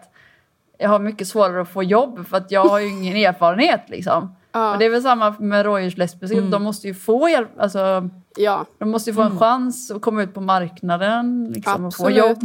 jag 0.79 0.89
har 0.89 0.99
mycket 0.99 1.29
svårare 1.29 1.63
att 1.63 1.69
få 1.69 1.83
jobb 1.83 2.27
för 2.27 2.37
att 2.37 2.51
jag 2.51 2.65
har 2.65 2.79
ju 2.79 2.87
ingen 2.89 3.17
erfarenhet 3.27 3.81
liksom. 3.87 4.35
Ja. 4.53 4.73
Och 4.73 4.79
det 4.79 4.85
är 4.85 4.91
väl 4.91 5.03
samma 5.03 5.35
med 5.39 5.65
rådjurslesbiska. 5.65 6.41
De 6.41 6.63
måste 6.63 6.89
ju 6.89 6.95
få 6.95 7.29
hjälp. 7.29 7.49
Alltså, 7.59 8.09
Ja, 8.41 8.65
de 8.79 8.91
måste 8.91 9.11
ju 9.11 9.15
få 9.15 9.23
en 9.23 9.39
chans 9.39 9.91
att 9.91 10.03
komma 10.03 10.23
ut 10.23 10.35
på 10.35 10.41
marknaden 10.41 11.53
liksom, 11.55 11.85
och 11.85 11.95
få 11.95 12.11
jobb. 12.11 12.39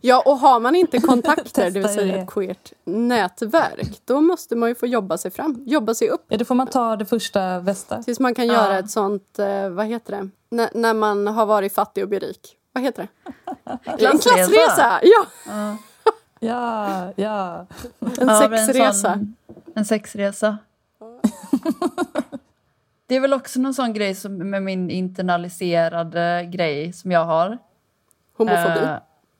Ja, 0.00 0.22
och 0.26 0.36
har 0.38 0.60
man 0.60 0.74
inte 0.74 0.98
kontakter, 0.98 1.70
det 1.70 1.80
vill 1.80 1.88
säga 1.88 2.14
det. 2.16 2.20
ett 2.22 2.30
queert 2.30 2.72
nätverk, 2.84 4.00
då 4.04 4.20
måste 4.20 4.56
man 4.56 4.68
ju 4.68 4.74
få 4.74 4.86
jobba 4.86 5.18
sig 5.18 5.30
fram, 5.30 5.62
jobba 5.66 5.94
sig 5.94 6.08
upp. 6.08 6.24
Ja, 6.28 6.36
då 6.38 6.44
får 6.44 6.54
man 6.54 6.66
ta 6.66 6.96
det 6.96 7.04
första 7.06 7.60
bästa. 7.60 8.02
Tills 8.02 8.20
man 8.20 8.34
kan 8.34 8.46
Ja. 8.46 8.54
göra 8.54 8.78
ett 8.78 8.90
sånt, 8.90 9.38
eh, 9.38 9.68
vad 9.68 9.86
heter 9.86 10.12
det, 10.12 10.28
N- 10.62 10.68
när 10.74 10.94
man 10.94 11.26
har 11.26 11.46
varit 11.46 11.74
fattig 11.74 12.02
och 12.02 12.08
blir 12.08 12.20
rik. 12.20 12.56
Vad 12.72 12.82
heter 12.84 13.02
det? 13.02 13.32
En 13.84 13.98
Klassresa. 13.98 14.36
klassresa! 14.36 15.00
Ja. 15.02 15.26
Ja, 16.40 17.12
ja. 17.16 17.66
En 18.00 18.28
Ja, 18.28 18.40
sexresa. 18.40 18.92
sån- 19.12 19.34
En 19.74 19.84
sexresa. 19.84 20.58
Det 23.06 23.16
är 23.16 23.20
väl 23.20 23.32
också 23.34 23.60
någon 23.60 23.74
sån 23.74 23.92
grej 23.92 24.14
som 24.14 24.50
med 24.50 24.62
min 24.62 24.90
internaliserade 24.90 26.48
grej 26.52 26.92
som 26.92 27.12
jag 27.12 27.24
har. 27.24 27.58
Homofobi. 28.36 28.86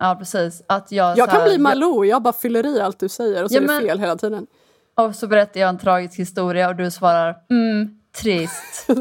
Ja, 0.03 0.17
precis. 0.19 0.63
Att 0.67 0.93
jag, 0.93 1.19
jag 1.19 1.29
så 1.29 1.33
kan 1.35 1.41
här- 1.41 1.49
bli 1.49 1.59
Malou, 1.59 2.05
jag 2.05 2.23
bara 2.23 2.33
fyller 2.33 2.67
i 2.67 2.81
allt 2.81 2.99
du 3.01 3.09
säger 3.09 3.45
och 3.45 3.51
så 3.51 3.55
Ja, 3.57 3.59
är 3.59 3.63
det 3.63 3.67
men- 3.67 3.81
fel 3.81 3.99
hela 4.01 4.17
tiden. 4.17 4.47
Och 4.95 5.15
så 5.15 5.27
berättar 5.27 5.61
jag 5.61 5.69
en 5.69 5.79
tragisk 5.79 6.19
historia 6.19 6.69
och 6.69 6.77
du 6.77 6.91
svarar 6.91 7.37
mm, 7.51 8.01
trist. 8.23 8.87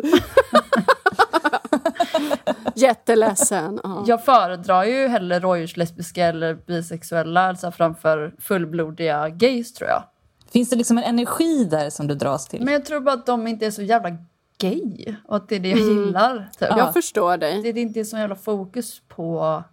Jätteledsen. 2.76 3.80
Ja. 3.84 4.04
Jag 4.08 4.26
föredrar 4.26 4.84
ju 4.84 5.08
hellre 5.08 5.40
rådjurslesbiska 5.40 6.26
eller 6.26 6.54
bisexuella 6.54 7.42
alltså 7.48 7.72
framför 7.72 8.34
fullblodiga 8.40 9.30
gays 9.30 9.74
tror 9.74 9.90
jag. 9.90 10.04
Finns 10.52 10.70
det 10.70 10.76
liksom 10.76 10.98
en 10.98 11.04
energi 11.04 11.64
där 11.64 11.90
som 11.90 12.08
du 12.08 12.16
dras 12.16 12.48
till? 12.48 12.64
Men 12.66 12.74
jag 12.74 12.86
tror 12.86 13.00
bara 13.00 13.16
att 13.16 13.26
de 13.26 13.48
inte 13.48 13.66
är 13.66 13.72
så 13.72 13.82
jävla 13.82 14.10
gay 14.58 15.16
och 15.28 15.36
att 15.36 15.50
det 15.50 15.56
är 15.56 15.60
det 15.60 15.70
jag 15.70 15.80
gillar. 15.80 16.50
Typ. 16.60 16.70
Jag 16.78 16.94
förstår 16.94 17.38
dig. 17.38 17.62
Det 17.62 17.70
är 17.70 17.78
inte 17.78 18.06
så 18.06 18.18
jävla 18.18 18.36
fokus 18.36 19.02
på 19.08 19.64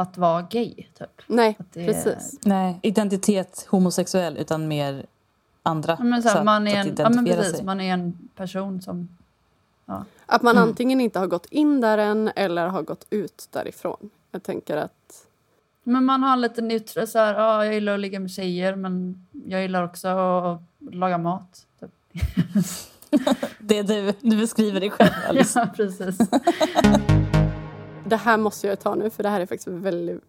att 0.00 0.18
vara 0.18 0.42
gay. 0.42 0.74
Typ. 0.74 1.22
Nej, 1.26 1.56
Att 1.58 1.72
det 1.72 1.82
är- 1.82 1.86
precis. 1.86 2.38
Nej, 2.44 2.78
identitet 2.82 3.66
homosexuell 3.70 4.36
utan 4.36 4.68
mer 4.68 5.06
andra 5.62 5.96
Ja, 5.98 6.04
men 6.04 6.22
så 6.22 6.28
här, 6.28 6.36
sätt 6.36 6.44
man, 6.44 6.68
är 6.68 6.80
att 6.80 6.86
en, 6.86 6.94
ja, 6.98 7.08
men 7.08 7.12
identifiera 7.12 7.36
precis, 7.36 7.56
sig. 7.56 7.64
man 7.64 7.80
är 7.80 7.92
en 7.94 8.28
person 8.36 8.82
som... 8.82 9.08
Att 10.26 10.42
man 10.42 10.58
antingen 10.58 11.00
inte 11.00 11.18
har 11.18 11.26
gått 11.26 11.46
in 11.46 11.80
där 11.80 11.98
än 11.98 12.30
eller 12.36 12.66
har 12.66 12.82
gått 12.82 13.06
ut 13.10 13.48
därifrån. 13.50 14.10
Jag 14.30 14.42
tänker 14.42 14.76
att... 14.76 15.26
Men 15.82 16.04
man 16.04 16.22
har 16.22 16.32
en 16.32 16.40
lite 16.40 16.62
neutral... 16.62 17.06
Så 17.06 17.18
här, 17.18 17.34
ja, 17.34 17.64
jag 17.64 17.74
gillar 17.74 17.94
att 17.94 18.00
ligga 18.00 18.20
med 18.20 18.30
tjejer 18.30 18.76
men 18.76 19.26
jag 19.46 19.62
gillar 19.62 19.84
också 19.84 20.08
att 20.08 20.60
laga 20.92 21.18
mat. 21.18 21.66
Typ. 21.80 21.90
Det 23.58 23.82
du, 23.82 24.12
du 24.20 24.36
beskriver 24.36 24.80
dig 24.80 24.90
själv, 24.90 25.10
Alice. 25.28 25.58
Ja, 25.58 25.66
precis. 25.76 26.18
Det 28.10 28.16
här 28.16 28.36
måste 28.36 28.66
jag 28.66 28.80
ta 28.80 28.94
nu 28.94 29.10
för 29.10 29.22
det 29.22 29.28
här 29.28 29.40
är 29.40 29.46
faktiskt 29.46 29.68
väldigt... 29.68 30.20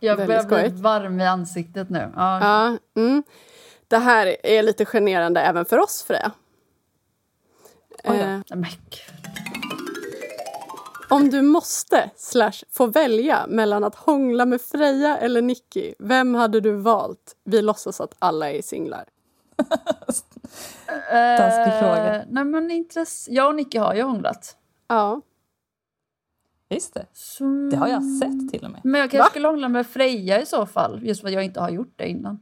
Jag 0.00 0.16
Väldigt 0.16 0.26
börjar 0.26 0.42
bli 0.48 0.56
skojigt. 0.56 0.80
varm 0.80 1.20
i 1.20 1.26
ansiktet 1.26 1.90
nu. 1.90 2.12
Ja. 2.16 2.40
Ja, 2.40 2.76
mm. 3.02 3.22
Det 3.88 3.98
här 3.98 4.36
är 4.46 4.62
lite 4.62 4.84
generande 4.84 5.40
även 5.40 5.64
för 5.64 5.78
oss 5.78 6.02
Freja. 6.02 6.32
Oj 8.04 8.18
då. 8.18 8.54
Eh, 8.54 8.58
om 11.10 11.30
du 11.30 11.42
måste, 11.42 12.10
slash, 12.16 12.52
få 12.70 12.86
välja 12.86 13.46
mellan 13.48 13.84
att 13.84 13.94
hångla 13.94 14.46
med 14.46 14.60
Freja 14.60 15.16
eller 15.18 15.42
Nicky, 15.42 15.94
vem 15.98 16.34
hade 16.34 16.60
du 16.60 16.72
valt? 16.72 17.36
Vi 17.44 17.62
låtsas 17.62 18.00
att 18.00 18.14
alla 18.18 18.50
är 18.50 18.62
singlar. 18.62 19.04
Taskig 21.38 21.72
Eh, 21.72 21.78
fråga. 21.80 22.24
Nej, 22.28 22.44
men 22.44 22.70
intress- 22.70 23.26
jag 23.30 23.48
och 23.48 23.54
Nicky 23.54 23.78
har 23.78 23.94
ju 23.94 24.02
hånglat. 24.02 24.56
Ja. 24.88 25.20
Just 26.70 26.94
det. 26.94 27.06
Så... 27.12 27.44
Det 27.70 27.76
har 27.76 27.88
jag 27.88 28.02
sett 28.04 28.50
till 28.52 28.64
och 28.64 28.70
med. 28.70 28.80
Men 28.84 29.00
jag 29.00 29.10
kanske 29.10 29.24
Va? 29.24 29.30
skulle 29.30 29.48
hångla 29.48 29.68
med 29.68 29.86
Freja 29.86 30.40
i 30.40 30.46
så 30.46 30.66
fall. 30.66 31.00
Just 31.02 31.20
för 31.20 31.28
att 31.28 31.34
jag 31.34 31.44
inte 31.44 31.60
har 31.60 31.70
gjort 31.70 31.92
det 31.96 32.08
innan. 32.08 32.40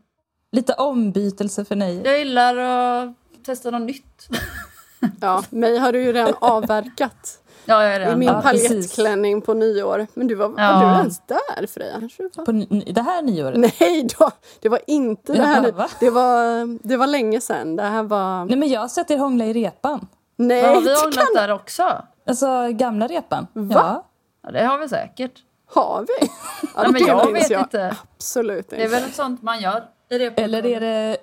Lite 0.53 0.73
ombytelse 0.73 1.65
för 1.65 1.77
nej. 1.77 2.03
Jag 2.05 2.19
gillar 2.19 2.57
att 2.57 3.15
testa 3.47 3.71
något 3.71 3.83
nytt. 3.83 4.29
ja, 5.21 5.43
mig 5.51 5.79
har 5.79 5.93
du 5.93 6.03
ju 6.03 6.13
redan 6.13 6.35
avverkat 6.41 7.43
Ja, 7.69 7.83
jag 7.85 7.95
är 7.95 8.01
i 8.01 8.05
redan 8.05 8.19
min 8.19 8.29
Ja, 8.29 8.41
precis. 8.43 8.69
paljettklänning 8.69 9.41
på 9.43 9.55
nyår. 9.55 10.07
Men 10.15 10.27
du 10.27 10.35
var, 10.35 10.49
var 10.49 10.63
Ja. 10.63 10.81
du 10.81 10.87
ens 11.01 11.21
där 11.27 11.67
Freja? 11.67 12.01
Var? 12.37 12.45
På 12.45 12.53
det 12.93 13.01
här 13.03 13.23
nyåret. 13.23 13.59
Nej 13.81 14.09
då, 14.19 14.31
det 14.61 14.69
var 14.69 14.81
inte 14.87 15.33
det 15.33 15.39
Ja, 15.39 15.45
här. 15.45 15.63
Det 16.01 16.11
var, 16.11 16.89
det 16.89 16.97
var 16.97 17.07
länge 17.07 17.41
sedan. 17.41 17.77
Det 17.77 17.83
här 17.83 18.03
var... 18.03 18.45
Nej, 18.45 18.57
men 18.57 18.69
jag 18.69 18.81
har 18.81 18.89
sett 18.89 19.11
er 19.11 19.19
hångla 19.19 19.45
i 19.45 19.53
repan. 19.53 20.07
Nej, 20.37 20.63
har 20.75 20.81
vi 20.81 20.89
det 20.89 20.95
hånglat 20.95 21.15
kan... 21.15 21.35
där 21.35 21.51
också? 21.53 22.03
Alltså 22.27 22.69
gamla 22.73 23.07
repan. 23.07 23.47
Va? 23.53 23.75
Ja. 23.75 24.07
Ja, 24.47 24.53
det 24.53 24.65
har 24.65 24.79
vi 24.79 24.89
säkert. 24.89 25.33
Har 25.67 26.01
vi? 26.21 26.29
Ja, 26.77 26.83
Nej, 26.83 26.93
men 26.93 27.07
jag 27.07 27.33
vet 27.33 27.51
inte. 27.51 27.97
Absolut 28.17 28.71
Det 28.71 28.77
är 28.77 28.85
inte. 28.85 29.01
väl 29.01 29.13
sånt 29.13 29.43
man 29.43 29.61
gör 29.61 29.85
i 30.11 30.19
det 30.19 30.25
Eller 30.41 30.67
är 30.67 30.81
det... 30.81 31.17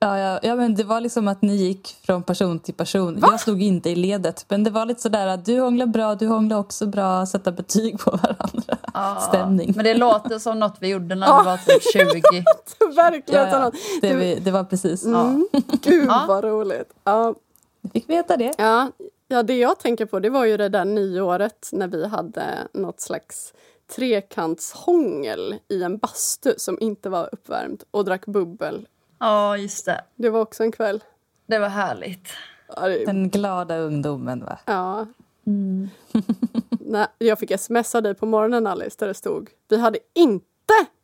Ja, 0.00 0.18
ja, 0.18 0.38
ja, 0.42 0.56
men 0.56 0.74
det 0.74 0.84
var 0.84 1.00
liksom 1.00 1.28
att 1.28 1.42
ni 1.42 1.56
gick 1.56 1.96
från 2.06 2.22
person 2.22 2.58
till 2.60 2.74
person. 2.74 3.18
Jag 3.20 3.40
stod 3.40 3.62
inte 3.62 3.90
i 3.90 3.94
ledet. 3.96 4.44
Men 4.48 4.64
det 4.64 4.70
var 4.70 4.86
lite 4.86 5.02
sådär 5.02 5.26
att 5.26 5.44
du 5.44 5.60
hånglar 5.60 5.86
bra, 5.86 6.14
du 6.14 6.26
hånglar 6.26 6.58
också 6.58 6.86
bra. 6.86 7.26
Sätta 7.26 7.52
betyg 7.52 7.98
på 7.98 8.10
varandra. 8.10 8.76
Ja, 8.94 9.16
Stämning. 9.28 9.72
Men 9.76 9.84
det 9.84 9.94
låter 9.94 10.38
som 10.38 10.58
något 10.58 10.76
vi 10.80 10.88
gjorde 10.88 11.14
när 11.14 11.38
vi 11.40 11.44
var 11.44 11.56
typ 11.56 11.82
20. 11.92 12.94
Verkligen. 12.96 13.48
Ja, 13.48 13.58
ja. 13.60 13.70
Det, 14.00 14.08
Du- 14.12 14.16
vi, 14.18 14.34
det 14.34 14.50
var 14.50 14.64
precis. 14.64 15.04
Mm. 15.04 15.48
Gud 15.82 16.06
Ja. 16.08 16.24
vad 16.28 16.44
roligt. 16.44 16.92
Ja, 17.04 17.34
Vi 17.80 17.90
fick 17.90 18.10
veta 18.10 18.36
det. 18.36 18.54
ja, 18.58 18.90
ja, 19.28 19.42
det 19.42 19.58
jag 19.58 19.78
tänker 19.78 20.06
på 20.06 20.20
det 20.20 20.30
var 20.30 20.44
ju 20.44 20.56
det 20.56 20.68
där 20.68 20.84
nyåret 20.84 21.68
när 21.72 21.88
vi 21.88 22.06
hade 22.06 22.68
något 22.72 23.00
slags 23.00 23.54
trekantshångel 23.96 25.54
i 25.68 25.82
en 25.82 25.98
bastu 25.98 26.54
som 26.56 26.78
inte 26.80 27.08
var 27.08 27.28
uppvärmd 27.32 27.82
och 27.90 28.04
drack 28.04 28.26
bubbel. 28.26 28.88
Ja, 29.18 29.56
just 29.56 29.86
det. 29.86 30.04
Det 30.14 30.30
var 30.30 30.40
också 30.40 30.62
en 30.62 30.72
kväll. 30.72 31.04
Det 31.46 31.58
var 31.58 31.68
härligt. 31.68 32.28
Ja, 32.76 32.88
det, 32.88 33.04
Den 33.04 33.30
glada 33.30 33.78
ungdomen 33.78 34.44
va? 34.44 34.58
ja. 34.64 35.06
Nej, 36.80 37.06
jag 37.18 37.38
fick 37.38 37.50
sms 37.50 37.94
av 37.94 38.02
dig 38.02 38.14
på 38.14 38.26
morgonen 38.26 38.66
Alice 38.66 38.96
där 38.98 39.06
det 39.06 39.14
stod 39.14 39.50
Vi 39.68 39.78
hade 39.78 39.98
inte 40.14 40.38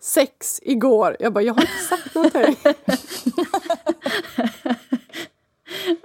sex 0.01 0.61
igår. 0.63 1.17
Jag 1.21 1.33
bara, 1.33 1.45
jag 1.45 1.55
har 1.55 1.61
inte 1.61 1.85
sagt 1.89 2.15
någonting. 2.15 2.57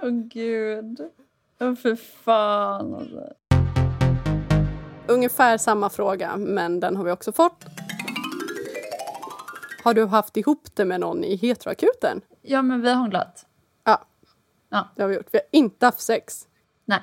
Åh 0.02 0.10
gud. 0.10 1.00
Åh 1.60 1.74
för 1.74 1.96
fan. 1.96 2.94
Alltså. 2.94 3.32
Ungefär 5.06 5.58
samma 5.58 5.90
fråga, 5.90 6.36
men 6.36 6.80
den 6.80 6.96
har 6.96 7.04
vi 7.04 7.10
också 7.10 7.32
fått. 7.32 7.64
Har 9.84 9.94
du 9.94 10.06
haft 10.06 10.36
ihop 10.36 10.68
det 10.74 10.84
med 10.84 11.00
någon 11.00 11.24
i 11.24 11.36
heteroakuten? 11.36 12.20
Ja, 12.42 12.62
men 12.62 12.82
vi 12.82 12.88
har 12.88 12.96
hånglat. 12.96 13.46
Ja. 13.84 14.04
Ja. 14.70 14.88
Det 14.96 15.02
har 15.02 15.08
vi 15.08 15.14
gjort. 15.16 15.28
Vi 15.32 15.38
har 15.38 15.46
inte 15.52 15.86
haft 15.86 16.00
sex. 16.00 16.46
Nej. 16.84 17.00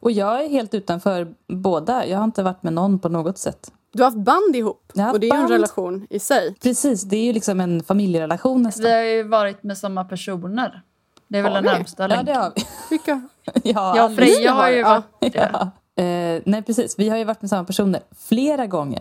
Och 0.00 0.10
jag 0.10 0.44
är 0.44 0.48
helt 0.48 0.74
utanför 0.74 1.34
båda. 1.46 2.06
Jag 2.06 2.18
har 2.18 2.24
inte 2.24 2.42
varit 2.42 2.62
med 2.62 2.72
någon 2.72 2.98
på 2.98 3.08
något 3.08 3.38
sätt. 3.38 3.72
Du 3.92 4.02
har 4.02 4.10
haft 4.10 4.24
band 4.24 4.56
ihop 4.56 4.92
har 4.96 5.12
och 5.12 5.20
det 5.20 5.28
är 5.28 5.34
ju 5.34 5.40
en 5.40 5.48
relation 5.48 6.06
i 6.10 6.18
sig. 6.18 6.54
Precis, 6.54 7.02
det 7.02 7.16
är 7.16 7.24
ju 7.24 7.32
liksom 7.32 7.60
en 7.60 7.82
familjerelation 7.82 8.62
nästan. 8.62 8.84
Vi 8.84 8.92
har 8.92 9.02
ju 9.02 9.22
varit 9.22 9.62
med 9.62 9.78
samma 9.78 10.04
personer. 10.04 10.82
Det 11.28 11.38
är 11.38 11.42
väl 11.42 11.52
den 11.52 11.64
närmsta 11.64 12.02
Ja, 12.02 12.06
länken. 12.06 12.26
det 12.26 12.34
har 12.40 12.52
vi. 12.56 12.66
Vilka? 12.90 13.20
Ja, 13.64 13.96
Ja. 13.96 14.08
Freja 14.16 14.52
har 14.52 14.68
ju 14.70 14.76
Ja. 14.78 15.02
varit. 15.20 15.34
Ja. 15.34 15.70
Eh, 16.02 16.42
nej, 16.44 16.62
precis. 16.62 16.98
Vi 16.98 17.08
har 17.08 17.16
ju 17.16 17.24
varit 17.24 17.42
med 17.42 17.50
samma 17.50 17.64
personer 17.64 18.00
flera 18.28 18.66
gånger. 18.66 19.00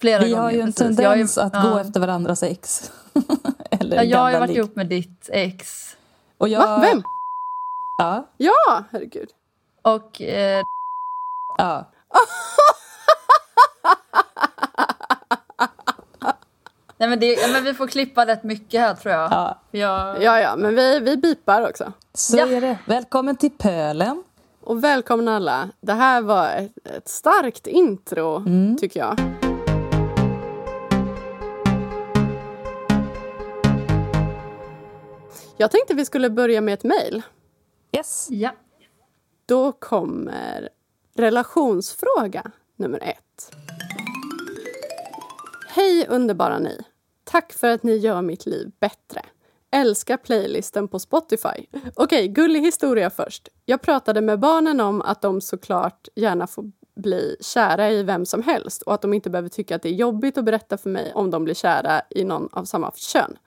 flera 0.00 0.22
vi 0.22 0.30
gånger. 0.30 0.42
har 0.42 0.50
ju 0.50 0.60
en 0.60 0.66
precis. 0.72 0.82
Har 0.82 0.88
ju- 0.90 0.96
tendens 1.08 1.38
att 1.38 1.52
ja. 1.54 1.62
gå 1.70 1.78
efter 1.78 2.00
varandras 2.00 2.42
ex. 2.42 2.92
Eller 3.70 3.96
Ja, 3.96 4.02
jag 4.04 4.18
har 4.18 4.30
ju 4.30 4.38
varit 4.38 4.48
ligg. 4.48 4.56
ihop 4.58 4.76
med 4.76 4.86
ditt 4.86 5.28
ex. 5.32 5.86
Och 6.38 6.48
jag, 6.48 6.60
Va? 6.60 6.78
Vem? 6.78 7.02
Ja, 7.98 8.26
Ja, 8.36 8.84
herregud. 8.92 9.28
Och 9.82 10.22
eh, 10.22 10.62
ja. 11.58 11.84
nej, 16.98 17.08
men 17.08 17.20
det, 17.20 17.26
ja, 17.32 17.48
men 17.52 17.64
vi 17.64 17.74
får 17.74 17.86
klippa 17.86 18.26
rätt 18.26 18.42
mycket 18.42 18.80
här 18.80 18.94
tror 18.94 19.14
jag. 19.14 19.30
ja. 19.32 19.58
Jag 19.70 20.22
Ja, 20.22 20.40
ja, 20.40 20.56
men 20.56 20.74
vi, 20.74 21.00
vi 21.00 21.16
bipar 21.16 21.68
också. 21.70 21.92
Så 22.14 22.36
Ja. 22.36 22.46
är 22.46 22.60
det. 22.60 22.78
Välkommen 22.86 23.36
till 23.36 23.50
Pölen. 23.50 24.22
Och 24.60 24.84
välkomna 24.84 25.36
alla. 25.36 25.68
Det 25.80 25.92
här 25.92 26.20
var 26.22 26.48
ett, 26.48 26.72
ett 26.96 27.08
starkt 27.08 27.66
intro, 27.66 28.36
Mm. 28.36 28.76
tycker 28.78 29.00
jag. 29.00 29.16
Jag 35.56 35.70
tänkte 35.70 35.94
vi 35.94 36.04
skulle 36.04 36.30
börja 36.30 36.60
med 36.60 36.74
ett 36.74 36.84
mejl. 36.84 37.22
Yes. 37.96 38.26
Ja. 38.30 38.50
Då 39.46 39.72
kommer 39.72 40.68
relationsfråga 41.14 42.42
nummer 42.76 43.02
ett. 43.02 43.52
Hej 45.76 46.06
underbara 46.08 46.58
ni! 46.58 46.78
Tack 47.24 47.52
för 47.52 47.68
att 47.68 47.82
ni 47.82 47.96
gör 47.96 48.22
mitt 48.22 48.46
liv 48.46 48.70
bättre. 48.80 49.22
Älskar 49.70 50.16
playlisten 50.16 50.88
på 50.88 50.98
Spotify. 50.98 51.66
Okej, 51.94 52.28
gullig 52.28 52.60
historia 52.60 53.10
först. 53.10 53.48
Jag 53.64 53.82
pratade 53.82 54.20
med 54.20 54.40
barnen 54.40 54.80
om 54.80 55.02
att 55.02 55.22
de 55.22 55.40
såklart 55.40 56.08
gärna 56.14 56.46
får 56.46 56.64
bli 56.96 57.36
kära 57.40 57.90
i 57.90 58.02
vem 58.02 58.26
som 58.26 58.42
helst 58.42 58.82
och 58.82 58.94
att 58.94 59.02
de 59.02 59.14
inte 59.14 59.30
behöver 59.30 59.48
tycka 59.48 59.76
att 59.76 59.82
det 59.82 59.88
är 59.88 59.94
jobbigt 59.94 60.38
att 60.38 60.44
berätta 60.44 60.78
för 60.78 60.90
mig 60.90 61.12
om 61.14 61.30
de 61.30 61.44
blir 61.44 61.54
kära 61.54 62.02
i 62.10 62.24
någon 62.24 62.48
av 62.52 62.64
samma 62.64 62.92
kön. 62.94 63.38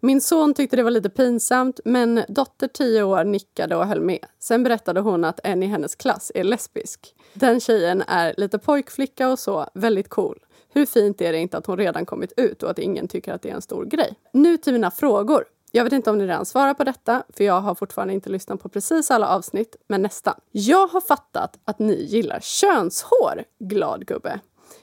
Min 0.00 0.20
son 0.20 0.54
tyckte 0.54 0.76
det 0.76 0.82
var 0.82 0.90
lite 0.90 1.10
pinsamt, 1.10 1.80
men 1.84 2.24
dotter 2.28 2.68
10 2.68 3.02
år 3.02 3.24
nickade 3.24 3.76
och 3.76 3.86
höll 3.86 4.00
med. 4.00 4.26
Sen 4.38 4.62
berättade 4.62 5.00
hon 5.00 5.24
att 5.24 5.40
en 5.44 5.62
i 5.62 5.66
hennes 5.66 5.94
klass 5.94 6.32
är 6.34 6.44
lesbisk. 6.44 7.14
Den 7.32 7.60
tjejen 7.60 8.02
är 8.06 8.34
lite 8.36 8.58
pojkflicka 8.58 9.28
och 9.28 9.38
så, 9.38 9.66
väldigt 9.74 10.08
cool. 10.08 10.38
Hur 10.72 10.86
fint 10.86 11.20
är 11.20 11.32
det 11.32 11.38
inte 11.38 11.58
att 11.58 11.66
hon 11.66 11.76
redan 11.76 12.06
kommit 12.06 12.32
ut 12.36 12.62
och 12.62 12.70
att 12.70 12.78
ingen 12.78 13.08
tycker 13.08 13.32
att 13.32 13.42
det 13.42 13.50
är 13.50 13.54
en 13.54 13.62
stor 13.62 13.84
grej? 13.84 14.14
Nu 14.32 14.56
till 14.56 14.72
mina 14.72 14.90
frågor. 14.90 15.44
Jag 15.72 15.84
vet 15.84 15.92
inte 15.92 16.10
om 16.10 16.18
ni 16.18 16.24
redan 16.24 16.46
svarar 16.46 16.74
på 16.74 16.84
detta, 16.84 17.22
för 17.36 17.44
jag 17.44 17.60
har 17.60 17.74
fortfarande 17.74 18.14
inte 18.14 18.30
lyssnat 18.30 18.62
på 18.62 18.68
precis 18.68 19.10
alla 19.10 19.28
avsnitt, 19.28 19.76
men 19.86 20.02
nästan. 20.02 20.34
Jag 20.50 20.86
har 20.86 21.00
fattat 21.00 21.58
att 21.64 21.78
ni 21.78 22.04
gillar 22.04 22.40
könshår, 22.40 23.44
glad 23.58 24.06
gubbe. 24.06 24.40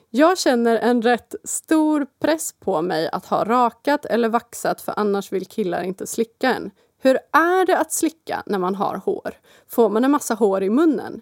Jag 0.09 0.37
känner 0.37 0.77
en 0.77 1.01
rätt 1.01 1.35
stor 1.43 2.07
press 2.19 2.53
på 2.59 2.81
mig 2.81 3.09
att 3.11 3.25
ha 3.25 3.43
rakat 3.43 4.05
eller 4.05 4.29
vaxat 4.29 4.81
för 4.81 4.93
annars 4.97 5.31
vill 5.31 5.45
killar 5.45 5.83
inte 5.83 6.07
slicka 6.07 6.53
en. 6.53 6.71
Hur 7.01 7.15
är 7.31 7.65
det 7.65 7.77
att 7.77 7.91
slicka 7.91 8.43
när 8.45 8.59
man 8.59 8.75
har 8.75 8.97
hår? 8.97 9.31
Får 9.67 9.89
man 9.89 10.03
en 10.03 10.11
massa 10.11 10.33
hår 10.33 10.63
i 10.63 10.69
munnen? 10.69 11.21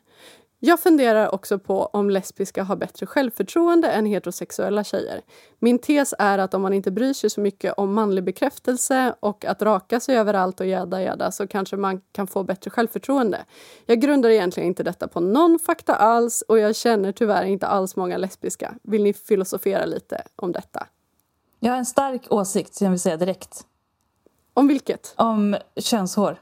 Jag 0.65 0.79
funderar 0.79 1.35
också 1.35 1.59
på 1.59 1.85
om 1.85 2.09
lesbiska 2.09 2.63
har 2.63 2.75
bättre 2.75 3.05
självförtroende 3.05 3.91
än 3.91 4.05
heterosexuella 4.05 4.83
tjejer. 4.83 5.21
Min 5.59 5.79
tes 5.79 6.13
är 6.19 6.37
att 6.37 6.53
om 6.53 6.61
man 6.61 6.73
inte 6.73 6.91
bryr 6.91 7.13
sig 7.13 7.29
så 7.29 7.41
mycket 7.41 7.73
om 7.73 7.93
manlig 7.93 8.23
bekräftelse 8.23 9.15
och 9.19 9.45
att 9.45 9.61
raka 9.61 9.99
sig 9.99 10.17
överallt 10.17 10.59
och 10.59 10.65
jäda 10.65 11.01
jäda 11.01 11.31
så 11.31 11.47
kanske 11.47 11.77
man 11.77 12.01
kan 12.11 12.27
få 12.27 12.43
bättre 12.43 12.71
självförtroende. 12.71 13.45
Jag 13.85 14.01
grundar 14.01 14.29
egentligen 14.29 14.67
inte 14.67 14.83
detta 14.83 15.07
på 15.07 15.19
någon 15.19 15.59
fakta 15.59 15.95
alls 15.95 16.41
och 16.47 16.59
jag 16.59 16.75
känner 16.75 17.11
tyvärr 17.11 17.45
inte 17.45 17.67
alls 17.67 17.95
många 17.95 18.17
lesbiska. 18.17 18.75
Vill 18.83 19.03
ni 19.03 19.13
filosofera 19.13 19.85
lite 19.85 20.23
om 20.35 20.51
detta? 20.51 20.87
Jag 21.59 21.71
har 21.71 21.77
en 21.77 21.85
stark 21.85 22.21
åsikt 22.29 22.75
som 22.75 22.85
jag 22.85 22.91
vill 22.91 22.99
säga 22.99 23.17
direkt. 23.17 23.65
Om 24.53 24.67
vilket? 24.67 25.13
Om 25.17 25.55
könshår. 25.75 26.39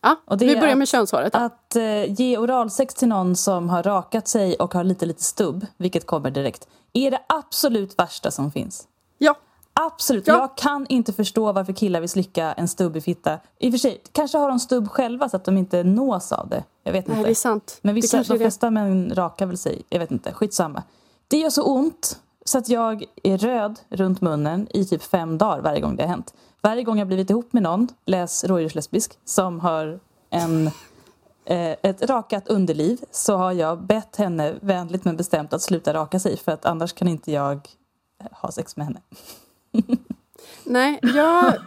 Ja, 0.00 0.16
Och 0.24 0.38
det 0.38 0.46
vi 0.46 0.56
börjar 0.56 0.74
med 0.74 0.82
att- 0.82 0.88
könshåret. 0.88 1.32
då. 1.32 1.38
Att 1.38 1.76
eh, 1.76 2.20
ge 2.20 2.38
oralsex 2.38 2.94
till 2.94 3.08
någon 3.08 3.36
som 3.36 3.68
har 3.70 3.82
rakat 3.82 4.28
sig 4.28 4.56
och 4.56 4.74
har 4.74 4.84
lite, 4.84 5.06
lite 5.06 5.24
stubb, 5.24 5.66
vilket 5.76 6.06
kommer 6.06 6.30
direkt, 6.30 6.68
är 6.92 7.10
det 7.10 7.20
absolut 7.26 7.98
värsta 7.98 8.30
som 8.30 8.50
finns. 8.52 8.86
Ja, 9.18 9.34
Absolut. 9.80 10.26
Ja. 10.26 10.38
Jag 10.38 10.56
kan 10.56 10.86
inte 10.88 11.12
förstå 11.12 11.52
varför 11.52 11.72
killar 11.72 12.00
vill 12.00 12.08
slicka 12.08 12.52
en 12.52 12.68
stubbig 12.68 13.02
fitta. 13.04 13.38
I 13.58 13.68
och 13.68 13.72
för 13.72 13.78
sig, 13.78 14.02
kanske 14.12 14.38
har 14.38 14.48
de 14.48 14.58
stubb 14.58 14.88
själva 14.88 15.28
så 15.28 15.36
att 15.36 15.44
de 15.44 15.58
inte 15.58 15.82
nås 15.84 16.32
av 16.32 16.48
det. 16.48 16.64
Jag 16.82 16.92
vet 16.92 17.06
nej, 17.06 17.16
inte. 17.16 17.28
det 17.28 17.32
är 17.32 17.34
sant. 17.34 17.78
Men 17.82 17.94
vissa, 17.94 18.22
de 18.22 18.38
flesta 18.38 18.70
män 18.70 19.12
rakar 19.14 19.46
väl 19.46 19.58
sig. 19.58 19.82
Jag 19.88 19.98
vet 19.98 20.10
inte. 20.10 20.32
Skitsamma. 20.32 20.82
Det 21.28 21.38
gör 21.38 21.50
så 21.50 21.62
ont 21.62 22.18
så 22.44 22.58
att 22.58 22.68
jag 22.68 23.04
är 23.22 23.38
röd 23.38 23.80
runt 23.88 24.20
munnen 24.20 24.66
i 24.70 24.84
typ 24.84 25.02
fem 25.02 25.38
dagar 25.38 25.60
varje 25.60 25.80
gång 25.80 25.96
det 25.96 26.02
har 26.02 26.08
hänt. 26.10 26.34
Varje 26.62 26.82
gång 26.82 26.98
jag 26.98 27.06
blivit 27.06 27.30
ihop 27.30 27.52
med 27.52 27.62
någon, 27.62 27.88
läs 28.04 28.44
rådjurslesbisk, 28.44 29.18
som 29.24 29.60
har 29.60 30.00
en, 30.30 30.66
eh, 31.44 31.76
ett 31.82 32.02
rakat 32.02 32.48
underliv 32.48 33.00
så 33.10 33.36
har 33.36 33.52
jag 33.52 33.82
bett 33.82 34.16
henne 34.16 34.54
vänligt 34.60 35.04
men 35.04 35.16
bestämt 35.16 35.52
att 35.52 35.62
sluta 35.62 35.94
raka 35.94 36.18
sig 36.18 36.36
för 36.36 36.52
att 36.52 36.64
annars 36.64 36.92
kan 36.92 37.08
inte 37.08 37.32
jag 37.32 37.68
ha 38.32 38.52
sex 38.52 38.76
med 38.76 38.86
henne. 38.86 39.00
Nej, 40.64 40.98
jag, 41.02 41.54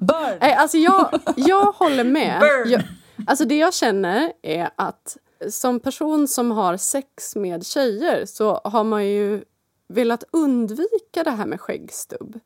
Burn! 0.00 0.38
Nej, 0.40 0.54
alltså 0.54 0.76
jag, 0.78 1.20
jag 1.36 1.72
håller 1.72 2.04
med. 2.04 2.40
Burn. 2.40 2.70
Jag, 2.70 2.82
alltså 3.26 3.44
det 3.44 3.56
jag 3.56 3.74
känner 3.74 4.32
är 4.42 4.70
att 4.76 5.16
som 5.50 5.80
person 5.80 6.28
som 6.28 6.50
har 6.50 6.76
sex 6.76 7.36
med 7.36 7.66
tjejer 7.66 8.26
så 8.26 8.60
har 8.64 8.84
man 8.84 9.06
ju 9.06 9.44
velat 9.88 10.24
undvika 10.30 11.24
det 11.24 11.30
här 11.30 11.46
med 11.46 11.60
skäggstubb. 11.60 12.40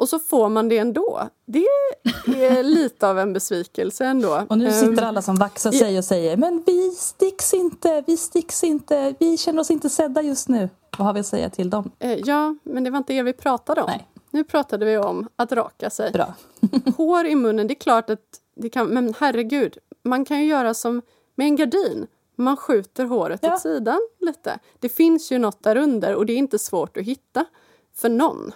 Och 0.00 0.08
så 0.08 0.18
får 0.18 0.48
man 0.48 0.68
det 0.68 0.78
ändå. 0.78 1.28
Det 1.46 1.66
är 2.26 2.62
lite 2.62 3.08
av 3.08 3.18
en 3.18 3.32
besvikelse 3.32 4.04
ändå. 4.04 4.42
Och 4.48 4.58
nu 4.58 4.72
sitter 4.72 5.02
Ehm, 5.02 5.08
alla 5.08 5.22
som 5.22 5.36
vaxar 5.36 5.72
sig 5.72 5.98
och 5.98 6.04
säger 6.04 6.36
men 6.36 6.62
vi 6.66 6.90
sticks 6.90 7.54
inte, 7.54 8.04
vi 8.06 8.16
sticks 8.16 8.64
inte, 8.64 9.14
vi 9.18 9.36
känner 9.36 9.60
oss 9.60 9.70
inte 9.70 9.90
sedda 9.90 10.22
just 10.22 10.48
nu. 10.48 10.68
Vad 10.98 11.06
har 11.06 11.14
vi 11.14 11.20
att 11.20 11.26
säga 11.26 11.50
till 11.50 11.70
dem? 11.70 11.90
eh, 11.98 12.12
Ja, 12.12 12.54
men 12.62 12.84
det 12.84 12.90
var 12.90 12.98
inte 12.98 13.12
det 13.12 13.22
vi 13.22 13.32
pratade 13.32 13.80
om. 13.82 13.86
Nej. 13.90 14.08
Nu 14.30 14.44
pratade 14.44 14.84
vi 14.86 14.96
om 14.98 15.28
att 15.36 15.52
raka 15.52 15.90
sig. 15.90 16.12
Bra. 16.12 16.34
hår 16.96 17.26
i 17.26 17.34
munnen, 17.34 17.66
det 17.66 17.72
är 17.72 17.80
klart 17.80 18.10
att 18.10 18.20
det 18.56 18.68
kan... 18.70 18.86
Men 18.86 19.14
herregud, 19.18 19.78
man 20.02 20.24
kan 20.24 20.40
ju 20.40 20.46
göra 20.46 20.74
som 20.74 21.02
med 21.34 21.44
en 21.46 21.56
gardin. 21.56 22.06
Man 22.36 22.56
skjuter 22.56 23.04
håret 23.04 23.40
Ja. 23.42 23.54
åt 23.54 23.60
sidan 23.60 24.00
lite. 24.20 24.58
Det 24.78 24.88
finns 24.88 25.32
ju 25.32 25.38
något 25.38 25.62
där 25.62 25.76
under 25.76 26.14
och 26.14 26.26
det 26.26 26.32
är 26.32 26.36
inte 26.36 26.58
svårt 26.58 26.96
att 26.96 27.04
hitta 27.04 27.44
för 27.96 28.08
någon. 28.08 28.52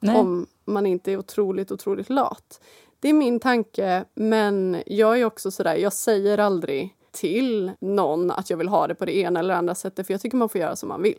Nej. 0.00 0.16
Om 0.16 0.46
man 0.72 0.86
inte 0.86 1.12
är 1.12 1.16
otroligt, 1.18 1.72
otroligt 1.72 2.10
lat. 2.10 2.60
Det 3.00 3.08
är 3.08 3.12
min 3.12 3.40
tanke, 3.40 4.04
men 4.14 4.82
jag 4.86 5.20
är 5.20 5.24
också 5.24 5.50
sådär, 5.50 5.74
jag 5.74 5.92
säger 5.92 6.38
aldrig 6.38 6.94
till 7.12 7.72
någon 7.80 8.30
att 8.30 8.50
jag 8.50 8.56
vill 8.56 8.68
ha 8.68 8.86
det 8.86 8.94
på 8.94 9.04
det 9.04 9.16
ena 9.16 9.40
eller 9.40 9.54
andra 9.54 9.74
sättet 9.74 10.06
för 10.06 10.14
jag 10.14 10.20
tycker 10.20 10.36
man 10.36 10.48
får 10.48 10.60
göra 10.60 10.76
som 10.76 10.88
man 10.88 11.02
vill. 11.02 11.18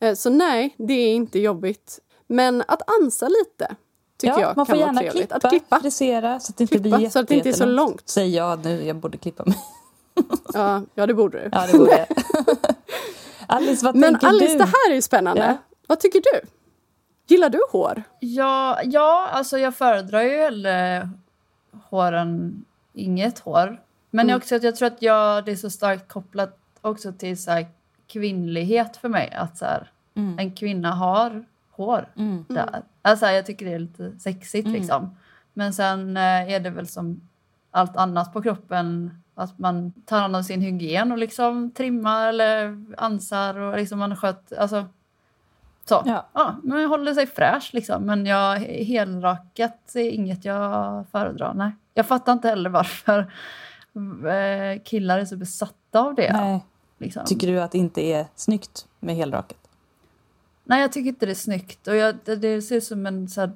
Eh, 0.00 0.14
Så 0.14 0.30
nej, 0.30 0.74
det 0.78 0.94
är 0.94 1.14
inte 1.14 1.38
jobbigt. 1.38 1.98
Men 2.26 2.62
att 2.68 2.82
ansa 3.02 3.28
lite 3.28 3.76
tycker 4.18 4.34
ja, 4.34 4.40
jag 4.40 4.56
man 4.56 4.66
får 4.66 4.72
vara 4.72 4.86
gärna 4.86 5.00
trevligt. 5.00 5.20
klippa, 5.28 5.34
Att 5.36 5.50
klippa. 5.50 5.80
frisera 5.80 6.40
så 6.40 6.50
att 6.52 6.56
det 6.56 6.62
inte 6.64 6.78
Klippa, 6.78 6.96
blir 6.98 7.08
så 7.10 7.18
att 7.18 7.28
det 7.28 7.34
inte 7.34 7.48
är 7.48 7.52
så 7.52 7.66
långt. 7.66 8.02
Säg 8.08 8.34
ja 8.34 8.58
nu, 8.64 8.84
jag 8.86 8.96
borde 8.96 9.18
klippa 9.18 9.44
mig. 9.44 9.56
Ja, 10.54 10.82
ja, 10.94 11.06
det 11.06 11.14
borde 11.14 11.38
du. 11.38 11.48
Ja, 11.52 11.66
det 11.72 11.78
borde 11.78 12.06
jag. 12.08 12.16
Alice, 13.48 13.84
vad 13.84 13.94
Men 13.96 14.12
tänker 14.12 14.26
Alice, 14.26 14.52
du? 14.52 14.58
det 14.58 14.64
här 14.64 14.90
är 14.90 14.94
ju 14.94 15.02
spännande. 15.02 15.42
Ja. 15.46 15.56
Vad 15.86 16.00
tycker 16.00 16.20
du? 16.20 16.48
Gillar 17.26 17.48
du 17.48 17.60
hår? 17.72 18.02
Ja, 18.20 18.80
ja, 18.84 19.28
alltså 19.32 19.58
jag 19.58 19.74
föredrar 19.74 20.22
ju 20.22 20.38
hellre 20.38 21.08
hår 21.90 22.12
än 22.12 22.64
inget 22.92 23.38
hår. 23.38 23.80
Men 24.10 24.26
Mm. 24.26 24.36
också 24.36 24.56
att 24.56 24.62
jag 24.62 24.76
tror 24.76 24.86
att 24.86 25.02
jag, 25.02 25.44
det 25.44 25.50
är 25.52 25.56
så 25.56 25.70
starkt 25.70 26.08
kopplat 26.08 26.58
också 26.80 27.12
till 27.12 27.38
så 27.42 27.50
här 27.50 27.66
kvinnlighet 28.06 28.96
för 28.96 29.08
mig. 29.08 29.32
Att 29.32 29.58
så 29.58 29.64
här, 29.64 29.90
Mm. 30.14 30.38
en 30.38 30.50
kvinna 30.54 30.92
har 30.92 31.44
hår 31.70 32.08
Mm. 32.16 32.44
där. 32.48 32.82
Alltså 33.02 33.26
jag 33.26 33.46
tycker 33.46 33.66
det 33.66 33.72
är 33.72 33.78
lite 33.78 34.18
sexigt 34.18 34.68
liksom. 34.68 35.16
Men 35.52 35.72
sen 35.72 36.16
eh, 36.16 36.52
är 36.52 36.60
det 36.60 36.70
väl 36.70 36.86
som 36.88 37.20
allt 37.70 37.96
annat 37.96 38.32
på 38.32 38.42
kroppen 38.42 39.22
att 39.34 39.58
man 39.58 39.92
tar 40.06 40.20
hand 40.20 40.36
om 40.36 40.44
sin 40.44 40.60
hygien 40.60 41.12
och 41.12 41.18
liksom 41.18 41.70
trimmar 41.70 42.28
eller 42.28 42.84
ansar 42.98 43.58
och 43.58 43.76
liksom 43.76 43.98
man 43.98 44.16
sköter, 44.16 44.56
alltså 44.56 44.84
så. 45.88 46.02
Ja. 46.06 46.26
Ja, 46.32 46.56
men 46.62 46.80
jag 46.82 46.88
håller 46.88 47.14
sig 47.14 47.26
fräsch 47.26 47.70
liksom. 47.72 48.02
Men 48.02 48.26
jag, 48.26 48.56
helrakat 48.58 49.94
är 49.94 50.10
inget 50.10 50.44
jag 50.44 51.04
föredrar. 51.12 51.54
Nej. 51.54 51.70
Jag 51.94 52.06
fattar 52.06 52.32
inte 52.32 52.48
heller 52.48 52.70
varför 52.70 53.18
eh, 54.28 54.82
killar 54.84 55.18
är 55.18 55.24
så 55.24 55.36
besatta 55.36 56.00
av 56.00 56.14
det. 56.14 56.32
Nej. 56.32 56.64
Liksom. 56.98 57.24
Tycker 57.24 57.46
du 57.46 57.60
att 57.60 57.72
det 57.72 57.78
inte 57.78 58.00
är 58.00 58.26
snyggt 58.34 58.86
med 59.00 59.14
helrakat? 59.16 59.58
Nej, 60.64 60.80
jag 60.80 60.92
tycker 60.92 61.08
inte 61.08 61.26
det 61.26 61.32
är 61.32 61.34
snyggt. 61.34 61.88
Och 61.88 61.96
jag, 61.96 62.14
det, 62.24 62.36
det 62.36 62.62
ser 62.62 62.76
ut 62.76 62.84
som 62.84 63.06
en 63.06 63.28
så 63.28 63.40
här, 63.40 63.50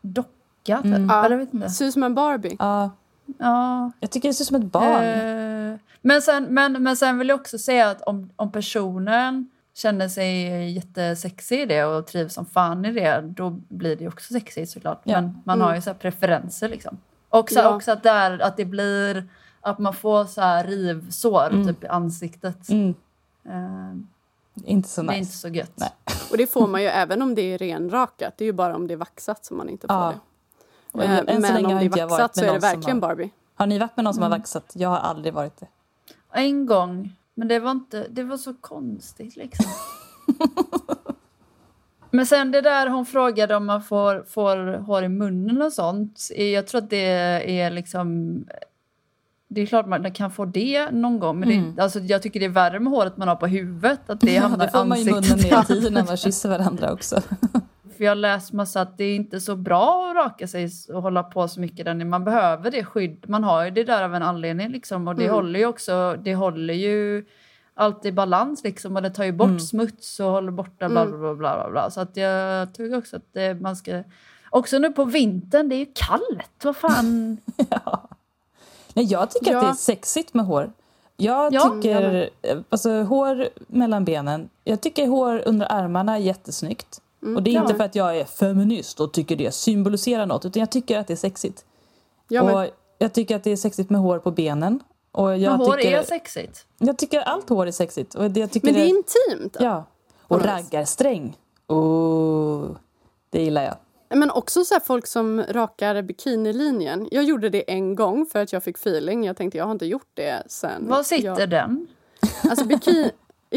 docka. 0.00 0.32
Typ. 0.64 0.84
Mm. 0.84 1.08
Ja. 1.08 1.24
Eller 1.24 1.36
vet 1.36 1.54
inte. 1.54 1.70
Ser 1.70 1.84
ut 1.84 1.92
som 1.92 2.02
en 2.02 2.14
Barbie. 2.14 2.56
Ja, 2.58 2.90
Ja. 3.38 3.92
jag 4.00 4.10
tycker 4.10 4.28
det 4.28 4.34
ser 4.34 4.44
ut 4.44 4.48
som 4.48 4.56
ett 4.56 4.72
barn. 4.72 5.04
Eh, 5.04 5.78
men, 6.02 6.22
sen, 6.22 6.44
men, 6.44 6.82
men 6.82 6.96
sen 6.96 7.18
vill 7.18 7.28
jag 7.28 7.40
också 7.40 7.58
säga 7.58 7.90
att 7.90 8.02
om, 8.02 8.30
om 8.36 8.52
personen 8.52 9.50
känner 9.74 10.08
sig 10.08 10.70
jättesexig 10.70 11.60
i 11.60 11.66
det 11.66 11.84
och 11.84 12.06
trivs 12.06 12.34
som 12.34 12.46
fan 12.46 12.84
i 12.84 12.92
det, 12.92 13.20
då 13.20 13.50
blir 13.50 13.96
det 13.96 14.08
också 14.08 14.34
sexigt 14.34 14.70
såklart. 14.70 15.00
Ja. 15.04 15.20
Men 15.20 15.40
man 15.44 15.56
Mm. 15.58 15.66
har 15.68 15.74
ju 15.74 15.80
så 15.80 15.90
här 15.90 15.94
preferenser 15.98 16.68
liksom. 16.68 16.98
Och 17.28 17.50
så, 17.50 17.58
Ja. 17.58 17.74
också 17.74 17.92
att, 17.92 18.02
där, 18.02 18.38
att 18.42 18.56
det 18.56 18.64
blir 18.64 19.28
att 19.60 19.78
man 19.78 19.94
får 19.94 20.24
så 20.24 20.40
här 20.40 20.64
rivsår 20.64 21.46
Mm. 21.46 21.66
typ 21.66 21.84
i 21.84 21.86
ansiktet. 21.86 22.68
Mm. 22.68 22.94
Eh, 23.44 23.94
Inte 24.64 24.88
så 24.88 25.00
Det 25.02 25.06
nice. 25.06 25.16
är 25.16 25.18
inte 25.18 25.32
så 25.32 25.48
gött. 25.48 25.72
Nej. 25.74 25.90
Och 26.30 26.36
det 26.36 26.46
får 26.46 26.66
man 26.66 26.82
ju 26.82 26.88
även 26.88 27.22
om 27.22 27.34
det 27.34 27.42
är 27.42 27.58
renrakat. 27.58 28.34
Det 28.38 28.44
är 28.44 28.46
ju 28.46 28.52
bara 28.52 28.76
om 28.76 28.86
det 28.86 28.94
är 28.94 28.98
vaxat 28.98 29.44
som 29.44 29.56
man 29.56 29.68
inte 29.68 29.86
får 29.86 29.96
Ja. 29.96 30.14
det. 30.92 31.04
Än 31.04 31.26
så 31.26 31.40
Men 31.40 31.54
länge 31.54 31.74
om 31.74 31.80
det 31.90 32.00
är 32.00 32.06
vaxat 32.06 32.36
så 32.36 32.44
är 32.44 32.52
det 32.52 32.58
verkligen 32.58 33.02
har- 33.02 33.08
Barbie. 33.08 33.30
Har 33.54 33.66
ni 33.66 33.78
varit 33.78 33.96
med 33.96 34.04
någon 34.04 34.14
som 34.14 34.22
Mm. 34.22 34.32
har 34.32 34.38
vaxat? 34.38 34.72
Jag 34.74 34.88
har 34.88 34.96
aldrig 34.98 35.34
varit 35.34 35.60
det. 35.60 35.66
En 36.32 36.66
gång. 36.66 37.16
Men 37.34 37.48
det 37.48 37.58
var, 37.58 37.70
inte, 37.70 38.06
det 38.10 38.22
var 38.24 38.36
så 38.36 38.54
konstigt 38.54 39.36
liksom. 39.36 39.66
Men 42.10 42.26
sen 42.26 42.50
det 42.50 42.60
där 42.60 42.86
hon 42.86 43.06
frågade 43.06 43.56
om 43.56 43.66
man 43.66 43.82
får, 43.82 44.24
får 44.28 44.78
hår 44.78 45.04
i 45.04 45.08
munnen 45.08 45.62
och 45.62 45.72
sånt. 45.72 46.28
Jag 46.36 46.66
tror 46.66 46.82
att 46.82 46.90
det 46.90 47.60
är 47.60 47.70
liksom... 47.70 48.36
Det 49.48 49.60
är 49.60 49.66
klart 49.66 49.86
man 49.86 50.12
kan 50.12 50.30
få 50.30 50.44
det 50.44 50.90
någon 50.90 51.18
gång. 51.18 51.40
Men 51.40 51.50
Mm. 51.50 51.74
det, 51.74 51.82
alltså, 51.82 51.98
jag 51.98 52.22
tycker 52.22 52.40
det 52.40 52.46
är 52.46 52.50
värre 52.50 52.80
med 52.80 52.92
håret 52.92 53.16
man 53.16 53.28
har 53.28 53.36
på 53.36 53.46
huvudet. 53.46 54.10
Att 54.10 54.20
det 54.20 54.32
Ja, 54.34 54.48
det 54.48 54.68
får 54.68 54.84
man 54.84 54.98
i 54.98 55.04
munnen 55.04 55.38
hela 55.38 55.64
tiden 55.64 55.92
när 55.94 56.04
man 56.04 56.16
kysser 56.16 56.48
varandra 56.48 56.92
också. 56.92 57.20
För 58.02 58.06
jag 58.06 58.10
har 58.10 58.16
läst 58.16 58.52
massa 58.52 58.80
att 58.80 58.98
det 58.98 59.04
är 59.04 59.16
inte 59.16 59.40
så 59.40 59.56
bra 59.56 60.08
att 60.10 60.16
raka 60.16 60.48
sig 60.48 60.70
och 60.92 61.02
hålla 61.02 61.22
på 61.22 61.48
så 61.48 61.60
mycket 61.60 61.84
där. 61.84 61.94
Man 62.04 62.24
behöver 62.24 62.70
det 62.70 62.84
skydd. 62.84 63.24
Man 63.28 63.44
har 63.44 63.64
ju 63.64 63.70
det 63.70 63.84
där 63.84 64.02
av 64.02 64.14
en 64.14 64.22
anledning 64.22 64.68
liksom. 64.68 65.08
Och 65.08 65.14
det 65.14 65.24
Mm. 65.24 65.34
håller 65.34 65.58
ju 65.60 65.66
också, 65.66 66.16
det 66.22 66.34
håller 66.34 66.74
ju 66.74 67.24
allt 67.74 68.04
i 68.04 68.12
balans 68.12 68.64
liksom. 68.64 68.96
Och 68.96 69.02
det 69.02 69.10
tar 69.10 69.24
ju 69.24 69.32
bort 69.32 69.46
Mm. 69.48 69.60
smuts 69.60 70.20
och 70.20 70.26
håller 70.26 70.50
borta 70.52 70.88
bla 70.88 71.06
bla 71.06 71.18
bla 71.18 71.34
bla 71.34 71.54
bla. 71.56 71.70
bla. 71.70 71.90
Så 71.90 72.00
att 72.00 72.16
jag 72.16 72.74
tycker 72.74 72.98
också 72.98 73.16
att 73.16 73.32
det, 73.32 73.54
man 73.60 73.76
ska... 73.76 74.02
Också 74.50 74.78
nu 74.78 74.92
på 74.92 75.04
vintern, 75.04 75.68
det 75.68 75.74
är 75.74 75.78
ju 75.78 75.92
kallt. 75.94 76.64
Vad 76.64 76.76
fan. 76.76 77.36
Nej, 78.94 79.04
jag 79.04 79.30
tycker 79.30 79.46
att 79.46 79.52
Ja. 79.52 79.60
det 79.62 79.66
är 79.68 79.72
sexigt 79.74 80.34
med 80.34 80.44
hår. 80.44 80.72
Jag 81.16 81.54
Ja. 81.54 81.60
tycker, 81.82 82.30
alltså 82.68 83.02
hår 83.02 83.48
mellan 83.66 84.04
benen, 84.04 84.48
jag 84.64 84.80
tycker 84.80 85.06
hår 85.06 85.42
under 85.46 85.72
armarna 85.72 86.14
är 86.14 86.20
jättesnyggt. 86.20 86.98
Och 87.22 87.42
det 87.42 87.50
är 87.50 87.54
ja. 87.54 87.60
inte 87.60 87.74
för 87.74 87.84
att 87.84 87.94
jag 87.94 88.16
är 88.16 88.24
feminist 88.24 89.00
och 89.00 89.12
tycker 89.12 89.36
det 89.36 89.52
symboliserar 89.54 90.26
något, 90.26 90.44
utan 90.44 90.60
jag 90.60 90.70
tycker 90.70 90.98
att 90.98 91.06
det 91.06 91.14
är 91.14 91.16
sexigt. 91.16 91.64
Ja, 92.28 92.44
men, 92.44 92.54
och 92.54 92.66
jag 92.98 93.12
tycker 93.12 93.36
att 93.36 93.44
det 93.44 93.50
är 93.50 93.56
sexigt 93.56 93.90
med 93.90 94.00
hår 94.00 94.18
på 94.18 94.30
benen. 94.30 94.80
Och 95.12 95.38
jag, 95.38 95.50
Men 95.58 95.66
hår 95.66 95.76
tycker, 95.76 95.98
är 95.98 96.02
sexigt. 96.02 96.66
jag 96.78 96.98
tycker 96.98 97.20
allt 97.20 97.48
hår 97.48 97.66
är 97.66 97.70
sexigt. 97.70 98.14
Och 98.14 98.30
det, 98.30 98.40
jag 98.40 98.50
tycker 98.50 98.66
men 98.66 98.74
det 98.74 98.80
är 98.80 98.88
intimt. 98.88 99.56
Ja. 99.60 99.84
Och 100.22 100.44
raggarsträng. 100.44 101.36
Oh, 101.66 102.66
det 103.30 103.42
gillar 103.42 103.62
jag. 103.62 103.76
Men 104.18 104.30
också 104.30 104.64
så 104.64 104.74
här 104.74 104.80
folk 104.80 105.06
som 105.06 105.42
rakar 105.48 106.02
bikinilinjen. 106.02 107.08
Jag 107.10 107.24
gjorde 107.24 107.48
det 107.48 107.72
en 107.72 107.94
gång 107.94 108.26
för 108.26 108.42
att 108.42 108.52
jag 108.52 108.64
fick 108.64 108.76
feeling. 108.76 109.24
Jag 109.24 109.36
tänkte 109.36 109.58
jag 109.58 109.64
har 109.64 109.72
inte 109.72 109.86
gjort 109.86 110.10
det 110.14 110.42
sen. 110.46 110.88
Var 110.88 111.02
sitter 111.02 111.40
jag, 111.40 111.50
den? 111.50 111.86
Alltså 112.50 112.64
bikini... 112.64 113.10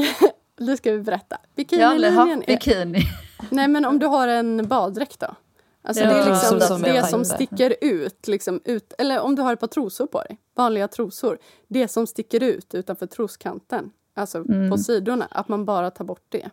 nu 0.58 0.78
ska 0.78 0.92
vi 0.92 1.00
berätta. 1.00 1.38
Jag 1.56 1.80
har 1.80 1.94
aldrig 1.94 2.14
Bikinilinjen 2.14 2.44
haft 2.58 2.68
är... 2.68 3.25
Nej 3.50 3.68
men 3.68 3.86
om 3.86 4.00
du 4.00 4.06
har 4.06 4.28
en 4.28 4.68
baddräkt 4.68 5.20
då. 5.20 5.36
Alltså 5.82 6.04
Ja, 6.04 6.10
det 6.10 6.16
är 6.20 6.30
liksom 6.30 6.60
som 6.60 6.82
det 6.82 7.04
som 7.08 7.24
tänkte. 7.24 7.36
sticker 7.36 7.76
ut, 7.82 8.28
liksom 8.28 8.62
ut. 8.64 8.94
Eller 8.98 9.20
om 9.20 9.36
du 9.36 9.42
har 9.42 9.54
ett 9.54 9.60
par 9.60 9.68
trosor 9.68 10.08
på 10.08 10.22
dig. 10.22 10.38
Vanliga 10.56 10.88
trosor. 10.88 11.38
Det 11.68 11.88
som 11.88 12.08
sticker 12.08 12.44
ut 12.44 12.74
utanför 12.76 13.06
troskanten. 13.08 13.92
Alltså 14.14 14.38
Mm. 14.38 14.70
på 14.72 14.78
sidorna. 14.78 15.28
Att 15.32 15.48
man 15.48 15.66
bara 15.66 15.92
tar 15.92 16.06
bort 16.06 16.26
det. 16.30 16.50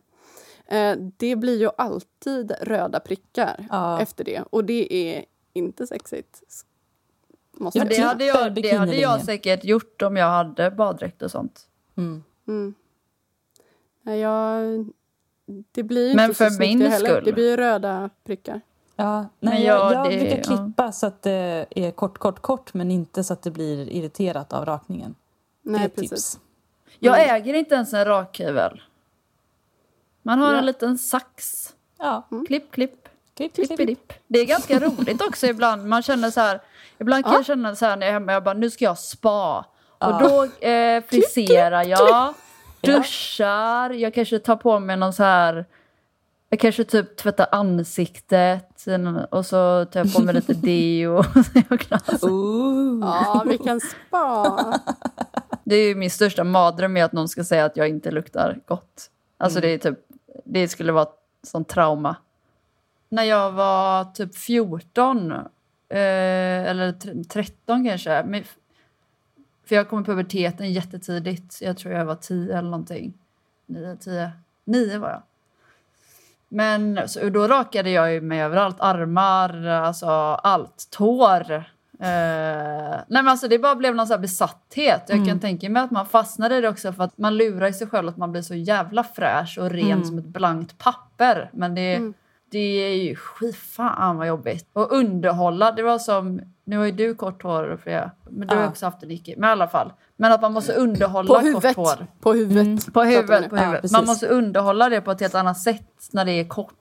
Eh, 0.77 0.97
det 1.17 1.37
blir 1.37 1.61
ju 1.61 1.71
alltid 1.79 2.53
röda 2.61 3.01
prickar 3.01 3.67
Ja. 3.71 4.01
efter 4.01 4.25
det. 4.25 4.43
Och 4.51 4.65
det 4.65 4.95
är 4.95 5.25
inte 5.53 5.87
sexigt. 5.87 6.41
Måste 7.53 7.79
Ja, 7.79 7.85
Det 7.85 7.97
hade, 7.99 8.25
jag, 8.25 8.55
det 8.55 8.77
hade 8.77 8.97
jag 8.97 9.21
säkert 9.25 9.65
gjort 9.65 10.03
om 10.03 10.17
jag 10.17 10.27
hade 10.31 10.71
baddräkt 10.71 11.23
och 11.23 11.31
sånt. 11.31 11.69
Mm. 11.97 12.23
Mm. 12.49 12.75
Nej, 14.03 14.21
jag... 14.21 14.87
Det 15.73 15.83
blir 15.83 16.15
Men 16.15 16.25
inte 16.25 16.35
för 16.35 16.49
så 16.51 16.55
snyggt 16.57 16.79
min 16.79 16.91
heller. 16.91 17.09
skull. 17.09 17.25
Det 17.25 17.33
blir 17.33 17.57
röda 17.57 18.11
prickar. 18.25 18.61
Ja, 18.97 19.21
nej, 19.21 19.29
Men 19.55 19.63
jag, 19.63 19.77
jag- 19.79 19.95
jag 19.95 20.11
det- 20.13 20.19
brukar 20.19 20.37
ja. 20.37 20.43
klippa 20.67 20.93
så 20.93 21.07
att 21.07 21.23
det 21.23 21.67
är 21.71 21.91
kort, 21.91 22.19
kort, 22.19 22.41
kort 22.43 22.75
men 22.75 22.91
inte 22.91 23.25
så 23.25 23.33
att 23.33 23.43
det 23.43 23.51
blir 23.51 23.91
irriterat 23.93 24.53
av 24.53 24.65
rakningen. 24.65 25.15
det 25.63 25.69
är 25.69 25.73
Nej, 25.79 25.89
precis. 25.89 26.11
tips. 26.11 26.39
Jag 26.99 27.23
äger 27.37 27.55
inte 27.55 27.75
ens 27.75 27.93
en 27.93 28.05
rakhyvel. 28.05 28.83
Man 30.23 30.39
har 30.39 30.53
Ja. 30.53 30.59
en 30.59 30.67
liten 30.67 30.99
sax. 30.99 31.69
Ja, 31.99 32.23
Klipp, 32.47 32.71
klipp, 32.71 33.09
klipp, 33.35 33.55
klipp, 33.55 33.67
klipp. 33.69 33.81
klipp. 33.81 34.13
Det 34.27 34.39
är 34.39 34.47
ganska 34.47 34.79
roligt 34.81 35.23
också 35.29 35.47
ibland. 35.47 35.87
Man 35.89 36.03
känner 36.03 36.31
så 36.31 36.41
här, 36.41 36.61
ibland 36.99 37.25
kan 37.25 37.33
Ja. 37.33 37.39
jag 37.39 37.47
känna 37.47 37.77
så 37.77 37.87
här 37.87 37.97
när 37.97 38.07
jag 38.07 38.11
är 38.11 38.13
hemma, 38.21 38.33
jag 38.33 38.45
bara 38.45 38.55
nu 38.55 38.71
ska 38.71 38.85
jag 38.85 38.99
spa. 38.99 39.65
Ja. 39.99 40.07
Och 40.17 40.23
då 40.23 40.67
eh, 40.69 41.03
friserar 41.05 41.85
jag, 41.85 42.35
duschar, 42.83 43.91
jag 43.91 44.15
kanske 44.15 44.39
tar 44.39 44.57
på 44.57 44.79
mig 44.81 44.97
någon 44.97 45.13
så 45.13 45.23
här 45.23 45.65
jag 46.49 46.61
kanske 46.61 46.85
typ 46.85 47.17
tvättar 47.17 47.47
ansiktet 47.53 48.87
och 49.31 49.47
så 49.47 49.85
tar 49.85 50.01
jag 50.01 50.15
på 50.15 50.23
mig 50.23 50.35
lite 50.35 50.55
deo. 50.63 51.19
och 52.09 52.21
så. 52.21 52.29
Ooh. 52.29 53.01
Ja, 53.03 53.45
vi 53.49 53.59
kan 53.59 53.81
spa. 53.81 54.81
Det 55.65 55.75
är 55.77 55.89
ju 55.89 55.95
min 55.95 56.11
största 56.11 56.45
mardröm 56.45 56.97
är 56.97 57.05
att 57.05 57.13
någon 57.13 57.29
ska 57.29 57.45
säga 57.45 57.65
att 57.65 57.77
jag 57.77 57.89
inte 57.89 58.11
luktar 58.11 58.59
gott. 58.67 59.11
Alltså 59.39 59.61
det 59.61 59.69
är 59.69 59.79
typ, 59.79 59.99
det 60.45 60.69
skulle 60.69 60.93
vara 60.93 61.03
ett 61.03 61.19
sånt 61.47 61.69
trauma. 61.69 62.17
När 63.09 63.23
jag 63.25 63.53
var 63.53 64.05
typ 64.05 64.37
14, 64.37 65.33
eh, 65.33 65.41
eller 65.91 66.93
tre- 66.93 67.25
13 67.25 67.85
kanske. 67.85 68.23
För 69.73 69.77
jag 69.77 69.89
kom 69.89 70.01
i 70.01 70.05
puberteten 70.05 70.73
jättetidigt. 70.73 71.59
Jag 71.61 71.77
tror 71.77 71.95
jag 71.95 72.05
var 72.05 72.15
10 72.15 72.59
eller 72.59 72.71
någonting. 72.71 73.15
9, 73.67 73.97
10, 73.97 74.33
9 74.65 74.99
var 74.99 75.09
jag. 75.09 75.23
Men 76.49 77.09
så, 77.09 77.29
då 77.29 77.47
rakade 77.49 77.91
jag 77.91 78.13
ju 78.13 78.21
mig 78.21 78.43
överallt. 78.43 78.77
Armar, 78.81 79.67
alltså 79.67 80.07
allt. 80.43 80.89
Tår. 80.91 81.53
Eh, 81.53 81.61
nej 82.01 83.05
men 83.09 83.29
alltså 83.29 83.49
det 83.49 83.59
bara 83.59 83.75
blev 83.75 83.95
någon 83.95 84.07
så 84.07 84.13
här 84.13 84.21
besatthet. 84.21 85.03
Jag 85.09 85.27
kan 85.27 85.41
tänka 85.41 85.71
mig 85.71 85.83
att 85.83 85.91
man 85.91 86.07
fastnade 86.07 86.57
i 86.57 86.61
det 86.61 86.69
också 86.69 86.93
för 86.93 87.05
att 87.05 87.19
man 87.19 87.37
lurar 87.37 87.67
i 87.67 87.73
sig 87.73 87.87
själv 87.87 88.09
att 88.09 88.17
man 88.17 88.33
blir 88.33 88.43
så 88.43 88.55
jävla 88.55 89.05
fräsch 89.05 89.59
och 89.61 89.71
ren 89.71 90.05
som 90.05 90.19
ett 90.19 90.25
blankt 90.25 90.79
papper. 90.79 91.51
Men 91.53 91.75
det, 91.75 92.13
det 92.51 92.59
är 92.59 92.97
ju 92.97 93.17
fan 93.53 94.17
vad 94.17 94.27
jobbigt. 94.27 94.69
Och 94.73 94.93
underhålla, 94.93 95.73
det 95.73 95.83
var 95.83 95.99
som, 95.99 96.41
nu 96.65 96.77
har 96.79 96.85
ju 96.85 96.93
du 96.93 97.15
kort 97.15 97.43
hår 97.43 97.79
Freja, 97.83 98.11
men 98.31 98.49
du 98.49 98.55
har 98.55 98.63
Ja. 98.63 98.69
också 98.69 98.87
haft 98.87 99.01
det 99.01 99.07
Nicky. 99.07 99.35
Men 99.37 99.49
i 99.49 99.53
alla 99.53 99.69
fall. 99.69 99.93
Men 100.17 100.33
att 100.33 100.41
man 100.43 100.53
måste 100.53 100.73
underhålla 100.73 101.29
På 101.41 101.61
kort 101.61 101.77
hår. 101.77 102.07
På 102.21 102.33
huvudet. 102.33 102.87
På 102.87 102.93
pratar 102.93 103.09
vi 103.09 103.17
huvudet, 103.17 103.51
på 103.51 103.57
Ja, 103.57 103.61
huvudet. 103.61 103.81
precis. 103.83 103.97
man 103.97 104.07
måste 104.07 104.27
underhålla 104.29 104.89
det 104.89 105.01
på 105.01 105.11
ett 105.11 105.21
helt 105.21 105.35
annat 105.35 105.61
sätt 105.61 106.09
när 106.13 106.25
det 106.25 106.33
är 106.33 106.49
kort. 106.49 106.75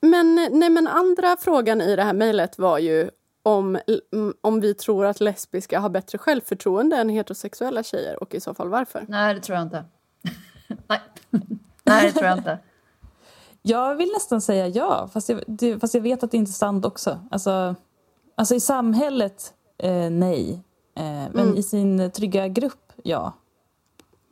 Men, 0.00 0.34
nej, 0.50 0.70
men 0.70 0.88
andra 0.88 1.36
frågan 1.40 1.80
i 1.80 1.96
det 1.96 2.02
här 2.02 2.12
mejlet 2.12 2.58
var 2.58 2.78
ju 2.78 3.10
om, 3.42 3.78
mm, 4.12 4.34
om 4.40 4.60
vi 4.60 4.74
tror 4.74 5.06
att 5.06 5.20
lesbiska 5.20 5.80
har 5.80 5.88
bättre 5.88 6.18
självförtroende 6.18 6.96
än 6.96 7.08
heterosexuella 7.08 7.82
tjejer 7.82 8.22
och 8.22 8.34
i 8.34 8.40
så 8.40 8.54
fall 8.54 8.68
varför. 8.68 9.04
Nej, 9.08 9.34
det 9.34 9.40
tror 9.40 9.56
jag 9.58 9.62
inte. 9.66 9.84
Nej. 10.86 11.00
Nej, 11.84 12.06
det 12.06 12.12
tror 12.12 12.26
jag 12.26 12.38
inte. 12.38 12.58
Jag 13.62 13.94
vill 13.94 14.08
nästan 14.12 14.40
säga 14.40 14.68
ja, 14.68 15.08
fast 15.12 15.28
jag, 15.28 15.40
det, 15.46 15.80
fast 15.80 15.94
jag 15.94 16.00
vet 16.00 16.22
att 16.22 16.30
det 16.30 16.36
inte 16.36 16.50
är 16.50 16.52
sant 16.52 16.84
också. 16.84 17.18
Alltså, 17.30 17.74
alltså 18.42 18.54
i 18.54 18.60
samhället, 18.60 19.54
eh, 19.78 20.10
nej. 20.10 20.52
Eh, 20.94 21.02
men 21.04 21.38
Mm. 21.38 21.56
i 21.56 21.62
sin 21.62 22.10
trygga 22.10 22.48
grupp, 22.48 22.92
ja. 23.02 23.32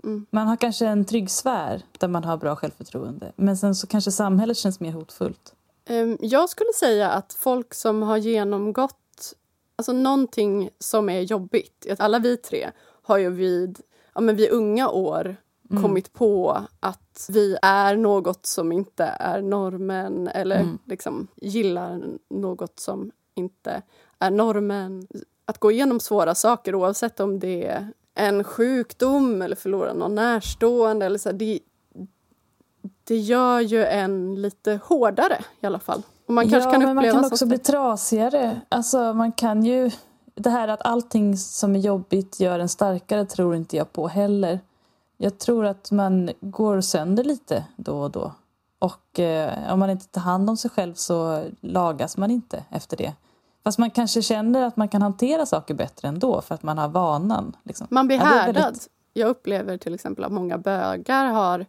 Mm. 0.05 0.27
Man 0.31 0.47
har 0.49 0.57
kanske 0.57 0.87
en 0.87 1.05
trygg 1.05 1.31
sfär 1.31 1.83
där 1.99 2.09
man 2.09 2.25
har 2.25 2.37
bra 2.37 2.57
självförtroende. 2.57 3.33
Men 3.37 3.57
sen 3.57 3.75
så 3.75 3.87
kanske 3.87 4.11
samhället 4.11 4.57
känns 4.57 4.81
mer 4.81 4.93
hotfullt. 4.93 5.55
Ehm, 5.85 6.17
Jag 6.21 6.49
skulle 6.49 6.73
säga 6.73 7.11
att 7.11 7.33
folk 7.33 7.75
som 7.75 8.03
har 8.03 8.17
genomgått 8.17 9.35
alltså 9.77 9.93
någonting 9.93 10.71
som 10.79 11.09
är 11.09 11.21
jobbigt, 11.21 11.87
alla 11.99 12.19
vi 12.19 12.37
tre 12.37 12.71
har 13.03 13.19
ju 13.19 13.31
vid, 13.31 13.81
ja, 14.15 14.21
men 14.21 14.37
vid 14.37 14.51
unga 14.51 14.89
år 14.89 15.37
kommit 15.83 16.13
på 16.13 16.61
att 16.81 17.27
vi 17.29 17.57
är 17.63 17.97
något 17.97 18.47
som 18.47 18.73
inte 18.73 19.05
är 19.05 19.43
normen 19.43 20.29
eller 20.29 20.79
liksom 20.85 21.27
gillar 21.37 22.03
något 22.31 22.81
som 22.81 23.11
inte 23.35 23.83
är 24.19 24.31
normen. 24.31 25.07
Att 25.45 25.59
gå 25.59 25.71
igenom 25.71 26.01
svåra 26.01 26.35
saker 26.35 26.75
oavsett 26.75 27.21
om 27.21 27.39
det 27.39 27.67
är 27.67 27.93
en 28.15 28.45
sjukdom 28.45 29.43
eller 29.43 29.57
förlora 29.57 29.93
någon 29.93 30.15
närstående 30.15 31.07
eller 31.07 31.19
så, 31.19 31.29
här, 31.29 31.37
det, 31.37 31.59
det 33.05 33.17
gör 33.17 33.61
ju 33.61 33.85
en 33.85 34.43
lite 34.43 34.81
hårdare 34.85 35.39
i 35.61 35.67
alla 35.67 35.79
fall. 35.79 36.03
Och 36.27 36.35
man 36.35 36.51
kanske 36.51 36.69
ja, 36.69 36.73
kan 36.73 36.83
men 36.83 36.95
man 36.95 37.05
uppleva 37.05 37.23
kan 37.23 37.33
också 37.33 37.47
bli 37.47 37.59
trasigare. 37.59 38.61
Alltså 38.69 39.15
man 39.15 39.33
kan 39.33 39.65
ju... 39.65 39.91
Det 40.35 40.51
här 40.51 40.69
att 40.69 40.83
allting 40.83 41.37
som 41.37 41.77
är 41.77 41.81
jobbigt 41.81 42.41
gör 42.41 42.59
en 42.59 42.69
starkare 42.69 43.27
tror 43.27 43.57
inte 43.57 43.77
jag 43.77 43.93
på 43.93 44.09
heller. 44.09 44.61
Jag 45.17 45.39
tror 45.39 45.67
att 45.67 45.91
man 45.91 46.31
går 46.41 46.81
sönder 46.81 47.25
lite 47.25 47.65
då 47.77 48.01
och 48.03 48.11
då. 48.11 48.33
Och 48.81 49.19
eh, 49.21 49.73
om 49.73 49.79
man 49.79 49.91
inte 49.91 50.07
tar 50.07 50.21
hand 50.21 50.51
om 50.51 50.57
sig 50.57 50.71
själv 50.71 50.95
så 50.95 51.45
lagas 51.61 52.17
man 52.17 52.31
inte 52.31 52.65
efter 52.71 52.97
det. 52.97 53.13
Fast 53.65 53.79
man 53.79 53.91
kanske 53.91 54.23
känner 54.23 54.63
att 54.63 54.77
man 54.77 54.89
kan 54.89 55.03
hantera 55.03 55.47
saker 55.47 55.75
bättre 55.75 56.09
ändå 56.09 56.41
för 56.41 56.55
att 56.55 56.63
man 56.63 56.79
har 56.79 56.89
vanan. 56.89 57.57
Liksom. 57.63 57.87
Man 57.91 58.07
blir 58.07 58.17
Ja, 58.17 58.25
härdad. 58.25 58.55
väldigt- 58.65 58.89
Jag 59.13 59.29
upplever 59.29 59.77
till 59.77 59.95
exempel 59.95 60.25
att 60.25 60.33
många 60.33 60.59
bögar 60.59 61.27
har 61.27 61.67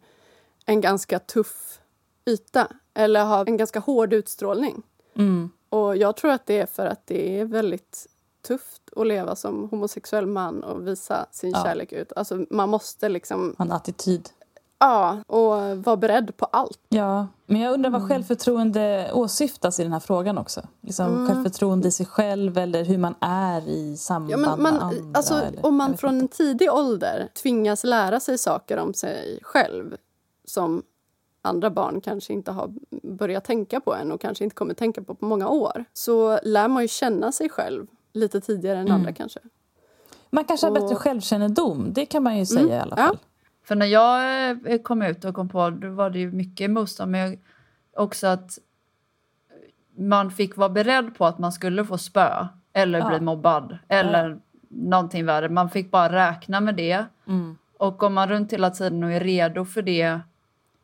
en 0.65 0.81
ganska 0.81 1.19
tuff 1.19 1.79
yta 2.25 2.67
eller 2.93 3.25
har 3.25 3.45
en 3.45 3.57
ganska 3.57 3.79
hård 3.79 4.13
utstrålning. 4.13 4.83
Mm. 5.15 5.49
Och 5.69 5.97
jag 5.97 6.15
tror 6.15 6.31
att 6.31 6.45
det 6.45 6.59
är 6.59 6.65
för 6.65 6.85
att 6.85 7.07
det 7.07 7.39
är 7.39 7.45
väldigt 7.45 8.07
tufft 8.47 8.81
att 8.95 9.07
leva 9.07 9.35
som 9.35 9.69
homosexuell 9.69 10.25
man 10.25 10.63
och 10.63 10.87
visa 10.87 11.25
sin 11.31 11.51
Ja. 11.51 11.63
kärlek 11.63 11.91
ut. 11.91 12.11
Alltså 12.15 12.45
man 12.49 12.69
måste 12.69 13.09
liksom, 13.09 13.55
Ha 13.57 13.65
en 13.65 13.71
attityd. 13.71 14.29
Ja, 14.81 15.17
och 15.27 15.77
vara 15.83 15.97
beredd 15.97 16.37
på 16.37 16.45
allt. 16.45 16.79
Ja, 16.89 17.27
men 17.45 17.61
jag 17.61 17.73
undrar 17.73 17.89
Mm. 17.89 18.01
vad 18.01 18.09
självförtroende 18.09 19.11
åsyftas 19.13 19.79
i 19.79 19.83
den 19.83 19.93
här 19.93 19.99
frågan 19.99 20.37
också. 20.37 20.61
Liksom 20.81 21.27
Självförtroende 21.27 21.87
i 21.87 21.91
sig 21.91 22.05
själv 22.05 22.57
eller 22.57 22.83
hur 22.85 22.97
man 22.97 23.15
är 23.19 23.67
i 23.69 23.97
samband 23.97 24.31
Ja, 24.31 24.37
men 24.37 24.49
med 24.49 24.73
man, 24.73 24.81
andra. 24.81 25.17
alltså, 25.17 25.33
eller, 25.33 25.65
om 25.65 25.75
man 25.75 25.97
från 25.97 26.13
inte. 26.13 26.23
en 26.23 26.27
tidig 26.27 26.71
ålder 26.73 27.29
tvingas 27.41 27.83
lära 27.83 28.19
sig 28.19 28.37
saker 28.37 28.77
om 28.77 28.93
sig 28.93 29.39
själv 29.41 29.95
som 30.45 30.83
andra 31.41 31.69
barn 31.69 32.01
kanske 32.01 32.33
inte 32.33 32.51
har 32.51 32.73
börjat 33.03 33.43
tänka 33.45 33.79
på 33.79 33.93
än 33.95 34.11
och 34.11 34.21
kanske 34.21 34.43
inte 34.43 34.55
kommer 34.55 34.73
tänka 34.73 35.01
på 35.03 35.15
på 35.15 35.25
många 35.25 35.47
år 35.47 35.85
så 35.93 36.39
lär 36.43 36.67
man 36.67 36.81
ju 36.83 36.87
känna 36.87 37.31
sig 37.31 37.49
själv 37.49 37.87
lite 38.13 38.41
tidigare 38.41 38.77
än 38.77 38.85
Mm. 38.87 38.95
andra 38.95 39.13
kanske. 39.13 39.39
Man 40.29 40.43
kanske 40.45 40.67
har 40.67 40.71
bättre 40.71 40.85
och- 40.87 40.97
självkännedom, 41.01 41.93
det 41.93 42.05
kan 42.05 42.23
man 42.23 42.37
ju 42.37 42.45
säga 42.45 42.75
i 42.75 42.79
alla 42.79 42.95
ja. 42.97 43.13
För 43.71 43.75
när 43.75 43.85
jag 43.85 44.49
eh, 44.71 44.81
kom 44.81 45.01
ut 45.01 45.25
och 45.25 45.35
kom 45.35 45.49
på, 45.49 45.69
då 45.69 45.89
var 45.89 46.09
det 46.09 46.19
ju 46.19 46.31
mycket 46.31 46.69
motstånd, 46.71 47.11
men 47.11 47.21
jag, 47.21 47.39
också 47.95 48.27
att 48.27 48.59
man 49.95 50.31
fick 50.31 50.57
vara 50.57 50.69
beredd 50.69 51.15
på 51.17 51.25
att 51.25 51.39
man 51.39 51.51
skulle 51.51 51.85
få 51.85 51.97
spö 51.97 52.47
eller 52.73 52.99
Ja. 52.99 53.09
bli 53.09 53.19
mobbad 53.19 53.77
eller 53.87 54.39
någonting 54.69 55.25
värre. 55.25 55.49
Man 55.49 55.69
fick 55.69 55.91
bara 55.91 56.29
räkna 56.29 56.59
med 56.59 56.75
det. 56.75 57.05
Mm. 57.27 57.57
Och 57.77 57.97
går 57.97 58.09
man 58.09 58.29
runt 58.29 58.53
hela 58.53 58.69
tiden 58.69 59.03
och 59.03 59.11
är 59.11 59.19
redo 59.19 59.65
för 59.65 59.81
det 59.81 60.19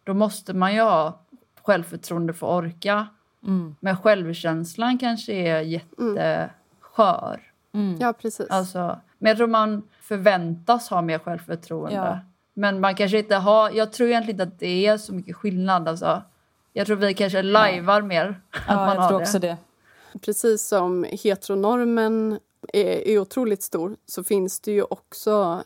då 0.04 0.14
måste 0.14 0.54
man 0.54 0.74
ju 0.74 0.82
ha 0.82 1.20
självförtroende 1.64 2.34
för 2.34 2.48
att 2.48 2.64
orka. 2.64 3.08
Mm. 3.44 3.76
Men 3.80 3.98
självkänslan 3.98 4.98
kanske 4.98 5.34
är 5.34 5.62
jätteskör. 5.62 7.42
Mm. 7.74 7.98
Ja, 8.00 8.14
precis. 8.14 8.50
Alltså, 8.50 9.00
men 9.18 9.30
jag 9.30 9.38
tror 9.38 9.48
man 9.48 9.84
förväntas 10.02 10.90
ha 10.90 11.02
mer 11.02 11.20
självförtroende. 11.20 11.96
Ja. 11.96 12.20
Men 12.58 12.80
man 12.80 12.96
kanske 12.96 13.20
inte 13.20 13.36
har... 13.36 13.72
Jag 13.72 13.94
tror 13.94 14.10
egentligen 14.10 14.42
inte 14.42 14.54
att 14.54 14.60
det 14.60 14.86
är 14.86 14.98
så 14.98 15.14
mycket 15.14 15.36
skillnad. 15.36 15.88
Alltså. 15.88 16.22
Jag 16.74 16.88
tror 16.88 16.96
vi 16.98 17.14
kanske 17.14 17.42
lajvar 17.42 18.02
mer. 18.02 18.42
Att 18.52 18.62
Ja, 18.68 18.76
man 18.76 18.96
jag 18.96 19.02
har 19.02 19.10
tror 19.10 19.20
det. 19.20 19.24
också 19.24 19.40
det. 19.40 19.58
Precis 20.22 20.68
som 20.68 21.06
heteronormen 21.12 22.40
är, 22.74 23.08
är 23.08 23.20
otroligt 23.20 23.64
stor 23.64 23.96
så 24.06 24.24
finns 24.24 24.60
det 24.60 24.72
ju 24.72 24.84
också 24.84 25.64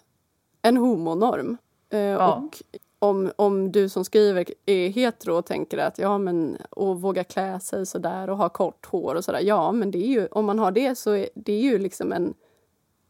en 0.61 0.77
homonorm. 0.77 1.57
Eh, 1.89 2.15
Och 2.15 2.61
om, 2.99 3.31
om 3.35 3.71
du 3.71 3.89
som 3.89 4.05
skriver 4.05 4.45
är 4.65 4.89
hetero 4.89 5.35
och 5.37 5.45
tänker 5.45 5.77
att 5.77 5.97
ja 5.97 6.17
men 6.17 6.57
och 6.69 7.01
våga 7.01 7.23
klä 7.23 7.59
sig 7.59 7.85
så 7.85 7.97
där 7.97 8.29
och 8.29 8.37
ha 8.37 8.49
kort 8.49 8.85
hår 8.85 9.15
och 9.15 9.25
sådär. 9.25 9.41
Ja 9.43 9.71
men 9.71 9.91
det 9.91 9.97
är 9.97 10.07
ju, 10.07 10.27
om 10.27 10.45
man 10.45 10.59
har 10.59 10.71
det 10.71 10.97
så 10.97 11.11
är 11.11 11.29
det 11.35 11.53
är 11.53 11.61
ju 11.61 11.79
liksom 11.79 12.11
en, 12.11 12.33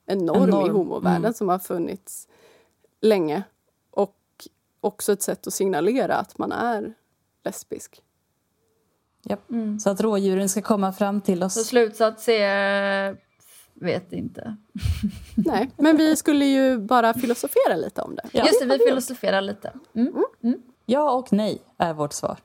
en 0.05 0.17
norm, 0.17 0.43
En 0.43 0.49
norm, 0.49 0.65
i 0.65 0.69
homovärlden 0.69 1.25
mm. 1.25 1.33
som 1.33 1.49
har 1.49 1.59
funnits 1.59 2.27
länge. 3.01 3.43
Och 4.81 4.93
också 4.93 5.11
ett 5.13 5.21
sätt 5.21 5.47
att 5.47 5.53
signalera 5.53 6.15
att 6.15 6.37
man 6.37 6.51
är 6.51 6.93
lesbisk. 7.45 8.01
Japp. 9.23 9.49
Mm. 9.49 9.79
Så 9.79 9.89
att 9.89 10.01
rådjuren 10.01 10.49
ska 10.49 10.61
komma 10.61 10.93
fram 10.93 11.21
till 11.21 11.39
Så 11.39 11.45
oss. 11.45 11.67
slutsats 11.67 12.29
är... 12.29 13.17
Vet 13.73 14.13
inte. 14.13 14.55
Nej, 15.35 15.71
men 15.77 15.97
vi 15.97 16.15
skulle 16.15 16.45
ju 16.45 16.77
bara 16.77 17.13
filosofera 17.13 17.75
lite 17.75 18.01
om 18.01 18.15
det. 18.15 18.29
Ja. 18.31 18.45
Just 18.45 18.59
det, 18.59 18.65
vi 18.65 18.77
filosoferar 18.87 19.41
lite. 19.41 19.73
Mm. 19.95 20.13
Ja 20.85 21.11
och 21.11 21.33
nej 21.33 21.61
är 21.77 21.93
vårt 21.93 22.13
svar. 22.13 22.37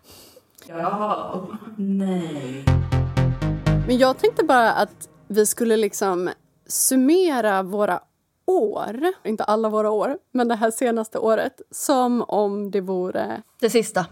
Men 3.87 3.99
jag 3.99 4.19
tänkte 4.19 4.45
bara 4.45 4.73
att 4.73 5.09
vi 5.29 5.47
skulle 5.47 5.77
liksom 5.77 6.31
summera 6.67 7.63
våra 7.63 8.01
år, 8.47 9.13
inte 9.25 9.45
alla 9.45 9.69
våra 9.69 9.91
år, 9.91 10.19
men 10.33 10.49
det 10.49 10.55
här 10.55 10.71
senaste 10.71 11.19
året, 11.19 11.61
som 11.71 12.23
om 12.23 12.71
det 12.71 12.81
vore, 12.81 13.43
Det 13.61 13.71
sista. 13.71 14.07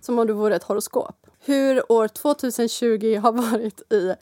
som 0.00 0.18
om 0.18 0.26
det 0.26 0.32
vore 0.32 0.56
ett 0.56 0.62
horoskop. 0.62 1.26
Hur 1.44 1.92
år 1.92 2.08
2020 2.08 3.18
har 3.22 3.32
varit 3.32 3.92
i 3.92 4.14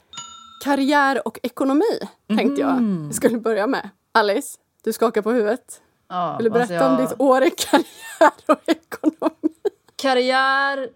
karriär 0.63 1.27
och 1.27 1.39
ekonomi, 1.43 1.99
tänkte 2.37 2.61
jag 2.61 3.05
vi 3.07 3.13
skulle 3.13 3.37
börja 3.39 3.67
med. 3.67 3.89
Alice, 4.11 4.57
du 4.83 4.93
skakar 4.93 5.21
på 5.21 5.31
huvudet. 5.31 5.81
Ja, 6.07 6.35
Vill 6.37 6.43
du 6.43 6.49
berätta 6.49 6.61
alltså 6.79 6.85
jag- 6.85 6.99
om 6.99 7.05
ditt 7.05 7.19
år 7.19 7.43
i 7.43 7.49
karriär 7.57 8.33
och 8.47 8.69
ekonomi? 8.69 9.53
Karriär... 9.95 10.89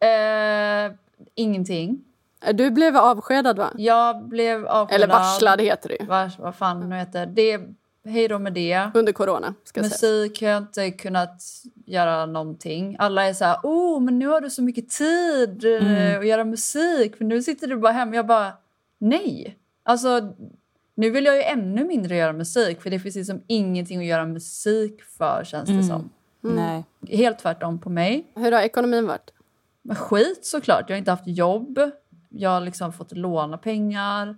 Eh, 0.00 0.92
ingenting. 1.34 2.04
Du 2.52 2.70
blev 2.70 2.96
avskedad, 2.96 3.58
va? 3.58 3.70
Jag 3.76 4.24
blev 4.24 4.66
avskedad. 4.66 5.02
Eller 5.02 5.14
varslad 5.14 5.60
heter 5.60 5.88
det 5.88 5.96
ju. 6.00 6.06
Vars, 6.06 6.38
vad 6.38 6.54
fan 6.54 6.88
nu 6.88 6.96
heter 6.96 7.26
det. 7.26 7.60
Hej 8.06 8.28
då 8.28 8.38
med 8.38 8.52
det. 8.52 8.90
Under 8.94 9.12
corona, 9.12 9.54
ska 9.64 9.80
jag 9.80 9.90
säga. 9.90 10.12
Musik 10.12 10.42
har 10.42 10.48
jag 10.48 10.58
inte 10.58 10.90
kunnat 10.90 11.42
göra 11.86 12.26
någonting. 12.26 12.96
Alla 12.98 13.24
är 13.24 13.32
så 13.32 13.44
här, 13.44 13.58
oh 13.62 14.00
men 14.00 14.18
nu 14.18 14.26
har 14.26 14.40
du 14.40 14.50
så 14.50 14.62
mycket 14.62 14.90
tid 14.90 15.64
eh, 15.64 16.18
att 16.18 16.26
göra 16.26 16.44
musik 16.44 17.16
för 17.16 17.24
nu 17.24 17.42
sitter 17.42 17.66
du 17.66 17.76
bara 17.76 17.92
hemma. 17.92 18.16
Jag 18.16 18.26
bara, 18.26 18.52
nej. 18.98 19.58
Alltså, 19.82 20.20
nu 20.94 21.10
vill 21.10 21.24
jag 21.24 21.36
ju 21.36 21.42
ännu 21.42 21.84
mindre 21.84 22.16
göra 22.16 22.32
musik 22.32 22.82
för 22.82 22.90
det 22.90 22.98
finns 22.98 23.16
liksom 23.16 23.42
ingenting 23.46 23.98
att 23.98 24.06
göra 24.06 24.26
musik 24.26 25.02
för 25.02 25.44
känns 25.44 25.68
det 25.68 25.82
som. 25.82 26.10
Nej. 26.40 26.84
Helt 27.08 27.38
tvärtom 27.38 27.78
på 27.78 27.90
mig. 27.90 28.32
Hur 28.34 28.52
har 28.52 28.60
ekonomin 28.60 29.06
varit? 29.06 29.30
Men 29.82 29.96
skit 29.96 30.46
såklart. 30.46 30.84
Jag 30.88 30.94
har 30.94 30.98
inte 30.98 31.10
haft 31.10 31.26
jobb. 31.26 31.78
Jag 32.36 32.50
har 32.50 32.60
liksom 32.60 32.92
fått 32.92 33.12
låna 33.12 33.58
pengar. 33.58 34.36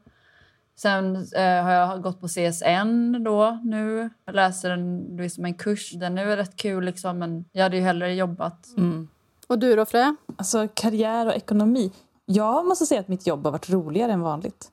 Sen 0.76 1.16
eh, 1.16 1.62
har 1.64 1.70
jag 1.70 2.02
gått 2.02 2.20
på 2.20 2.28
CSN 2.28 3.24
då 3.24 3.58
nu. 3.64 4.10
Jag 4.24 4.34
läser 4.34 4.70
en, 4.70 5.16
liksom 5.16 5.44
en 5.44 5.54
kurs. 5.54 5.92
Den 5.92 6.18
är 6.18 6.36
rätt 6.36 6.56
kul 6.56 6.84
liksom 6.84 7.18
men 7.18 7.44
jag 7.52 7.62
hade 7.62 7.76
ju 7.76 7.82
hellre 7.82 8.14
jobbat. 8.14 8.66
Mm. 8.76 9.08
Och 9.46 9.58
du 9.58 9.76
då, 9.76 9.84
Freja? 9.86 10.16
Alltså 10.36 10.68
karriär 10.74 11.26
och 11.26 11.34
ekonomi. 11.34 11.92
Jag 12.24 12.66
måste 12.66 12.86
säga 12.86 13.00
att 13.00 13.08
mitt 13.08 13.26
jobb 13.26 13.44
har 13.44 13.52
varit 13.52 13.70
roligare 13.70 14.12
än 14.12 14.20
vanligt. 14.20 14.70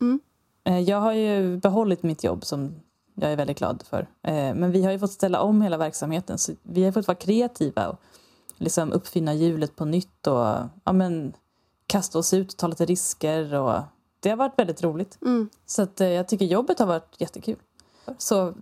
Mm. 0.00 0.20
Eh, 0.64 0.80
Jag 0.80 1.00
har 1.00 1.12
ju 1.12 1.56
behållit 1.56 2.02
mitt 2.02 2.24
jobb 2.24 2.44
som 2.44 2.74
jag 3.14 3.32
är 3.32 3.36
väldigt 3.36 3.58
glad 3.58 3.82
för. 3.90 4.00
Eh, 4.22 4.54
Men 4.54 4.70
vi 4.72 4.84
har 4.84 4.92
ju 4.92 4.98
fått 4.98 5.10
ställa 5.12 5.40
om 5.40 5.62
hela 5.62 5.76
verksamheten 5.76 6.38
så 6.38 6.52
vi 6.62 6.84
har 6.84 6.92
fått 6.92 7.06
vara 7.06 7.16
kreativa 7.16 7.88
och 7.88 8.00
liksom 8.56 8.92
uppfinna 8.92 9.34
hjulet 9.34 9.76
på 9.76 9.84
nytt 9.84 10.26
och 10.26 10.44
ja, 10.84 10.92
men, 10.92 11.32
kasta 11.86 12.18
oss 12.18 12.34
ut 12.34 12.52
och 12.52 12.56
ta 12.58 12.66
lite 12.66 12.84
risker. 12.84 13.54
Och 13.54 13.80
det 14.20 14.30
har 14.30 14.36
varit 14.36 14.58
väldigt 14.58 14.82
roligt. 14.82 15.18
Mm. 15.22 15.48
Så 15.66 15.82
att, 15.82 16.00
eh, 16.00 16.08
jag 16.08 16.28
tycker 16.28 16.44
jobbet 16.46 16.78
har 16.78 16.86
varit 16.86 17.14
jättekul. 17.18 17.56
Så 18.18 18.54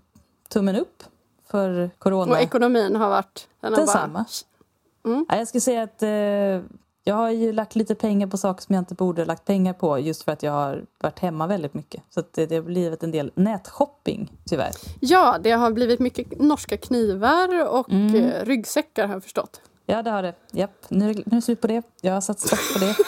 tummen 0.48 0.76
upp 0.76 1.02
för 1.46 1.90
corona. 1.98 2.32
Och 2.32 2.38
ekonomin 2.40 2.96
har 2.96 3.08
varit... 3.10 3.48
Den 3.60 3.72
Densamma. 3.72 4.24
Mm. 5.04 5.26
Ja, 5.28 5.36
jag 5.36 5.48
skulle 5.48 5.60
säga 5.60 5.82
att 5.82 6.02
eh, 6.02 6.08
jag 7.06 7.14
har 7.14 7.30
ju 7.30 7.52
lagt 7.52 7.76
lite 7.76 7.94
pengar 7.94 8.26
på 8.26 8.36
saker 8.36 8.62
som 8.62 8.74
jag 8.74 8.82
inte 8.82 8.94
borde 8.94 9.22
ha 9.22 9.26
lagt 9.26 9.44
pengar 9.44 9.72
på 9.72 9.98
just 9.98 10.22
för 10.22 10.32
att 10.32 10.42
jag 10.42 10.52
har 10.52 10.84
varit 11.00 11.18
hemma 11.18 11.46
väldigt 11.46 11.74
mycket. 11.74 12.02
Så 12.10 12.22
det, 12.30 12.46
det 12.46 12.54
har 12.54 12.62
blivit 12.62 13.02
en 13.02 13.10
del 13.10 13.32
nätshopping, 13.34 14.32
tyvärr. 14.48 14.70
Ja, 15.00 15.38
det 15.42 15.50
har 15.50 15.70
blivit 15.70 16.00
mycket 16.00 16.40
norska 16.40 16.76
knivar 16.76 17.68
och 17.68 17.90
Mm. 17.92 18.14
eh, 18.14 18.44
ryggsäckar 18.44 19.06
har 19.06 19.14
jag 19.14 19.22
förstått. 19.22 19.60
Ja, 19.86 20.02
det 20.02 20.10
har 20.10 20.22
det. 20.22 20.34
Japp, 20.52 20.90
nu, 20.90 21.06
nu 21.06 21.12
är 21.26 21.30
det 21.30 21.42
slut 21.42 21.60
på 21.60 21.66
det. 21.66 21.82
Jag 22.00 22.12
har 22.14 22.20
satt 22.20 22.40
stopp 22.40 22.58
på 22.72 22.78
det. 22.78 22.96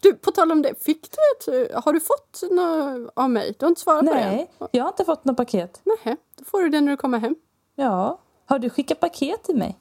Du, 0.00 0.14
på 0.14 0.30
tal 0.30 0.52
om 0.52 0.62
det, 0.62 0.84
fick 0.84 1.08
du 1.10 1.52
ett, 1.64 1.74
har 1.84 1.92
du 1.92 2.00
fått 2.00 2.42
något 2.50 3.10
av 3.16 3.30
mig? 3.30 3.54
Du 3.58 3.64
har 3.64 3.68
inte 3.68 3.80
svarat 3.80 4.00
på 4.06 4.14
Nej, 4.14 4.50
det? 4.58 4.68
jag 4.72 4.84
har 4.84 4.88
inte 4.88 5.04
fått 5.04 5.24
något 5.24 5.36
paket. 5.36 5.80
Nej, 5.84 6.16
då 6.38 6.44
får 6.44 6.62
du 6.62 6.68
det 6.68 6.80
när 6.80 6.90
du 6.90 6.96
kommer 6.96 7.18
hem. 7.18 7.34
Ja, 7.74 8.18
har 8.46 8.58
du 8.58 8.70
skickat 8.70 9.00
paket 9.00 9.42
till 9.44 9.56
mig? 9.56 9.78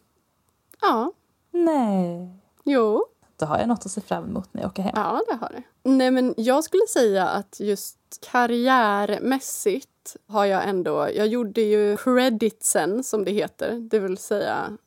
Ja, 0.82 1.12
Nej. 1.51 2.30
jo, 2.64 3.05
Då 3.38 3.45
har 3.45 3.59
jag 3.59 3.68
något 3.68 3.86
att 3.86 3.91
se 3.91 4.01
fram 4.01 4.24
emot 4.24 4.49
när 4.53 4.62
jag 4.62 4.70
åker 4.72 4.84
hem. 4.84 4.93
ja 4.95 5.22
det 5.28 5.34
har 5.36 5.49
det. 5.49 5.64
Nej, 5.89 6.12
men 6.12 6.34
jag 6.38 6.64
skulle 6.64 6.88
säga 6.89 7.28
att 7.28 7.59
just 7.59 7.97
karriärmässigt 8.32 10.16
har 10.28 10.45
jag 10.45 10.70
ändå... 10.70 11.07
Jag 11.16 11.28
gjorde 11.28 11.62
ju 11.62 11.97
creditsen, 11.97 13.03
som 13.03 13.26
det 13.26 13.32
heter, 13.32 13.72
det 13.80 13.99
vill 13.99 14.18
säga 14.18 14.78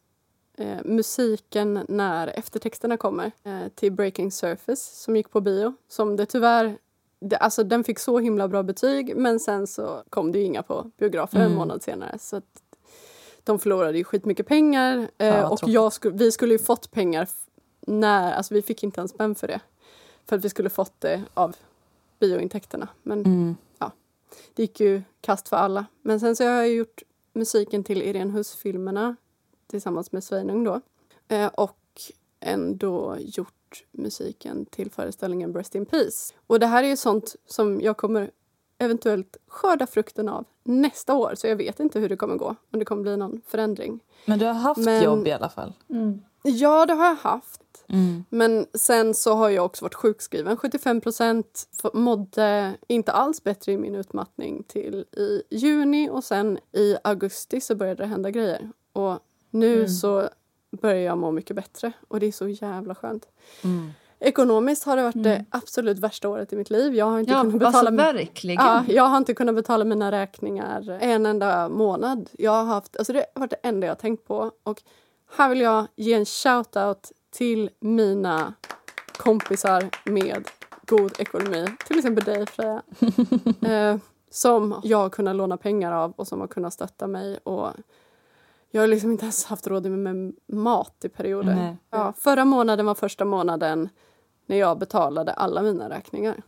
eh, 0.58 0.76
musiken 0.84 1.84
när 1.88 2.26
eftertexterna 2.26 2.96
kommer 2.96 3.32
eh, 3.44 3.68
till 3.74 3.92
Breaking 3.92 4.32
Surface 4.32 5.02
som 5.02 5.16
gick 5.16 5.30
på 5.30 5.40
bio. 5.40 5.74
Som 5.88 6.16
det 6.16 6.26
tyvärr... 6.26 6.78
Det, 7.20 7.36
alltså 7.36 7.64
den 7.64 7.84
fick 7.84 7.98
så 7.98 8.18
himla 8.18 8.48
bra 8.48 8.62
betyg 8.62 9.16
men 9.16 9.40
sen 9.40 9.66
så 9.66 10.02
kom 10.10 10.32
det 10.32 10.42
inga 10.42 10.62
på 10.62 10.90
biografer 10.98 11.38
en 11.38 11.44
Mm. 11.44 11.58
månad 11.58 11.82
senare. 11.82 12.18
Så 12.18 12.36
att 12.36 12.62
de 13.44 13.58
förlorade 13.58 13.98
ju 13.98 14.04
skitmycket 14.04 14.46
pengar 14.46 15.08
eh, 15.18 15.26
Ja, 15.26 15.48
och 15.48 15.60
jag 15.66 15.92
sku, 15.92 16.10
vi 16.10 16.32
skulle 16.32 16.52
ju 16.52 16.58
fått 16.58 16.90
pengar 16.90 17.28
när... 17.80 18.32
Alltså 18.32 18.54
vi 18.54 18.62
fick 18.62 18.82
inte 18.82 19.00
en 19.00 19.08
spänn 19.08 19.34
för 19.34 19.48
det. 19.48 19.60
För 20.26 20.36
att 20.36 20.44
vi 20.44 20.48
skulle 20.48 20.70
fått 20.70 21.00
det 21.00 21.22
av 21.34 21.56
biointäkterna. 22.20 22.88
Men 23.02 23.24
Mm. 23.24 23.54
det 24.54 24.62
gick 24.62 24.80
ju 24.80 25.02
kast 25.20 25.48
för 25.48 25.56
alla. 25.56 25.86
Men 26.02 26.20
sen 26.20 26.36
så 26.36 26.44
har 26.44 26.50
jag 26.50 26.68
gjort 26.68 27.02
musiken 27.32 27.84
till 27.84 28.02
Irene 28.02 28.32
Huss-filmerna 28.32 29.16
tillsammans 29.74 30.12
med 30.12 30.24
Sveinung 30.24 30.64
då. 30.64 30.80
Eh, 31.28 31.46
och 31.46 31.78
ändå 32.40 33.16
gjort 33.20 33.84
musiken 33.92 34.66
till 34.66 34.90
föreställningen 34.90 35.52
Breast 35.52 35.74
in 35.74 35.86
Peace. 35.86 36.34
Och 36.46 36.60
det 36.60 36.66
här 36.66 36.82
är 36.82 36.88
ju 36.88 36.96
sånt 36.96 37.36
som 37.46 37.80
jag 37.80 37.96
kommer 37.96 38.30
eventuellt 38.78 39.36
skörda 39.46 39.86
frukten 39.86 40.28
av 40.28 40.44
nästa 40.64 41.14
år. 41.14 41.34
Så 41.36 41.46
jag 41.46 41.56
vet 41.56 41.80
inte 41.80 42.00
hur 42.00 42.08
det 42.08 42.16
kommer 42.16 42.36
gå, 42.36 42.56
om 42.72 42.78
det 42.78 42.84
kommer 42.84 43.02
bli 43.02 43.16
någon 43.16 43.40
förändring. 43.46 44.00
Men 44.26 44.38
du 44.38 44.46
har 44.46 44.52
haft 44.54 44.80
Men- 44.80 45.02
jobb 45.04 45.26
i 45.26 45.32
alla 45.32 45.48
fall. 45.48 45.72
Ja, 46.42 46.86
det 46.86 46.92
har 46.94 47.06
jag 47.06 47.14
haft. 47.14 47.60
Mm. 47.88 48.24
Men 48.28 48.66
sen 48.74 49.14
så 49.14 49.34
har 49.34 49.50
jag 49.50 49.64
också 49.64 49.84
varit 49.84 49.94
sjukskriven 49.94 50.56
75 50.56 51.00
procent. 51.00 51.68
Mådde 51.94 52.76
inte 52.86 53.12
alls 53.12 53.42
bättre 53.44 53.72
i 53.72 53.78
min 53.78 53.94
utmattning 53.94 54.62
till 54.62 55.04
i 55.12 55.42
juni 55.50 56.08
och 56.10 56.24
sen 56.24 56.58
i 56.72 56.96
augusti 57.04 57.60
så 57.60 57.74
började 57.74 58.02
det 58.02 58.06
hända 58.06 58.30
grejer. 58.30 58.70
Och 58.92 59.18
nu 59.54 59.88
så 59.88 60.28
börjar 60.70 61.00
jag 61.00 61.18
må 61.18 61.30
mycket 61.30 61.56
bättre 61.56 61.92
och 62.08 62.20
det 62.20 62.26
är 62.26 62.32
så 62.32 62.48
jävla 62.48 62.94
skönt. 62.94 63.28
Mm. 63.64 63.92
Ekonomiskt 64.18 64.84
har 64.84 64.96
det 64.96 65.02
varit 65.02 65.22
det 65.22 65.44
absolut 65.50 65.98
värsta 65.98 66.28
året 66.28 66.52
i 66.52 66.56
mitt 66.56 66.70
liv. 66.70 66.94
Jag 66.94 67.06
har 67.06 67.20
inte 67.20 67.32
Ja, 67.32 67.40
kunnat 67.40 67.58
betala 67.58 67.78
alltså 67.78 67.94
verkligen. 67.94 68.64
Ja, 68.64 68.84
jag 68.88 69.04
har 69.04 69.16
inte 69.16 69.34
kunnat 69.34 69.54
betala 69.54 69.84
mina 69.84 70.12
räkningar 70.12 70.98
en 71.00 71.26
enda 71.26 71.68
månad. 71.68 72.30
Jag 72.32 72.50
har 72.50 72.64
haft, 72.64 72.96
alltså 72.96 73.12
det 73.12 73.26
har 73.34 73.40
varit 73.40 73.50
det 73.50 73.68
enda 73.68 73.86
jag 73.86 73.90
har 73.90 73.98
tänkt 73.98 74.26
på. 74.26 74.50
Och 74.62 74.82
här 75.36 75.48
vill 75.48 75.60
jag 75.60 75.86
ge 75.96 76.14
en 76.14 76.24
shout-out 76.24 77.12
till 77.30 77.70
mina 77.80 78.54
kompisar 79.16 79.90
med 80.04 80.48
god 80.86 81.12
ekonomi. 81.18 81.66
Till 81.86 81.98
exempel 81.98 82.24
dig, 82.24 82.46
Freja. 82.46 82.82
eh, 83.72 83.96
som 84.30 84.80
jag 84.82 84.98
har 84.98 85.10
kunnat 85.10 85.36
låna 85.36 85.56
pengar 85.56 85.92
av 85.92 86.12
och 86.12 86.26
som 86.26 86.40
har 86.40 86.46
kunnat 86.46 86.72
stötta 86.72 87.06
mig. 87.06 87.38
Och 87.38 87.68
jag 88.74 88.82
har 88.82 88.86
liksom 88.88 89.10
inte 89.10 89.24
ens 89.24 89.44
haft 89.44 89.66
råd 89.66 89.86
med, 89.90 90.32
mat 90.52 91.04
i 91.04 91.08
perioder. 91.08 91.54
Nej. 91.54 91.76
Ja, 91.90 92.12
förra 92.18 92.44
månaden 92.44 92.86
var 92.86 92.94
första 92.94 93.24
månaden 93.24 93.88
när 94.46 94.56
jag 94.56 94.78
betalade 94.78 95.32
alla 95.32 95.62
mina 95.62 95.90
räkningar. 95.90 96.42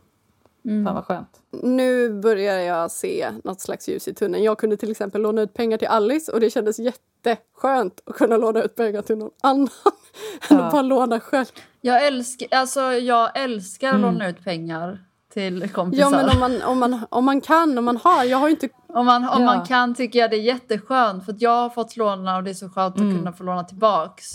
Fan 0.85 0.95
vad 0.95 1.05
skönt. 1.05 1.41
Nu 1.63 2.09
börjar 2.21 2.59
jag 2.59 2.91
se 2.91 3.31
något 3.43 3.61
slags 3.61 3.89
ljus 3.89 4.07
i 4.07 4.13
tunneln. 4.13 4.43
Jag 4.43 4.57
kunde 4.57 4.77
till 4.77 4.91
exempel 4.91 5.21
låna 5.21 5.41
ut 5.41 5.53
pengar 5.53 5.77
till 5.77 5.87
Alice 5.87 6.31
och 6.31 6.39
det 6.39 6.49
kändes 6.49 6.79
jätteskönt 6.79 8.01
att 8.05 8.15
kunna 8.15 8.37
låna 8.37 8.63
ut 8.63 8.75
pengar 8.75 9.01
till 9.01 9.17
någon 9.17 9.31
annan 9.43 9.67
än 10.49 10.57
Ja. 10.57 10.63
att 10.65 10.71
bara 10.71 10.81
låna 10.81 11.19
själv. 11.19 11.45
Jag 11.81 12.07
älskar, 12.07 12.47
alltså, 12.51 12.81
jag 12.81 13.37
älskar 13.39 13.93
att 13.93 13.99
låna 14.01 14.29
ut 14.29 14.43
pengar 14.43 15.03
till 15.37 15.69
kompisar. 15.69 16.03
Ja, 16.03 16.09
men 16.09 16.29
om 16.29 16.39
man, 16.39 16.61
om, 16.61 16.79
man, 16.79 17.05
om 17.09 17.25
man 17.25 17.41
kan, 17.41 17.77
om 17.77 17.85
man 17.85 17.97
har. 17.97 18.23
Jag 18.23 18.37
har 18.37 18.49
inte... 18.49 18.69
Om, 18.87 19.05
man, 19.05 19.23
om 19.23 19.41
Ja. 19.41 19.45
man 19.45 19.65
kan 19.65 19.95
tycker 19.95 20.19
jag 20.19 20.29
det 20.29 20.35
är 20.35 20.41
jätteskönt 20.41 21.25
för 21.25 21.33
att 21.33 21.41
jag 21.41 21.51
har 21.61 21.69
fått 21.69 21.97
låna 21.97 22.37
och 22.37 22.43
det 22.43 22.49
är 22.49 22.53
så 22.53 22.69
skönt 22.69 22.95
att 22.95 23.01
kunna 23.01 23.33
få 23.33 23.43
låna 23.43 23.63
tillbaks. 23.63 24.25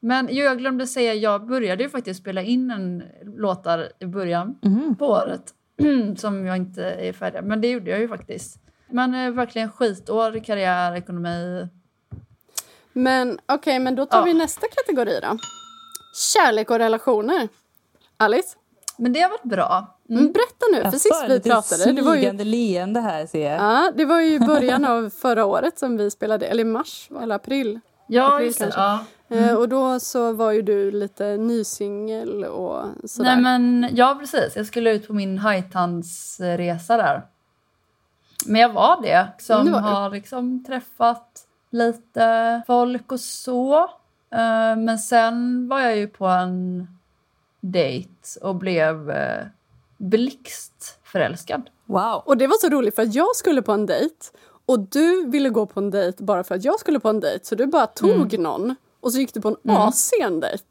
Men 0.00 0.28
jag 0.36 0.58
glömde 0.58 0.86
säga, 0.86 1.14
jag 1.14 1.46
började 1.46 1.82
ju 1.82 1.88
faktiskt 1.90 2.20
spela 2.20 2.42
in 2.42 2.70
en 2.70 3.02
låtar 3.36 3.88
i 3.98 4.06
början 4.06 4.54
på 4.98 5.06
året 5.06 5.42
som 6.16 6.46
jag 6.46 6.56
inte 6.56 6.84
är 6.84 7.12
färdig 7.12 7.44
Men 7.44 7.60
det 7.60 7.70
gjorde 7.70 7.90
jag 7.90 8.00
ju 8.00 8.08
faktiskt. 8.08 8.56
Men 8.90 9.14
eh, 9.14 9.30
verkligen 9.30 9.70
skitår, 9.72 10.44
karriär, 10.44 10.94
ekonomi. 10.94 11.68
Men 12.92 13.38
okej, 13.46 13.78
men 13.78 13.94
då 13.94 14.06
tar 14.06 14.18
Ja. 14.18 14.24
vi 14.24 14.34
nästa 14.34 14.66
kategori 14.76 15.18
då. 15.22 15.36
Kärlek 16.34 16.70
och 16.70 16.78
relationer. 16.78 17.48
Alice, 18.16 18.56
Men 18.96 19.12
det 19.12 19.20
har 19.20 19.30
varit 19.30 19.42
bra. 19.42 19.96
mm. 20.10 20.32
berätta 20.32 20.66
nu. 20.72 20.76
För 20.76 20.84
Jaså, 20.84 20.98
sist 20.98 21.24
vi 21.28 21.40
pratade, 21.40 21.92
det 21.92 22.02
var 22.02 22.14
ju, 22.14 22.32
leende 22.44 23.00
här 23.00 23.26
ser 23.26 23.50
jag. 23.50 23.60
ja, 23.60 23.92
det 23.96 24.04
var 24.04 24.20
ju 24.20 24.34
i 24.34 24.40
början 24.40 24.84
av 24.84 25.10
förra 25.10 25.44
året 25.44 25.78
som 25.78 25.96
vi 25.96 26.10
spelade, 26.10 26.46
eller 26.46 26.60
i 26.60 26.64
mars 26.64 27.08
eller 27.22 27.34
april. 27.34 27.80
Ja, 28.06 28.34
April 28.34 28.46
just 28.46 28.58
det. 28.58 28.72
Ja. 28.76 28.98
Eh, 29.28 29.54
Och 29.54 29.68
då 29.68 30.00
så 30.00 30.32
var 30.32 30.52
ju 30.52 30.62
du 30.62 30.90
lite 30.90 31.36
nysingel 31.36 32.44
och 32.44 32.84
sådär. 33.04 33.34
Nej, 33.36 33.42
men, 33.42 33.88
ja, 33.92 34.16
precis. 34.20 34.56
Jag 34.56 34.66
skulle 34.66 34.90
ut 34.92 35.06
på 35.06 35.12
min 35.12 35.38
hajtandsresa 35.38 36.96
där. 36.96 37.22
Men 38.46 38.60
jag 38.60 38.72
var 38.72 39.02
det. 39.02 39.28
Som 39.38 39.60
Mm, 39.60 39.66
det 39.66 39.72
var 39.72 39.80
har 39.80 40.10
liksom 40.10 40.64
träffat 40.64 41.40
lite 41.70 42.62
folk 42.66 43.12
och 43.12 43.20
så. 43.20 43.78
Eh, 44.30 44.76
Men 44.76 44.98
sen 44.98 45.68
var 45.68 45.80
jag 45.80 45.96
ju 45.96 46.08
på 46.08 46.26
en 46.26 46.88
dejt 47.62 48.10
och 48.42 48.54
blev 48.56 49.10
eh, 49.10 49.44
blixtförälskad. 49.98 51.62
Wow. 51.86 52.22
Och 52.24 52.36
det 52.36 52.46
var 52.46 52.58
så 52.60 52.68
roligt 52.68 52.94
för 52.94 53.02
att 53.02 53.14
jag 53.14 53.36
skulle 53.36 53.62
på 53.62 53.72
en 53.72 53.86
dejt 53.86 54.14
och 54.66 54.80
du 54.80 55.26
ville 55.26 55.48
gå 55.48 55.66
på 55.66 55.80
en 55.80 55.90
dejt 55.90 56.24
bara 56.24 56.44
för 56.44 56.54
att 56.54 56.64
jag 56.64 56.80
skulle 56.80 57.00
på 57.00 57.08
en 57.08 57.20
dejt. 57.20 57.44
Så 57.44 57.54
du 57.54 57.66
bara 57.66 57.86
tog 57.86 58.10
Mm. 58.34 58.42
någon 58.42 58.76
och 59.00 59.12
så 59.12 59.18
gick 59.18 59.34
du 59.34 59.40
på 59.40 59.48
en 59.48 59.56
asen 59.70 60.40
dejt. 60.40 60.64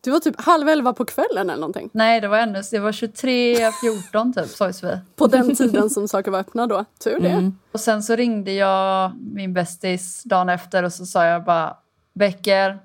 Det 0.00 0.10
var 0.10 0.20
typ 0.20 0.40
halv 0.40 0.68
elva 0.68 0.92
på 0.92 1.04
kvällen 1.04 1.50
eller 1.50 1.60
någonting. 1.60 1.90
Nej, 1.92 2.20
det 2.20 2.28
var 2.28 2.38
ännu 2.38 2.62
det 2.70 2.78
var 2.78 2.92
23.14 2.92 4.32
typ, 4.42 4.50
sågs 4.50 4.84
vi. 4.84 4.98
På 5.16 5.26
den 5.26 5.54
tiden 5.56 5.90
som 5.90 6.08
saker 6.08 6.30
var 6.30 6.38
öppna 6.38 6.66
då. 6.66 6.84
Tur 7.04 7.20
det. 7.20 7.52
Och 7.72 7.80
sen 7.80 8.02
så 8.02 8.16
ringde 8.16 8.52
jag 8.52 9.12
min 9.32 9.54
bästis 9.54 10.22
dagen 10.24 10.48
efter 10.48 10.82
och 10.82 10.92
så 10.92 11.06
sa 11.06 11.24
jag 11.24 11.44
bara 11.44 11.76
Becker, 12.12 12.78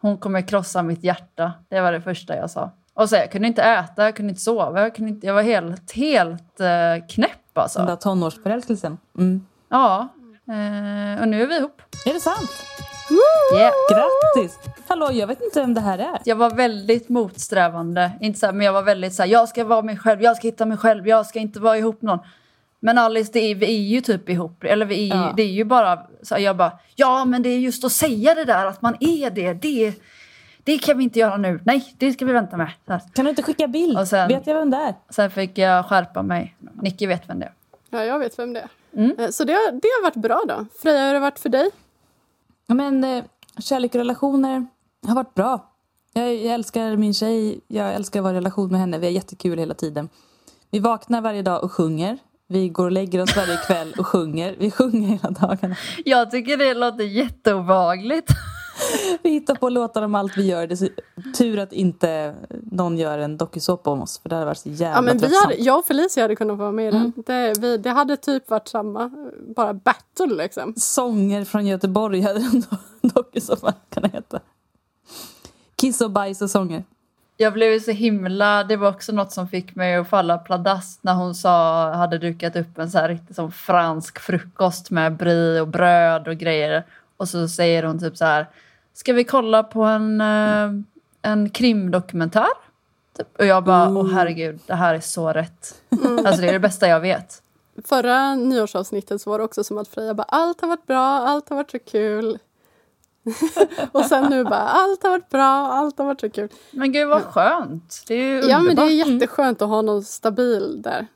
hon 0.00 0.18
kommer 0.18 0.48
krossa 0.48 0.82
mitt 0.82 1.04
hjärta. 1.04 1.52
Det 1.68 1.80
var 1.80 1.92
det 1.92 2.00
första 2.00 2.36
jag 2.36 2.50
sa. 2.50 2.70
Och 2.96 3.08
så 3.08 3.16
jag 3.16 3.32
kunde 3.32 3.48
inte 3.48 3.62
äta, 3.62 4.04
jag 4.04 4.16
kunde 4.16 4.30
inte 4.30 4.42
sova, 4.42 4.80
jag, 4.80 4.94
kunde 4.94 5.10
inte, 5.10 5.26
jag 5.26 5.34
var 5.34 5.42
helt, 5.42 5.92
helt 5.92 6.60
uh, 6.60 7.06
knäpp 7.08 7.58
alltså. 7.58 7.78
Den 7.78 7.88
där 7.88 7.96
tonårsförälskelsen. 7.96 8.98
Mm. 9.18 9.46
Ja, 9.68 10.08
eh, 10.48 11.20
och 11.22 11.28
nu 11.28 11.42
är 11.42 11.46
vi 11.46 11.56
ihop. 11.56 11.82
Är 12.06 12.14
det 12.14 12.20
sant? 12.20 12.50
Yeah. 13.54 13.72
Grattis! 13.90 14.58
Hallå, 14.88 15.10
jag 15.12 15.26
vet 15.26 15.42
inte 15.42 15.60
vem 15.60 15.74
det 15.74 15.80
här 15.80 15.98
är. 15.98 16.20
Jag 16.24 16.36
var 16.36 16.50
väldigt 16.50 17.08
motsträvande, 17.08 18.10
inte 18.20 18.38
så 18.38 18.46
här, 18.46 18.52
men 18.52 18.66
jag 18.66 18.72
var 18.72 18.82
väldigt 18.82 19.14
så 19.14 19.22
här, 19.22 19.30
jag 19.30 19.48
ska 19.48 19.64
vara 19.64 19.82
mig 19.82 19.96
själv, 19.98 20.22
jag 20.22 20.36
ska 20.36 20.48
hitta 20.48 20.66
mig 20.66 20.78
själv, 20.78 21.08
jag 21.08 21.26
ska 21.26 21.38
inte 21.38 21.60
vara 21.60 21.78
ihop 21.78 22.02
någon. 22.02 22.18
Men 22.80 22.98
Alice, 22.98 23.30
det 23.32 23.40
är, 23.40 23.54
vi 23.54 23.66
är 23.66 23.82
ju 23.82 24.00
typ 24.00 24.28
ihop, 24.28 24.64
eller 24.64 24.86
vi 24.86 25.10
är, 25.10 25.16
Ja. 25.16 25.32
det 25.36 25.42
är 25.42 25.46
ju 25.46 25.64
bara, 25.64 25.98
så 26.22 26.34
här, 26.34 26.42
jag 26.42 26.56
bara, 26.56 26.72
ja 26.94 27.24
men 27.24 27.42
det 27.42 27.48
är 27.48 27.58
just 27.58 27.84
att 27.84 27.92
säga 27.92 28.34
det 28.34 28.44
där 28.44 28.66
att 28.66 28.82
man 28.82 28.96
är 29.00 29.30
det, 29.30 29.52
det, 29.52 29.94
det 30.66 30.78
kan 30.78 30.98
vi 30.98 31.04
inte 31.04 31.18
göra 31.18 31.36
nu, 31.36 31.60
nej 31.64 31.94
det 31.98 32.12
ska 32.12 32.24
vi 32.24 32.32
vänta 32.32 32.56
med. 32.56 32.72
Så 32.86 32.92
här. 32.92 33.02
Kan 33.14 33.24
du 33.24 33.28
inte 33.30 33.42
skicka 33.42 33.68
bild? 33.68 33.98
Och 33.98 34.08
sen- 34.08 34.28
Vet 34.28 34.46
jag 34.46 34.54
vem 34.54 34.70
det 34.70 34.76
är? 34.76 34.94
Sen 35.10 35.30
fick 35.30 35.58
jag 35.58 35.86
skärpa 35.86 36.22
mig, 36.22 36.56
Nicky 36.82 37.06
vet 37.06 37.28
vem 37.28 37.38
det 37.38 37.46
är. 37.46 37.52
Ja, 37.90 38.04
jag 38.04 38.18
vet 38.18 38.38
vem 38.38 38.52
det 38.52 38.60
är. 38.60 38.68
Mm. 38.96 39.16
Eh, 39.18 39.28
Så 39.30 39.44
det, 39.44 39.52
har- 39.52 39.72
det 39.72 39.88
har 39.88 40.02
varit 40.02 40.16
bra 40.16 40.42
då. 40.48 40.66
Freja, 40.82 40.98
hur 40.98 41.06
har 41.06 41.14
det 41.14 41.20
varit 41.20 41.38
för 41.38 41.48
dig? 41.48 41.70
Ja, 42.66 42.74
Men 42.74 43.04
eh, 43.04 43.24
kärlek 43.58 43.94
och 43.94 43.98
relationer 43.98 44.66
har 45.06 45.14
varit 45.14 45.34
bra. 45.34 45.72
Jag, 46.12 46.34
jag 46.34 46.54
älskar 46.54 46.96
min 46.96 47.14
tjej, 47.14 47.60
jag 47.68 47.94
älskar 47.94 48.30
i 48.30 48.34
relation 48.34 48.70
med 48.70 48.80
henne. 48.80 48.98
Vi 48.98 49.06
har 49.06 49.12
jättekul 49.12 49.58
hela 49.58 49.74
tiden. 49.74 50.08
Vi 50.70 50.78
vaknar 50.78 51.20
varje 51.20 51.42
dag 51.42 51.64
och 51.64 51.72
sjunger. 51.72 52.18
Vi 52.48 52.68
går 52.68 52.84
och 52.84 52.92
lägger 52.92 53.22
oss 53.22 53.36
varje 53.36 53.56
kväll 53.56 53.94
och 53.98 54.06
sjunger. 54.06 54.56
Vi 54.58 54.70
sjunger 54.70 55.08
hela 55.08 55.30
dagarna. 55.30 55.76
Jag 56.04 56.30
tycker 56.30 56.56
det 56.56 56.74
låter 56.74 57.04
jätteobehagligt. 57.04 58.30
Vi 59.22 59.30
hittar 59.30 59.54
på 59.54 59.68
låtar 59.68 60.02
om 60.02 60.14
allt 60.14 60.36
vi 60.36 60.46
gör. 60.46 60.66
Det 60.66 60.74
är 60.74 60.76
så, 60.76 60.88
tur 61.38 61.58
att 61.58 61.72
inte 61.72 62.34
någon 62.62 62.98
gör 62.98 63.18
en 63.18 63.36
dokusåpa 63.36 63.90
om 63.90 64.02
oss. 64.02 64.18
För 64.18 64.28
det 64.28 64.34
hade 64.34 64.46
varit 64.46 64.58
så 64.58 64.68
jävla 64.68 64.96
Ja, 64.96 65.02
men 65.02 65.18
vi 65.18 65.40
hade, 65.42 65.54
jag 65.54 65.78
och 65.78 65.84
Felicia 65.84 66.24
hade 66.24 66.36
kunnat 66.36 66.58
vara 66.58 66.72
med 66.72 66.88
i 66.88 66.90
den. 66.90 67.00
Mm. 67.00 67.12
Det, 67.26 67.58
vi, 67.60 67.76
det 67.76 67.90
hade 67.90 68.16
typ 68.16 68.50
varit 68.50 68.68
samma, 68.68 69.10
bara 69.56 69.74
battle 69.74 70.34
liksom. 70.34 70.74
Sånger 70.76 71.44
från 71.44 71.66
Göteborg 71.66 72.20
hade 72.20 72.38
en 72.52 72.62
do- 72.62 72.76
dokusåpa 73.00 73.72
kan 73.90 74.10
heta. 74.10 74.40
Kiss 75.76 76.00
och 76.00 76.10
bajs 76.10 76.42
och 76.42 76.50
sånger. 76.50 76.84
Jag 77.38 77.52
blev 77.52 77.80
så 77.80 77.90
himla, 77.90 78.64
det 78.64 78.76
var 78.76 78.88
också 78.88 79.12
något 79.12 79.32
som 79.32 79.48
fick 79.48 79.74
mig 79.74 79.96
att 79.96 80.08
falla 80.08 80.38
pladask 80.38 80.98
när 81.02 81.14
hon 81.14 81.34
sa, 81.34 81.90
hade 81.92 82.18
dukat 82.18 82.56
upp 82.56 82.78
en 82.78 82.90
så 82.90 82.98
här 82.98 83.08
riktigt 83.08 83.36
som 83.36 83.52
fransk 83.52 84.18
frukost 84.18 84.90
med 84.90 85.16
brie 85.16 85.60
och 85.60 85.68
bröd 85.68 86.28
och 86.28 86.36
grejer. 86.36 86.84
Och 87.16 87.28
så 87.28 87.48
säger 87.48 87.82
hon 87.82 87.98
typ 87.98 88.16
så 88.16 88.24
här, 88.24 88.46
ska 88.96 89.12
vi 89.12 89.24
kolla 89.24 89.62
på 89.62 89.82
en, 89.82 90.20
eh, 90.20 90.70
en 91.22 91.50
krimdokumentär? 91.50 92.48
Typ. 93.16 93.38
Och 93.38 93.46
jag 93.46 93.64
bara, 93.64 93.88
åh 93.88 94.10
herregud, 94.10 94.60
det 94.66 94.74
här 94.74 94.94
är 94.94 95.00
så 95.00 95.32
rätt. 95.32 95.82
Alltså 96.24 96.40
det 96.40 96.48
är 96.48 96.52
det 96.52 96.58
bästa 96.60 96.88
jag 96.88 97.00
vet. 97.00 97.42
Förra 97.84 98.34
nyårsavsnittet 98.34 99.20
så 99.20 99.30
var 99.30 99.38
det 99.38 99.44
också 99.44 99.64
som 99.64 99.78
att 99.78 99.88
Freja 99.88 100.14
bara 100.14 100.26
allt 100.28 100.60
har 100.60 100.68
varit 100.68 100.86
bra, 100.86 101.04
allt 101.04 101.48
har 101.48 101.56
varit 101.56 101.70
så 101.70 101.78
kul. 101.78 102.38
och 103.92 104.04
sen 104.04 104.30
nu 104.30 104.44
bara 104.44 104.68
allt 104.68 105.02
har 105.02 105.10
varit 105.10 105.28
bra, 105.28 105.66
allt 105.72 105.98
har 105.98 106.06
varit 106.06 106.20
så 106.20 106.30
kul. 106.30 106.48
Men 106.70 106.92
gud 106.92 107.08
vad 107.08 107.22
skönt. 107.22 108.04
Det 108.08 108.14
är 108.14 108.42
ju 108.42 108.48
Ja 108.48 108.60
men 108.60 108.76
det 108.76 108.82
är 108.82 108.84
underbart. 108.84 109.12
jätteskönt 109.12 109.62
att 109.62 109.68
ha 109.68 109.82
någon 109.82 110.02
stabil 110.02 110.82
där 110.82 111.06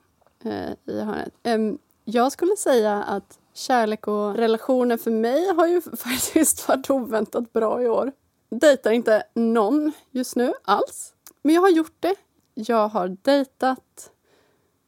eh, 0.44 0.94
i 0.94 1.00
hörnet. 1.00 1.32
Em, 1.42 1.78
jag 2.04 2.32
skulle 2.32 2.56
säga 2.56 3.02
att 3.02 3.38
kärlek 3.60 4.08
och 4.08 4.34
relationer 4.36 4.96
för 4.96 5.10
mig 5.10 5.54
har 5.56 5.66
ju 5.66 5.80
faktiskt 5.96 6.68
varit 6.68 6.90
oväntat 6.90 7.52
bra 7.52 7.82
i 7.82 7.88
år. 7.88 8.12
Dejtar 8.50 8.90
inte 8.90 9.22
någon 9.34 9.92
just 10.10 10.36
nu 10.36 10.52
alls. 10.64 11.12
Men 11.42 11.54
jag 11.54 11.62
har 11.62 11.68
gjort 11.70 11.96
det. 12.00 12.14
Jag 12.54 12.88
har 12.88 13.16
dejtat. 13.22 14.10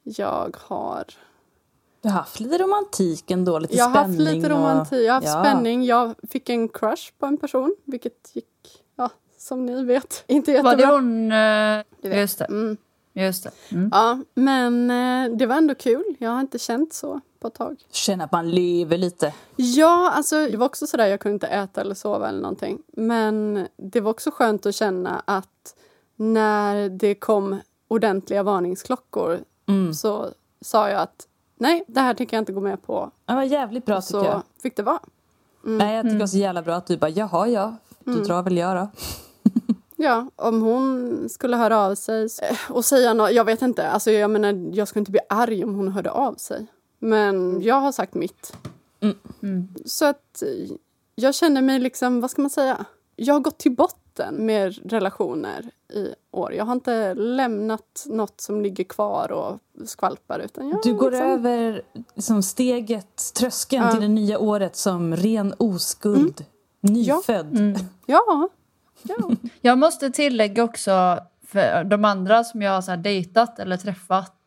Jag 0.02 0.56
har, 0.60 1.04
Du 2.00 2.08
har 2.08 2.16
haft 2.16 2.40
lite 2.40 2.58
romantik 2.58 3.30
ändå, 3.30 3.58
lite 3.58 3.76
jag 3.76 3.84
har 3.84 3.90
haft 3.90 4.14
spänning. 4.14 4.34
lite 4.34 4.48
romantik, 4.48 4.98
jag 4.98 5.12
har 5.14 5.20
och, 5.20 5.26
haft 5.26 5.46
spänning. 5.46 5.84
Jag 5.84 6.14
fick 6.30 6.48
en 6.48 6.68
crush 6.68 7.12
på 7.18 7.26
en 7.26 7.36
person, 7.36 7.76
vilket 7.84 8.30
gick, 8.36 8.84
ja, 8.96 9.10
som 9.38 9.66
ni 9.66 9.84
vet, 9.84 10.24
inte 10.26 10.50
Var 10.62 10.72
jättebra. 10.72 10.86
det 10.86 10.94
hon... 10.94 11.28
Du 12.02 12.08
vet. 12.08 12.18
Just 12.18 12.38
det. 12.38 12.44
Mm. 12.44 12.76
Just 13.12 13.44
det. 13.44 13.50
Mm. 13.72 13.90
Ja, 13.92 14.18
men 14.34 14.90
eh, 14.90 15.36
det 15.36 15.46
var 15.46 15.56
ändå 15.56 15.74
kul. 15.74 16.04
Jag 16.18 16.30
har 16.30 16.40
inte 16.40 16.58
känt 16.58 16.92
så 16.92 17.20
på 17.42 17.48
ett 17.48 17.54
tag. 17.54 17.76
Känna 17.90 18.24
att 18.24 18.32
man 18.32 18.50
lever 18.50 18.98
lite. 18.98 19.34
Ja, 19.56 20.10
alltså 20.16 20.46
det 20.46 20.56
var 20.56 20.66
också 20.66 20.86
sådär, 20.86 21.06
jag 21.06 21.20
kunde 21.20 21.34
inte 21.34 21.46
äta 21.46 21.80
eller 21.80 21.94
sova 21.94 22.28
eller 22.28 22.40
någonting. 22.40 22.78
Men 22.92 23.66
det 23.76 24.00
var 24.00 24.10
också 24.10 24.30
skönt 24.30 24.66
att 24.66 24.74
känna 24.74 25.22
att 25.24 25.74
när 26.16 26.88
det 26.88 27.14
kom 27.14 27.60
ordentliga 27.88 28.42
varningsklockor 28.42 29.38
Mm. 29.68 29.94
så 29.94 30.28
sa 30.60 30.88
jag 30.90 31.00
att 31.00 31.26
nej, 31.56 31.84
det 31.88 32.00
här 32.00 32.14
tänker 32.14 32.36
jag 32.36 32.42
inte 32.42 32.52
gå 32.52 32.60
med 32.60 32.82
på. 32.82 33.10
Det 33.24 33.34
var 33.34 33.42
jävligt 33.42 33.84
bra 33.86 34.00
tycker 34.00 34.18
Så 34.20 34.24
jag. 34.24 34.42
fick 34.62 34.76
det 34.76 34.82
vara. 34.82 35.00
Nej, 35.62 35.96
jag 35.96 36.02
tycker 36.04 36.14
det 36.14 36.20
var 36.20 36.26
så 36.26 36.36
jävla 36.36 36.62
bra 36.62 36.74
att 36.74 36.86
du 36.86 36.96
bara, 36.96 37.10
jaha 37.10 37.48
ja, 37.48 37.76
då 38.04 38.12
drar 38.12 38.42
väl 38.42 38.56
jag 38.56 38.76
då. 38.76 38.88
Ja, 39.96 40.26
om 40.36 40.62
hon 40.62 41.28
skulle 41.28 41.56
höra 41.56 41.78
av 41.78 41.94
sig 41.94 42.28
och 42.70 42.84
säga 42.84 43.14
något, 43.14 43.32
jag 43.32 43.44
vet 43.44 43.62
inte. 43.62 43.88
Alltså 43.90 44.10
jag 44.10 44.30
menar, 44.30 44.70
jag 44.72 44.88
skulle 44.88 45.00
inte 45.00 45.10
bli 45.10 45.20
arg 45.28 45.64
om 45.64 45.74
hon 45.74 45.88
hörde 45.88 46.10
av 46.10 46.34
sig. 46.34 46.66
Men 47.02 47.62
jag 47.62 47.80
har 47.80 47.92
sagt 47.92 48.14
mitt. 48.14 48.56
Mm. 49.00 49.16
Mm. 49.42 49.68
Så 49.84 50.04
att 50.04 50.42
jag 51.14 51.34
känner 51.34 51.62
mig 51.62 51.78
liksom, 51.78 52.20
vad 52.20 52.30
ska 52.30 52.42
man 52.42 52.50
säga? 52.50 52.84
Jag 53.16 53.34
har 53.34 53.40
gått 53.40 53.58
till 53.58 53.76
botten 53.76 54.46
med 54.46 54.90
relationer 54.92 55.70
i 55.92 56.08
år. 56.30 56.52
Jag 56.54 56.64
har 56.64 56.72
inte 56.72 57.14
lämnat 57.14 58.06
något 58.06 58.40
som 58.40 58.60
ligger 58.62 58.84
kvar 58.84 59.32
och 59.32 59.58
skvalpar. 59.88 60.38
Utan 60.38 60.68
jag 60.68 60.80
Du 60.82 60.94
går 60.94 61.10
liksom, 61.10 61.26
över 61.30 61.82
liksom, 62.14 62.42
steget, 62.42 63.34
tröskeln 63.34 63.84
Ja. 63.84 63.92
till 63.92 64.00
det 64.00 64.08
nya 64.08 64.38
året 64.38 64.76
som 64.76 65.16
ren 65.16 65.54
oskuld. 65.58 66.44
Nyfödd. 66.80 67.58
Mm. 67.58 67.74
Ja. 68.06 68.48
ja. 69.02 69.30
Jag 69.60 69.78
måste 69.78 70.10
tillägga 70.10 70.64
också 70.64 71.18
för 71.46 71.84
de 71.84 72.04
andra 72.04 72.44
som 72.44 72.62
jag 72.62 72.72
har 72.72 72.82
så 72.82 72.90
här 72.90 72.98
dejtat 72.98 73.58
eller 73.58 73.76
träffat 73.76 74.41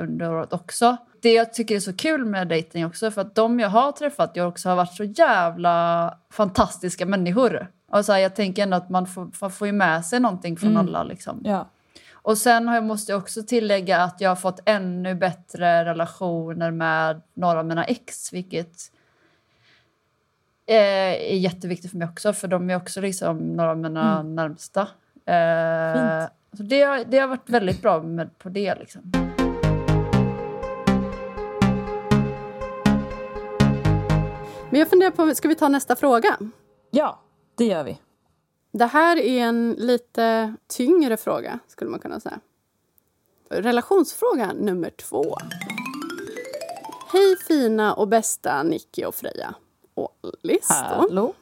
under 0.00 0.32
året 0.32 0.52
också. 0.52 0.96
Det 1.22 1.32
jag 1.32 1.52
tycker 1.54 1.76
är 1.76 1.80
så 1.80 1.92
kul 1.92 2.24
med 2.24 2.48
dejting 2.48 2.86
också 2.86 3.10
för 3.10 3.20
att 3.20 3.34
de 3.34 3.60
jag 3.60 3.68
har 3.68 3.92
träffat 3.92 4.30
jag 4.34 4.48
också 4.48 4.68
har 4.68 4.76
varit 4.76 4.92
så 4.94 5.04
jävla 5.04 6.14
fantastiska 6.30 7.06
människor. 7.06 7.66
Och 7.90 8.04
så 8.04 8.12
här, 8.12 8.18
jag 8.20 8.34
tänker 8.36 8.62
ändå 8.62 8.76
att 8.76 8.90
man 8.90 9.06
får, 9.06 9.30
man 9.40 9.50
får 9.50 9.66
ju 9.66 9.72
med 9.72 10.04
sig 10.06 10.20
någonting 10.20 10.56
från 10.56 10.70
Mm. 10.70 10.80
alla. 10.86 11.02
Liksom. 11.02 11.40
Ja. 11.44 11.68
Och 12.12 12.38
sen 12.38 12.68
har 12.68 12.74
jag, 12.74 12.84
måste 12.84 13.12
jag 13.12 13.18
också 13.18 13.42
tillägga 13.42 14.02
att 14.02 14.20
jag 14.20 14.30
har 14.30 14.36
fått 14.36 14.60
ännu 14.64 15.14
bättre 15.14 15.84
relationer 15.84 16.70
med 16.70 17.20
några 17.34 17.58
av 17.58 17.66
mina 17.66 17.84
ex, 17.84 18.32
vilket 18.32 18.76
eh, 20.66 20.76
är 21.32 21.36
jätteviktigt 21.36 21.90
för 21.90 21.98
mig 21.98 22.08
också, 22.08 22.32
för 22.32 22.48
de 22.48 22.70
är 22.70 22.76
också 22.76 23.00
liksom 23.00 23.38
några 23.38 23.70
av 23.70 23.78
mina 23.78 24.22
närmsta. 24.22 24.80
Eh, 25.26 25.94
Fint. 25.94 26.30
så 26.56 26.62
det, 26.62 26.82
har- 26.82 27.04
det 27.04 27.18
har 27.18 27.28
varit 27.28 27.50
väldigt 27.50 27.82
bra 27.82 28.02
med, 28.02 28.38
på 28.38 28.48
det. 28.48 28.74
Liksom. 28.74 29.12
Men 34.72 34.78
jag 34.78 34.90
funderar 34.90 35.10
på, 35.10 35.34
ska 35.34 35.48
vi 35.48 35.54
ta 35.54 35.68
nästa 35.68 35.96
fråga? 35.96 36.38
ja, 36.90 37.20
det 37.54 37.64
gör 37.64 37.84
vi. 37.84 38.00
Det 38.72 38.86
här 38.86 39.16
är 39.16 39.40
en 39.40 39.76
lite 39.78 40.54
tyngre 40.66 41.16
fråga, 41.16 41.58
skulle 41.68 41.90
man 41.90 42.00
kunna 42.00 42.20
säga. 42.20 42.40
Relationsfråga 43.48 44.52
nummer 44.52 44.90
två. 44.90 45.36
Hej 47.12 47.36
fina 47.48 47.94
och 47.94 48.08
bästa 48.08 48.62
Nicky 48.62 49.04
och 49.04 49.14
Freja. 49.14 49.54
Och 49.94 50.16
Alice. 50.22 50.72
Hallå? 50.72 51.34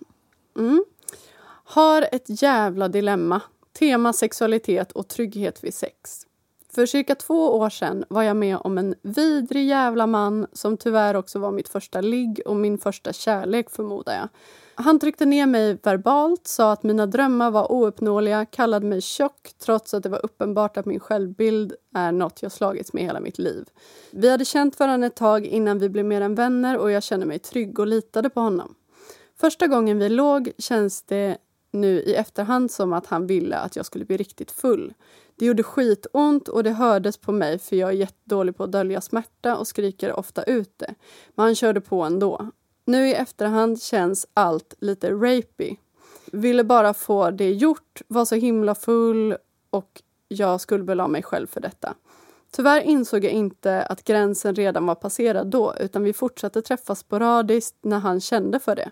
Har 1.65 2.09
ett 2.13 2.43
jävla 2.43 2.89
dilemma. 2.89 3.43
Tema 3.79 4.13
sexualitet 4.13 4.93
och 4.93 5.09
trygghet 5.09 5.65
vid 5.65 5.75
sex. 5.75 6.27
För 6.75 6.87
cirka 6.87 7.15
två 7.15 7.59
år 7.59 7.71
sedan 7.71 8.05
var 8.09 8.23
jag 8.23 8.37
med 8.37 8.59
om 8.65 8.79
en 8.79 8.95
vidrig 9.03 9.69
jävla 9.69 10.07
man 10.07 10.47
som 10.53 10.77
tyvärr 10.77 11.15
också 11.17 11.39
var 11.39 11.53
mitt 11.53 11.69
första 11.69 12.01
ligg 12.01 12.41
och 12.47 12.57
min 12.57 12.79
första 12.79 13.13
kärlek 13.13 13.71
förmodar 13.71 14.15
jag. 14.15 14.29
Han 14.75 14.99
tryckte 14.99 15.27
ner 15.27 15.47
mig 15.47 15.79
verbalt, 15.83 16.47
sa 16.47 16.73
att 16.73 16.83
mina 16.83 17.07
drömmar 17.07 17.51
var 17.51 17.73
ouppnåeliga, 17.73 18.45
kallade 18.45 18.87
mig 18.87 19.01
tjock 19.01 19.51
trots 19.59 19.95
att 19.95 20.03
det 20.03 20.09
var 20.09 20.25
uppenbart 20.25 20.77
att 20.77 20.87
min 20.87 21.01
självbild 21.01 21.73
är 21.95 22.13
något 22.13 22.43
jag 22.43 22.53
slagits 22.53 22.93
med 22.93 23.03
hela 23.03 23.21
mitt 23.21 23.39
liv. 23.39 23.69
Vi 24.11 24.31
hade 24.31 24.45
känt 24.45 24.79
varandra 24.79 25.07
ett 25.07 25.17
tag 25.17 25.47
innan 25.47 25.79
vi 25.79 25.89
blev 25.89 26.05
mer 26.05 26.21
än 26.21 26.35
vänner 26.35 26.79
och 26.79 26.91
jag 26.91 27.03
kände 27.03 27.27
mig 27.27 27.39
trygg 27.39 27.79
och 27.79 27.87
litade 27.87 28.31
på 28.31 28.41
honom. 28.41 28.75
Första 29.41 29.67
gången 29.67 29.99
vi 29.99 30.09
låg 30.09 30.51
känns 30.59 31.03
det 31.03 31.39
nu 31.71 32.01
i 32.01 32.15
efterhand 32.15 32.71
som 32.71 32.93
att 32.93 33.07
han 33.07 33.27
ville 33.27 33.57
att 33.57 33.77
jag 33.77 33.87
skulle 33.87 34.05
bli 34.05 34.17
riktigt 34.17 34.51
full. 34.51 34.95
Det 35.41 35.47
gjorde 35.47 35.63
skitont 35.63 36.49
och 36.49 36.65
det 36.65 36.71
hördes 36.71 37.17
på 37.17 37.33
mig 37.33 37.59
för 37.59 37.77
jag 37.77 37.89
är 37.89 37.95
jättedålig 37.95 38.57
på 38.57 38.65
att 38.65 38.73
dölja 38.73 39.01
smärta 39.01 39.57
och 39.57 39.67
skriker 39.67 40.13
ofta 40.13 40.43
ut 40.43 40.73
det. 40.77 40.95
Men 41.35 41.45
han 41.45 41.55
körde 41.55 41.81
på 41.81 42.03
ändå. 42.03 42.51
Nu 42.85 43.09
i 43.09 43.15
efterhand 43.15 43.83
känns 43.83 44.27
allt 44.35 44.75
lite 44.81 45.11
rapey. 45.11 45.77
Ville 46.33 46.65
bara 46.65 46.95
få 46.95 47.31
det 47.31 47.51
gjort, 47.53 48.03
var 48.09 48.25
så 48.25 48.35
himla 48.35 48.75
full 48.75 49.37
och 49.71 50.03
jag 50.29 50.61
skuldbelade 50.61 51.11
mig 51.11 51.23
själv 51.23 51.47
för 51.47 51.61
detta. 51.61 51.95
Tyvärr 52.51 52.81
insåg 52.81 53.25
jag 53.25 53.33
inte 53.33 53.83
att 53.83 54.05
gränsen 54.05 54.55
redan 54.55 54.87
var 54.87 54.95
passerad 54.95 55.47
då 55.47 55.75
utan 55.81 56.03
vi 56.03 56.13
fortsatte 56.13 56.63
träffas 56.63 56.99
sporadiskt 56.99 57.77
när 57.83 57.99
han 57.99 58.21
kände 58.21 58.59
för 58.59 58.77
det. 58.77 58.91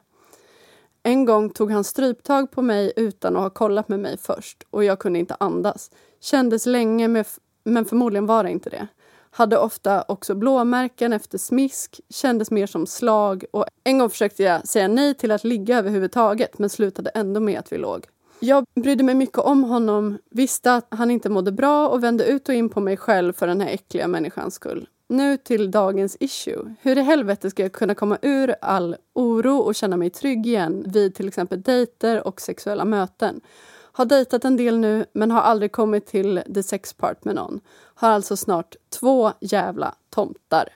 En 1.02 1.24
gång 1.24 1.50
tog 1.50 1.70
han 1.70 1.84
stryptag 1.84 2.50
på 2.50 2.62
mig 2.62 2.92
utan 2.96 3.36
att 3.36 3.42
ha 3.42 3.50
kollat 3.50 3.88
med 3.88 4.00
mig 4.00 4.18
först 4.18 4.66
och 4.70 4.84
jag 4.84 4.98
kunde 4.98 5.18
inte 5.18 5.36
andas. 5.40 5.90
Kändes 6.20 6.66
länge 6.66 7.08
med 7.08 7.26
men 7.64 7.84
förmodligen 7.84 8.26
var 8.26 8.44
det 8.44 8.50
inte 8.50 8.70
det. 8.70 8.86
Hade 9.30 9.58
ofta 9.58 10.04
också 10.08 10.34
blåmärken 10.34 11.12
efter 11.12 11.38
smisk, 11.38 12.00
kändes 12.10 12.50
mer 12.50 12.66
som 12.66 12.86
slag 12.86 13.44
och 13.50 13.64
en 13.84 13.98
gång 13.98 14.10
försökte 14.10 14.42
jag 14.42 14.68
säga 14.68 14.88
nej 14.88 15.14
till 15.14 15.30
att 15.30 15.44
ligga 15.44 15.78
överhuvudtaget 15.78 16.58
men 16.58 16.70
slutade 16.70 17.10
ändå 17.10 17.40
med 17.40 17.58
att 17.58 17.72
vi 17.72 17.78
låg. 17.78 18.06
Jag 18.40 18.64
brydde 18.74 19.04
mig 19.04 19.14
mycket 19.14 19.38
om 19.38 19.64
honom, 19.64 20.18
visste 20.30 20.74
att 20.74 20.86
han 20.90 21.10
inte 21.10 21.28
mådde 21.28 21.52
bra 21.52 21.88
och 21.88 22.04
vände 22.04 22.24
ut 22.24 22.48
och 22.48 22.54
in 22.54 22.68
på 22.68 22.80
mig 22.80 22.96
själv 22.96 23.32
för 23.32 23.46
den 23.46 23.60
här 23.60 23.68
äckliga 23.68 24.08
människans 24.08 24.54
skull. 24.54 24.88
Nu 25.08 25.36
till 25.36 25.70
dagens 25.70 26.16
issue. 26.20 26.74
Hur 26.82 26.98
i 26.98 27.02
helvete 27.02 27.50
ska 27.50 27.62
jag 27.62 27.72
kunna 27.72 27.94
komma 27.94 28.18
ur 28.22 28.54
all 28.60 28.96
oro 29.14 29.56
och 29.56 29.74
känna 29.74 29.96
mig 29.96 30.10
trygg 30.10 30.46
igen 30.46 30.84
vid 30.86 31.14
till 31.14 31.28
exempel 31.28 31.62
dejter 31.62 32.26
och 32.26 32.40
sexuella 32.40 32.84
möten? 32.84 33.40
Har 33.98 34.04
dejtat 34.04 34.44
en 34.44 34.56
del 34.56 34.78
nu, 34.78 35.06
men 35.12 35.30
har 35.30 35.40
aldrig 35.40 35.72
kommit 35.72 36.06
till 36.06 36.42
the 36.54 36.62
sex 36.62 36.92
part 36.92 37.24
med 37.24 37.34
någon. 37.34 37.60
Har 37.94 38.08
alltså 38.08 38.36
snart 38.36 38.76
två 39.00 39.32
jävla 39.40 39.94
tomtar. 40.10 40.68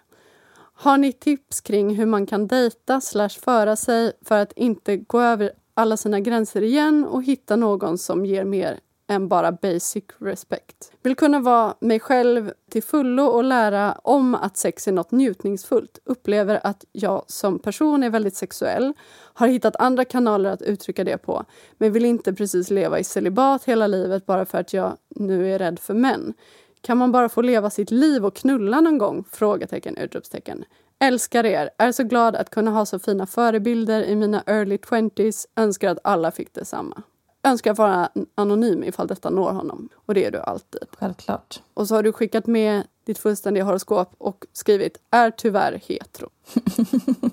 Har 0.75 0.99
ni 0.99 1.13
tips 1.13 1.61
kring 1.61 1.95
hur 1.95 2.07
man 2.07 2.27
kan 2.27 2.47
dejta 2.47 3.01
slash 3.01 3.29
föra 3.29 3.77
sig 3.77 4.13
för 4.25 4.39
att 4.39 4.53
inte 4.53 4.97
gå 4.97 5.21
över 5.21 5.53
alla 5.75 5.97
sina 5.97 6.21
gränser 6.21 6.63
igen 6.63 7.05
och 7.05 7.23
hitta 7.23 7.57
någon 7.57 7.99
som 7.99 8.27
ger 8.27 8.45
mer 8.45 8.81
än 9.13 9.29
bara 9.29 9.53
basic 9.53 10.05
respect. 10.19 10.93
Vill 11.03 11.17
kunna 11.17 11.41
vara 11.41 11.75
mig 11.81 12.01
själv 12.01 12.53
till 12.71 12.83
fullo 12.83 13.25
och 13.25 13.45
lära 13.45 13.93
om 13.93 14.35
att 14.35 14.57
sex 14.57 14.89
är 14.89 14.93
något 14.93 15.11
njutningsfullt. 15.11 15.99
Upplever 16.05 16.61
att 16.67 16.85
jag 16.93 17.25
som 17.27 17.59
person 17.59 18.03
är 18.03 18.11
väldigt 18.11 18.37
sexuell. 18.37 18.93
Har 19.35 19.47
hittat 19.47 19.77
andra 19.77 20.05
kanaler 20.05 20.51
att 20.51 20.63
uttrycka 20.63 21.05
det 21.05 21.19
på. 21.19 21.45
Men 21.79 21.93
vill 21.93 22.05
inte 22.05 22.33
precis 22.33 22.71
leva 22.71 22.99
i 22.99 23.05
celibat 23.05 23.65
hela 23.65 23.87
livet 23.87 24.27
bara 24.27 24.45
för 24.45 24.59
att 24.59 24.73
jag 24.73 24.97
nu 25.09 25.55
är 25.55 25.59
rädd 25.59 25.79
för 25.79 25.95
män. 25.95 26.35
Kan 26.81 26.99
man 26.99 27.13
bara 27.13 27.29
få 27.29 27.43
leva 27.43 27.71
sitt 27.71 27.91
liv 27.91 28.27
och 28.27 28.37
knulla 28.37 28.81
någon 28.81 28.99
gång? 28.99 29.25
Frågetecken, 29.31 29.97
utropstecken. 29.97 30.65
Älskar 30.99 31.47
er. 31.47 31.71
Är 31.79 31.93
så 31.93 32.05
glad 32.05 32.37
att 32.37 32.51
kunna 32.51 32.71
ha 32.71 32.87
så 32.87 32.99
fina 32.99 33.27
förebilder 33.27 34.03
i 34.03 34.17
mina 34.17 34.43
early 34.47 34.77
20s. 34.77 35.47
Önskar 35.57 35.91
att 35.91 35.99
alla 36.05 36.31
fick 36.31 36.55
detsamma. 36.55 37.03
Önskar 37.43 37.75
vara 37.75 38.11
anonym 38.35 38.85
ifall 38.85 39.07
detta 39.07 39.31
når 39.31 39.53
honom. 39.53 39.89
Och 40.07 40.15
det 40.15 40.25
är 40.25 40.31
du 40.31 40.39
alltid. 40.39 40.83
Självklart. 40.99 41.63
Och 41.75 41.89
så 41.89 41.95
har 41.95 42.03
du 42.03 42.13
skickat 42.13 42.47
med 42.47 42.87
ditt 43.05 43.19
fullständiga 43.19 43.65
horoskop 43.65 44.09
och 44.19 44.47
skrivit 44.53 44.99
är 45.11 45.31
tyvärr 45.31 45.81
hetero. 45.89 46.29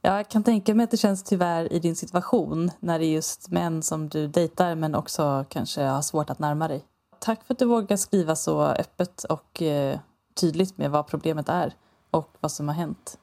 Jag 0.00 0.28
kan 0.28 0.42
tänka 0.42 0.74
mig 0.74 0.84
att 0.84 0.90
det 0.90 0.96
känns 0.96 1.22
tyvärr 1.22 1.72
i 1.72 1.78
din 1.78 1.96
situation 1.96 2.70
när 2.80 2.98
det 2.98 3.04
är 3.04 3.10
just 3.10 3.48
män 3.50 3.82
som 3.82 4.08
du 4.08 4.26
dejtar 4.28 4.74
men 4.74 4.94
också 4.94 5.44
kanske 5.48 5.82
har 5.82 6.02
svårt 6.02 6.30
att 6.30 6.38
närma 6.38 6.68
dig. 6.68 6.84
Tack 7.18 7.44
för 7.44 7.54
att 7.54 7.58
du 7.58 7.64
vågar 7.64 7.96
skriva 7.96 8.36
så 8.36 8.62
öppet 8.62 9.24
och 9.24 9.62
eh, 9.62 9.98
tydligt 10.34 10.78
med 10.78 10.90
vad 10.90 11.06
problemet 11.06 11.48
är 11.48 11.72
och 12.10 12.30
vad 12.40 12.52
som 12.52 12.68
har 12.68 12.74
hänt. 12.74 13.18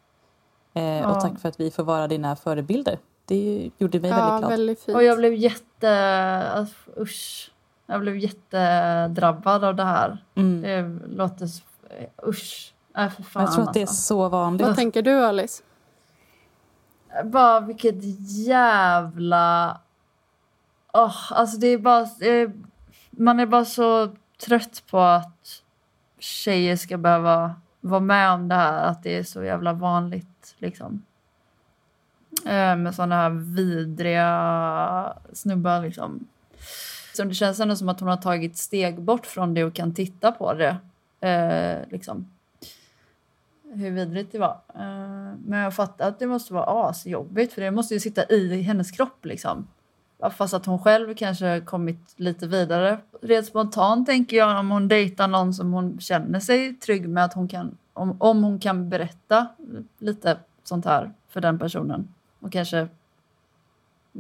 Eh, 0.74 0.84
Ja. 0.84 1.16
Och 1.16 1.22
tack 1.22 1.40
för 1.40 1.50
att 1.50 1.60
vi 1.60 1.72
får 1.72 1.84
vara 1.84 2.08
dina 2.08 2.36
förebilder. 2.36 3.00
Det 3.26 3.72
gjorde 3.78 4.00
mig 4.00 4.10
Ja, 4.10 4.18
väldigt 4.18 4.40
glad. 4.40 4.52
väldigt 4.52 4.80
fint. 4.80 4.96
Och 4.96 5.04
jag 5.04 5.18
blev 5.18 5.34
jätte... 5.34 5.92
Alltså, 6.54 6.76
usch. 6.98 7.52
Jag 7.86 8.02
blev 8.02 8.18
jättedrabbad 8.18 9.64
av 9.64 9.76
det 9.76 9.84
här. 9.84 10.18
Mm. 10.36 10.62
Det 10.62 11.08
låter... 11.16 11.48
Usch. 12.28 12.74
Äh, 12.98 13.10
för 13.10 13.24
fan, 13.24 13.44
Jag 13.44 13.54
tror 13.54 13.64
att 13.64 13.74
det 13.74 13.80
är 13.80 13.82
alltså. 13.82 14.02
så 14.02 14.30
vanligt. 14.30 14.68
Vad 14.68 14.76
tänker 14.76 15.02
du 15.02 15.26
Alice? 15.26 15.64
Bara 17.24 17.60
vilket 17.60 17.96
jävla... 18.48 19.78
Åh, 20.94 21.16
alltså 21.32 21.58
det 21.58 21.68
är 21.68 21.78
bara... 21.78 22.08
Man 23.12 23.40
är 23.40 23.46
bara 23.46 23.66
så 23.66 24.16
trött 24.46 24.84
på 24.90 25.00
att 25.00 25.62
tjejer 26.20 26.76
ska 26.76 26.98
behöva 26.98 27.56
vara 27.82 28.00
med 28.00 28.32
om 28.32 28.48
det 28.48 28.56
här. 28.56 28.86
Att 28.86 29.04
det 29.04 29.18
är 29.18 29.24
så 29.24 29.44
jävla 29.44 29.74
vanligt 29.74 30.56
liksom. 30.58 31.06
Eh, 32.46 32.76
med 32.76 32.96
såna 32.96 33.16
här 33.16 33.30
vidriga 33.30 35.14
snubbar 35.34 35.82
liksom. 35.82 36.28
Så 37.16 37.24
det 37.24 37.34
känns 37.34 37.60
ändå 37.60 37.76
som 37.76 37.90
att 37.90 38.00
hon 38.00 38.10
har 38.10 38.18
tagit 38.18 38.58
steg 38.58 39.02
bort 39.02 39.26
från 39.26 39.54
det 39.54 39.64
och 39.64 39.74
kan 39.74 39.94
titta 39.94 40.32
på 40.32 40.54
det. 40.54 40.78
Eh, 41.28 41.90
liksom 41.90 42.26
hur 43.74 43.92
vidrigt 43.92 44.32
det 44.32 44.40
var. 44.40 44.58
Eh, 44.76 45.36
Men 45.46 45.60
jag 45.60 45.74
fattar 45.74 46.08
att 46.08 46.20
det 46.20 46.28
måste 46.28 46.54
vara 46.54 46.90
asjobbigt 46.90 47.54
för 47.54 47.62
det 47.62 47.72
måste 47.72 47.94
ju 47.94 48.00
sitta 48.00 48.26
i 48.26 48.62
hennes 48.62 48.92
kropp 48.92 49.26
liksom. 49.26 49.68
Fast 50.38 50.54
att 50.54 50.66
hon 50.66 50.80
själv 50.80 51.16
kanske 51.16 51.62
kommit 51.62 52.14
lite 52.16 52.48
vidare. 52.48 52.98
Rent 53.22 53.46
spontant 53.48 54.08
tänker 54.08 54.38
jag 54.38 54.60
om 54.60 54.72
hon 54.72 54.88
dejtar 54.88 55.28
någon 55.28 55.54
som 55.54 55.74
hon 55.74 56.00
känner 56.00 56.40
sig 56.40 56.74
trygg 56.74 57.10
med 57.10 57.26
att 57.26 57.34
hon 57.34 57.48
kan, 57.48 57.78
om, 57.94 58.16
om 58.20 58.44
hon 58.44 58.60
kan 58.60 58.90
berätta 58.90 59.48
lite 60.00 60.38
sånt 60.64 60.86
här 60.86 61.12
för 61.30 61.42
den 61.42 61.60
personen. 61.60 62.14
Och 62.44 62.52
kanske 62.52 62.88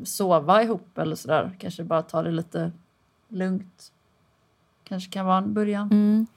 sova 0.04 0.64
ihop 0.64 0.98
eller 0.98 1.16
sådär. 1.16 1.56
Kanske 1.60 1.84
bara 1.84 2.02
ta 2.02 2.22
det 2.22 2.32
lite 2.32 2.72
lugnt. 3.28 3.92
Kanske 4.84 5.12
kan 5.12 5.26
vara 5.26 5.38
en 5.38 5.54
början. 5.54 5.92
Mm. 5.92 6.28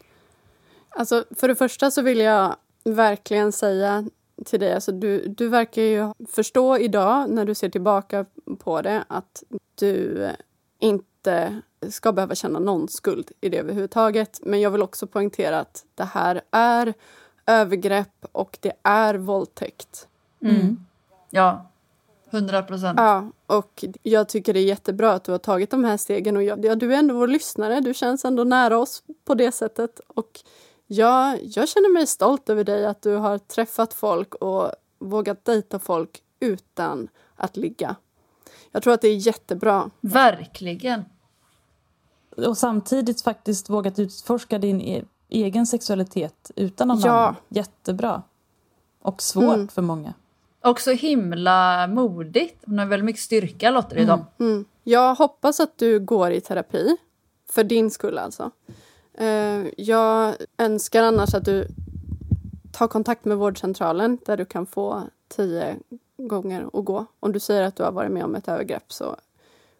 Alltså, 0.88 1.24
för 1.30 1.48
det 1.48 1.54
första 1.54 1.90
så 1.90 2.02
vill 2.02 2.18
jag 2.18 2.56
verkligen 2.84 3.52
säga 3.52 4.04
till 4.44 4.60
dig, 4.60 4.74
alltså 4.74 4.92
du, 4.92 5.28
du 5.28 5.48
verkar 5.48 5.82
ju 5.82 6.12
förstå 6.28 6.78
idag 6.78 7.30
när 7.30 7.44
du 7.44 7.54
ser 7.54 7.68
tillbaka 7.68 8.26
på 8.58 8.82
det 8.82 9.04
att 9.08 9.42
du 9.74 10.28
inte 10.78 11.62
ska 11.90 12.12
behöva 12.12 12.34
känna 12.34 12.58
någon 12.58 12.88
skuld 12.88 13.30
i 13.40 13.48
det 13.48 13.58
överhuvudtaget. 13.58 14.40
Men 14.42 14.60
jag 14.60 14.70
vill 14.70 14.82
också 14.82 15.06
poängtera 15.06 15.60
att 15.60 15.84
det 15.94 16.04
här 16.04 16.42
är 16.50 16.94
övergrepp 17.46 18.26
och 18.32 18.58
det 18.60 18.72
är 18.82 19.14
våldtäkt. 19.14 20.08
Mm. 20.40 20.86
Ja, 21.30 21.66
hundra 22.30 22.62
procent. 22.62 22.98
Ja, 23.00 23.30
och 23.46 23.84
jag 24.02 24.28
tycker 24.28 24.54
det 24.54 24.60
är 24.60 24.64
jättebra 24.64 25.12
att 25.12 25.24
du 25.24 25.32
har 25.32 25.38
tagit 25.38 25.70
de 25.70 25.84
här 25.84 25.96
stegen. 25.96 26.36
Och 26.36 26.42
jag, 26.42 26.64
ja, 26.64 26.74
du 26.74 26.94
är 26.94 26.98
ändå 26.98 27.14
vår 27.14 27.26
lyssnare, 27.28 27.80
du 27.80 27.94
känns 27.94 28.24
ändå 28.24 28.44
nära 28.44 28.78
oss 28.78 29.02
på 29.24 29.34
det 29.34 29.52
sättet. 29.52 30.00
Och 30.08 30.40
jag, 30.86 31.38
jag 31.44 31.68
känner 31.68 31.92
mig 31.92 32.06
stolt 32.06 32.48
över 32.50 32.64
dig, 32.64 32.86
att 32.86 33.02
du 33.02 33.14
har 33.14 33.38
träffat 33.38 33.94
folk 33.94 34.34
och 34.34 34.70
vågat 34.98 35.44
dejta 35.44 35.78
folk 35.78 36.22
utan 36.40 37.08
att 37.36 37.56
ligga. 37.56 37.96
Jag 38.70 38.82
tror 38.82 38.94
att 38.94 39.00
det 39.00 39.08
är 39.08 39.16
jättebra. 39.16 39.90
Verkligen. 40.00 41.04
Och 42.36 42.58
samtidigt 42.58 43.22
faktiskt 43.22 43.70
vågat 43.70 43.98
utforska 43.98 44.58
din 44.58 44.80
e- 44.80 45.04
egen 45.28 45.66
sexualitet 45.66 46.50
utan 46.56 46.88
någon 46.88 47.00
Ja. 47.00 47.12
annan. 47.12 47.34
Jättebra. 47.48 48.22
Och 49.02 49.22
svårt 49.22 49.54
Mm. 49.54 49.68
för 49.68 49.82
många. 49.82 50.14
Och 50.66 50.80
så 50.80 50.90
himla 50.90 51.86
modigt. 51.86 52.62
Hon 52.66 52.78
har 52.78 52.86
väldigt 52.86 53.04
mycket 53.04 53.22
styrka 53.22 53.70
låter 53.70 53.96
det 53.96 54.02
Mm. 54.02 54.20
Mm. 54.38 54.64
Jag 54.84 55.14
hoppas 55.14 55.60
att 55.60 55.78
du 55.78 56.00
går 56.00 56.30
i 56.30 56.40
terapi. 56.40 56.96
För 57.50 57.64
din 57.64 57.90
skull 57.90 58.18
alltså. 58.18 58.50
Eh, 59.14 59.64
jag 59.76 60.34
önskar 60.58 61.02
annars 61.02 61.34
att 61.34 61.44
du 61.44 61.66
tar 62.72 62.88
kontakt 62.88 63.24
med 63.24 63.36
vårdcentralen 63.36 64.18
där 64.26 64.36
du 64.36 64.44
kan 64.44 64.66
få 64.66 65.02
tio 65.28 65.76
gånger 66.16 66.66
att 66.72 66.84
gå. 66.84 67.06
Om 67.20 67.32
du 67.32 67.40
säger 67.40 67.62
att 67.62 67.76
du 67.76 67.82
har 67.82 67.92
varit 67.92 68.12
med 68.12 68.24
om 68.24 68.34
ett 68.34 68.48
övergrepp 68.48 68.92
så 68.92 69.16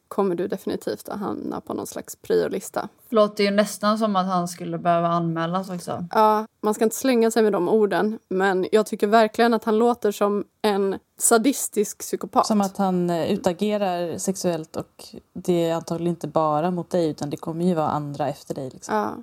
kommer 0.09 0.35
du 0.35 0.49
definitivt 0.49 1.09
att 1.09 1.21
hamna 1.21 1.61
på 1.61 1.75
någon 1.75 1.87
slags 1.87 2.17
priolista. 2.17 2.89
Låter 3.09 3.45
ju 3.45 3.51
nästan 3.51 3.99
som 3.99 4.17
att 4.17 4.27
han 4.27 4.49
skulle 4.49 4.79
behöva 4.79 5.09
anmälas 5.09 5.71
också. 5.71 6.05
Ja, 6.11 6.47
man 6.61 6.75
ska 6.75 6.85
inte 6.85 6.97
slänga 6.97 7.31
sig 7.31 7.43
med 7.43 7.53
de 7.53 7.69
orden, 7.69 8.19
men 8.29 8.67
jag 8.73 8.87
tycker 8.87 9.07
verkligen 9.07 9.55
att 9.55 9.65
han 9.65 9.79
låter 9.79 10.13
som 10.13 10.45
en 10.63 10.99
sadistisk 11.19 11.99
psykopat. 11.99 12.47
Som 12.47 12.61
att 12.61 12.77
han 12.77 13.11
eh, 13.11 13.33
utagerar 13.33 14.19
sexuellt 14.19 14.77
och 14.77 15.05
det 15.33 15.69
är 15.69 15.75
antagligen 15.75 16.11
inte 16.11 16.29
bara 16.29 16.71
mot 16.71 16.91
dig 16.91 17.09
utan 17.09 17.31
det 17.31 17.37
kommer 17.37 17.65
ju 17.65 17.75
vara 17.75 17.89
andra 17.89 18.29
efter 18.29 18.55
dig. 18.55 18.71
Liksom. 18.71 18.95
Ja. 18.95 19.17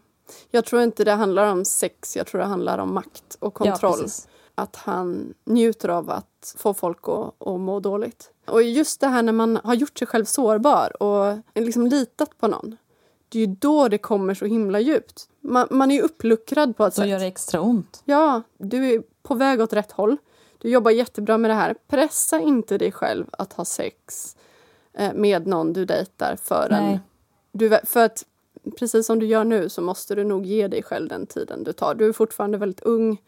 Jag 0.52 0.66
tror 0.66 0.82
inte 0.82 1.04
det 1.04 1.12
handlar 1.12 1.52
om 1.52 1.66
sex, 1.66 2.16
jag 2.16 2.28
tror 2.28 2.42
det 2.42 2.48
handlar 2.48 2.78
om 2.78 2.94
makt 2.94 3.38
och 3.40 3.54
kontroll. 3.54 4.02
precis. 4.02 4.28
att 4.56 4.76
han 4.76 5.34
njuter 5.46 5.90
av 5.90 6.10
att 6.10 6.56
få 6.58 6.74
folk 6.74 7.00
att, 7.08 7.48
att 7.48 7.60
må 7.60 7.80
dåligt. 7.80 8.33
Och 8.46 8.64
just 8.64 9.00
det 9.02 9.08
här 9.08 9.24
när 9.24 9.34
man 9.34 9.60
har 9.64 9.74
gjort 9.74 10.00
sig 10.00 10.08
själv 10.08 10.26
sårbar 10.26 11.04
och 11.04 11.38
liksom 11.56 11.88
litat 11.88 12.38
på 12.38 12.48
någon. 12.48 12.78
Det 13.30 13.40
är 13.40 13.48
ju 13.48 13.56
då 13.60 13.88
det 13.88 13.98
kommer 13.98 14.34
så 14.34 14.46
himla 14.46 14.80
djupt. 14.80 15.30
Man, 15.42 15.68
man 15.72 15.92
är 15.92 15.96
ju 15.96 16.02
uppluckrad 16.02 16.78
på 16.78 16.86
ett 16.86 16.96
Då 16.96 17.02
sätt. 17.02 17.10
gör 17.10 17.20
det 17.20 17.26
extra 17.26 17.62
ont. 17.62 18.02
Ja, 18.06 18.42
du 18.58 18.90
är 18.94 19.04
på 19.24 19.36
väg 19.36 19.62
åt 19.62 19.74
rätt 19.74 19.92
håll. 19.92 20.18
Du 20.58 20.70
jobbar 20.70 20.92
jättebra 20.92 21.38
med 21.38 21.52
det 21.52 21.56
här. 21.56 21.76
Pressa 21.88 22.40
inte 22.40 22.78
dig 22.78 22.92
själv 22.92 23.26
att 23.32 23.54
ha 23.54 23.66
sex 23.66 24.36
eh, 24.94 25.14
med 25.14 25.48
någon 25.48 25.74
du 25.74 25.86
dejtar 25.86 26.36
förrän 26.36 26.84
Nej. 26.84 27.00
du... 27.52 27.80
För 27.84 28.06
att 28.06 28.26
precis 28.80 29.06
som 29.06 29.20
du 29.20 29.26
gör 29.26 29.44
nu 29.44 29.70
så 29.70 29.82
måste 29.82 30.16
du 30.16 30.24
nog 30.24 30.46
ge 30.46 30.68
dig 30.68 30.84
själv 30.84 31.10
den 31.10 31.28
tiden 31.28 31.64
du 31.64 31.74
tar. 31.74 31.96
Du 31.96 32.08
är 32.08 32.14
fortfarande 32.14 32.58
väldigt 32.58 32.82
ung. 32.82 33.22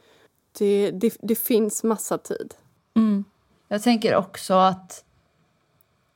Det, 0.58 0.92
det, 0.92 1.18
det 1.22 1.36
finns 1.36 1.84
massa 1.84 2.18
tid. 2.18 2.54
Mm. 2.96 3.24
Jag 3.76 3.84
tänker 3.84 4.16
också 4.16 4.54
att, 4.54 5.04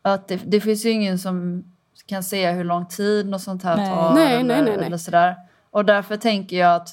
att 0.01 0.27
det, 0.27 0.41
det 0.45 0.61
finns 0.61 0.85
ju 0.85 0.89
ingen 0.89 1.19
som 1.19 1.63
kan 2.05 2.23
säga 2.23 2.51
hur 2.51 2.63
lång 2.63 2.85
tid 2.85 3.27
något 3.27 3.41
sånt 3.41 3.63
här 3.63 3.77
Nej. 3.77 3.89
tar. 3.89 4.13
Nej, 4.13 4.33
eller, 4.33 4.43
nej, 4.43 4.61
nej, 4.61 4.77
nej. 4.77 4.85
Eller 4.85 4.97
sådär. 4.97 5.35
Och 5.71 5.85
därför 5.85 6.17
tänker 6.17 6.57
jag 6.57 6.75
att 6.75 6.89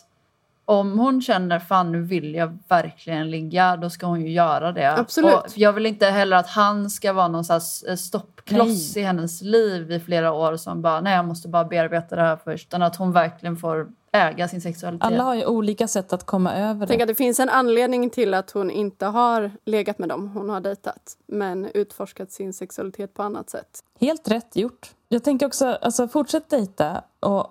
om 0.65 0.99
hon 0.99 1.23
känner 1.23 1.59
fan 1.59 1.93
nu 1.93 2.03
vill 2.03 2.35
jag 2.35 2.59
verkligen 2.69 3.31
ligga, 3.31 3.77
då 3.77 3.91
ska 3.91 4.07
hon 4.07 4.21
ju 4.21 4.33
göra 4.33 4.73
det. 4.73 4.99
Absolut. 4.99 5.35
Och 5.35 5.59
jag 5.59 5.73
vill 5.73 5.87
inte 5.87 6.07
heller 6.07 6.37
att 6.37 6.49
han 6.49 6.91
ska 6.91 7.13
vara 7.13 7.29
någon 7.29 7.45
slags 7.45 7.83
eh, 7.83 7.97
stoppkloss 7.97 8.95
Nej. 8.95 9.03
i 9.03 9.07
hennes 9.07 9.43
liv 9.43 9.93
i 9.93 10.01
flera 10.01 10.33
år 10.33 10.57
som 10.57 10.83
bara 10.83 11.01
nej 11.01 11.15
jag 11.15 11.25
måste 11.25 11.49
bara 11.49 11.65
bearbeta 11.65 12.17
det 12.17 12.23
här 12.23 12.39
först. 12.45 12.69
Utan 12.69 12.83
att 12.83 12.97
hon 12.97 13.13
verkligen 13.13 13.57
får 13.57 13.89
äga 14.17 14.49
sin 14.49 14.61
sexualitet. 14.61 15.07
Alla 15.07 15.23
har 15.23 15.35
ju 15.35 15.47
olika 15.47 15.89
sätt 15.89 16.13
att 16.13 16.27
komma 16.27 16.55
över 16.55 16.87
Tänk 16.87 16.99
det. 16.99 17.05
att 17.05 17.09
det 17.09 17.15
finns 17.15 17.41
en 17.41 17.49
anledning 17.49 18.11
till 18.11 18.35
att 18.35 18.51
hon 18.51 18.71
inte 18.71 19.07
har 19.07 19.51
legat 19.65 19.99
med 19.99 20.09
dem 20.09 20.29
hon 20.29 20.49
har 20.49 20.61
dejtat 20.61 21.17
men 21.27 21.67
utforskat 21.75 22.33
sin 22.33 22.53
sexualitet 22.53 23.15
på 23.15 23.23
annat 23.23 23.51
sätt. 23.51 23.85
Helt 24.01 24.29
rätt 24.29 24.57
gjort. 24.57 24.95
Jag 25.09 25.25
tänker 25.25 25.47
också, 25.47 25.67
alltså 25.67 26.09
fortsätt 26.09 26.51
dejta 26.51 27.03
och 27.21 27.47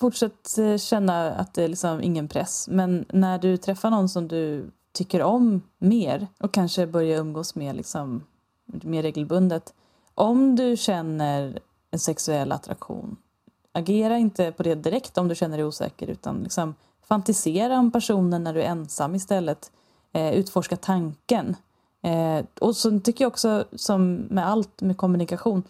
fortsätt 0.00 0.58
eh, 0.58 0.76
känna 0.76 1.30
att 1.30 1.54
det 1.54 1.64
är 1.64 1.68
liksom 1.68 2.02
ingen 2.02 2.28
press. 2.28 2.68
Men 2.68 3.04
när 3.12 3.38
du 3.38 3.56
träffar 3.56 3.90
någon 3.90 4.08
som 4.08 4.28
du 4.28 4.70
tycker 4.92 5.22
om 5.22 5.62
mer 5.78 6.26
och 6.38 6.52
kanske 6.54 6.86
börjar 6.86 7.20
umgås 7.20 7.54
med 7.54 7.76
liksom 7.76 8.24
mer 8.66 9.02
regelbundet. 9.02 9.74
Om 10.14 10.56
du 10.56 10.76
känner 10.76 11.58
en 11.90 11.98
sexuell 11.98 12.52
attraktion, 12.52 13.16
agera 13.76 14.18
inte 14.18 14.52
på 14.52 14.62
det 14.62 14.74
direkt 14.74 15.18
om 15.18 15.28
du 15.28 15.34
känner 15.34 15.56
dig 15.56 15.66
osäker 15.66 16.06
utan 16.06 16.42
liksom 16.42 16.74
fantisera 17.08 17.78
om 17.78 17.90
personen 17.90 18.44
när 18.44 18.54
du 18.54 18.62
är 18.62 18.66
ensam 18.66 19.14
istället. 19.14 19.70
Eh, 20.12 20.34
utforska 20.34 20.76
tanken. 20.76 21.56
Eh, 22.02 22.44
och 22.60 22.76
så 22.76 23.00
tycker 23.00 23.24
jag 23.24 23.30
också, 23.30 23.64
som 23.72 24.14
med 24.14 24.48
allt 24.48 24.80
med 24.80 24.96
kommunikation, 24.96 25.62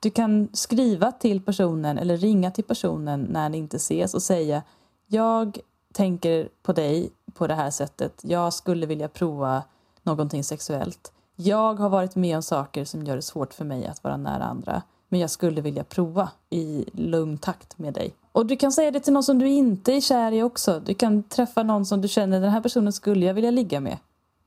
du 0.00 0.10
kan 0.10 0.48
skriva 0.52 1.12
till 1.12 1.44
personen 1.44 1.98
eller 1.98 2.16
ringa 2.16 2.50
till 2.50 2.64
personen 2.64 3.20
när 3.30 3.48
ni 3.48 3.58
inte 3.58 3.76
ses 3.76 4.14
och 4.14 4.22
säga 4.22 4.62
jag 5.06 5.58
tänker 5.92 6.48
på 6.62 6.72
dig 6.72 7.10
på 7.34 7.46
det 7.46 7.54
här 7.54 7.70
sättet. 7.70 8.20
Jag 8.22 8.52
skulle 8.52 8.86
vilja 8.86 9.08
prova 9.08 9.62
någonting 10.02 10.44
sexuellt. 10.44 11.12
Jag 11.36 11.74
har 11.74 11.88
varit 11.88 12.16
med 12.16 12.36
om 12.36 12.42
saker 12.42 12.84
som 12.84 13.02
gör 13.02 13.16
det 13.16 13.22
svårt 13.22 13.54
för 13.54 13.64
mig 13.64 13.86
att 13.86 14.04
vara 14.04 14.16
nära 14.16 14.44
andra. 14.44 14.82
Men 15.14 15.20
jag 15.20 15.30
skulle 15.30 15.60
vilja 15.60 15.84
prova 15.84 16.30
i 16.50 16.84
lugn 16.92 17.38
takt 17.38 17.78
med 17.78 17.94
dig. 17.94 18.14
Och 18.32 18.46
du 18.46 18.56
kan 18.56 18.72
säga 18.72 18.90
det 18.90 19.00
till 19.00 19.12
någon 19.12 19.22
som 19.22 19.38
du 19.38 19.48
inte 19.48 19.92
är 19.92 20.00
kär 20.00 20.32
i 20.32 20.42
också. 20.42 20.80
Du 20.86 20.94
kan 20.94 21.22
träffa 21.22 21.62
någon 21.62 21.86
som 21.86 22.00
du 22.00 22.08
känner 22.08 22.40
den 22.40 22.50
här 22.50 22.60
personen 22.60 22.92
skulle 22.92 23.26
jag 23.26 23.34
vilja 23.34 23.50
ligga 23.50 23.80
med. 23.80 23.98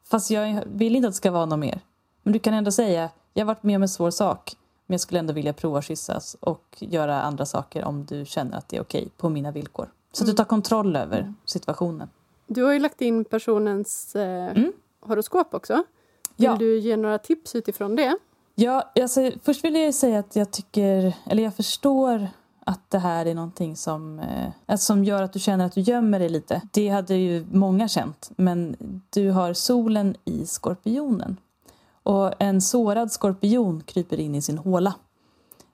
Fast 0.08 0.32
jag 0.32 0.64
vill 0.66 0.96
inte 0.96 1.08
att 1.08 1.14
det 1.14 1.18
ska 1.18 1.32
vara 1.32 1.46
något 1.46 1.60
mer. 1.60 1.80
Men 2.24 2.34
du 2.34 2.40
kan 2.40 2.54
ändå 2.54 2.72
säga 2.72 3.10
jag 3.34 3.42
har 3.42 3.48
varit 3.48 3.64
med 3.64 3.76
om 3.76 3.82
en 3.82 3.90
svår 3.90 4.12
sak. 4.12 4.56
Men 4.86 4.94
jag 4.94 5.02
skulle 5.02 5.20
ändå 5.20 5.34
vilja 5.34 5.54
prova 5.54 5.82
kyssas 5.82 6.38
och 6.40 6.78
göra 6.80 7.22
andra 7.22 7.46
saker 7.46 7.84
om 7.84 8.06
du 8.06 8.26
känner 8.26 8.58
att 8.58 8.70
det 8.70 8.78
är 8.78 8.82
okej 8.82 9.10
på 9.18 9.30
mina 9.30 9.52
villkor. 9.52 9.90
Så 10.12 10.24
att 10.24 10.28
du 10.30 10.34
tar 10.34 10.44
kontroll 10.46 10.96
över 10.96 11.34
situationen. 11.46 12.10
Du 12.48 12.64
har 12.64 12.74
ju 12.74 12.80
lagt 12.80 13.02
in 13.02 13.26
personens 13.26 14.16
eh, 14.16 14.48
Mm. 14.52 14.72
horoskop 15.00 15.54
också. 15.54 15.74
Vill 16.36 16.46
Ja. 16.46 16.56
du 16.60 16.80
ge 16.80 16.98
några 16.98 17.18
tips 17.18 17.56
utifrån 17.56 17.96
det? 17.96 18.18
Ja, 18.60 18.92
alltså, 19.02 19.32
först 19.44 19.64
vill 19.64 19.76
jag 19.76 19.94
säga 19.94 20.20
att 20.20 20.36
jag 20.36 20.52
tycker, 20.52 21.14
eller 21.26 21.44
jag 21.44 21.56
förstår 21.56 22.28
att 22.66 22.90
det 22.90 23.00
här 23.00 23.26
är 23.26 23.36
någonting 23.36 23.76
som, 23.76 24.20
eh, 24.20 24.50
alltså, 24.66 24.86
som 24.86 25.04
gör 25.04 25.24
att 25.24 25.34
du 25.34 25.40
känner 25.40 25.66
att 25.66 25.72
du 25.72 25.82
gömmer 25.82 26.20
dig 26.20 26.30
lite. 26.30 26.62
Det 26.72 26.90
hade 26.90 27.16
ju 27.16 27.46
många 27.52 27.88
känt, 27.88 28.32
men 28.36 28.76
du 29.10 29.32
har 29.32 29.54
solen 29.54 30.16
i 30.26 30.46
skorpionen. 30.46 31.38
Och 32.04 32.34
en 32.42 32.62
sårad 32.62 33.12
skorpion 33.12 33.84
kryper 33.84 34.20
in 34.20 34.36
i 34.36 34.42
sin 34.42 34.58
håla. 34.58 34.94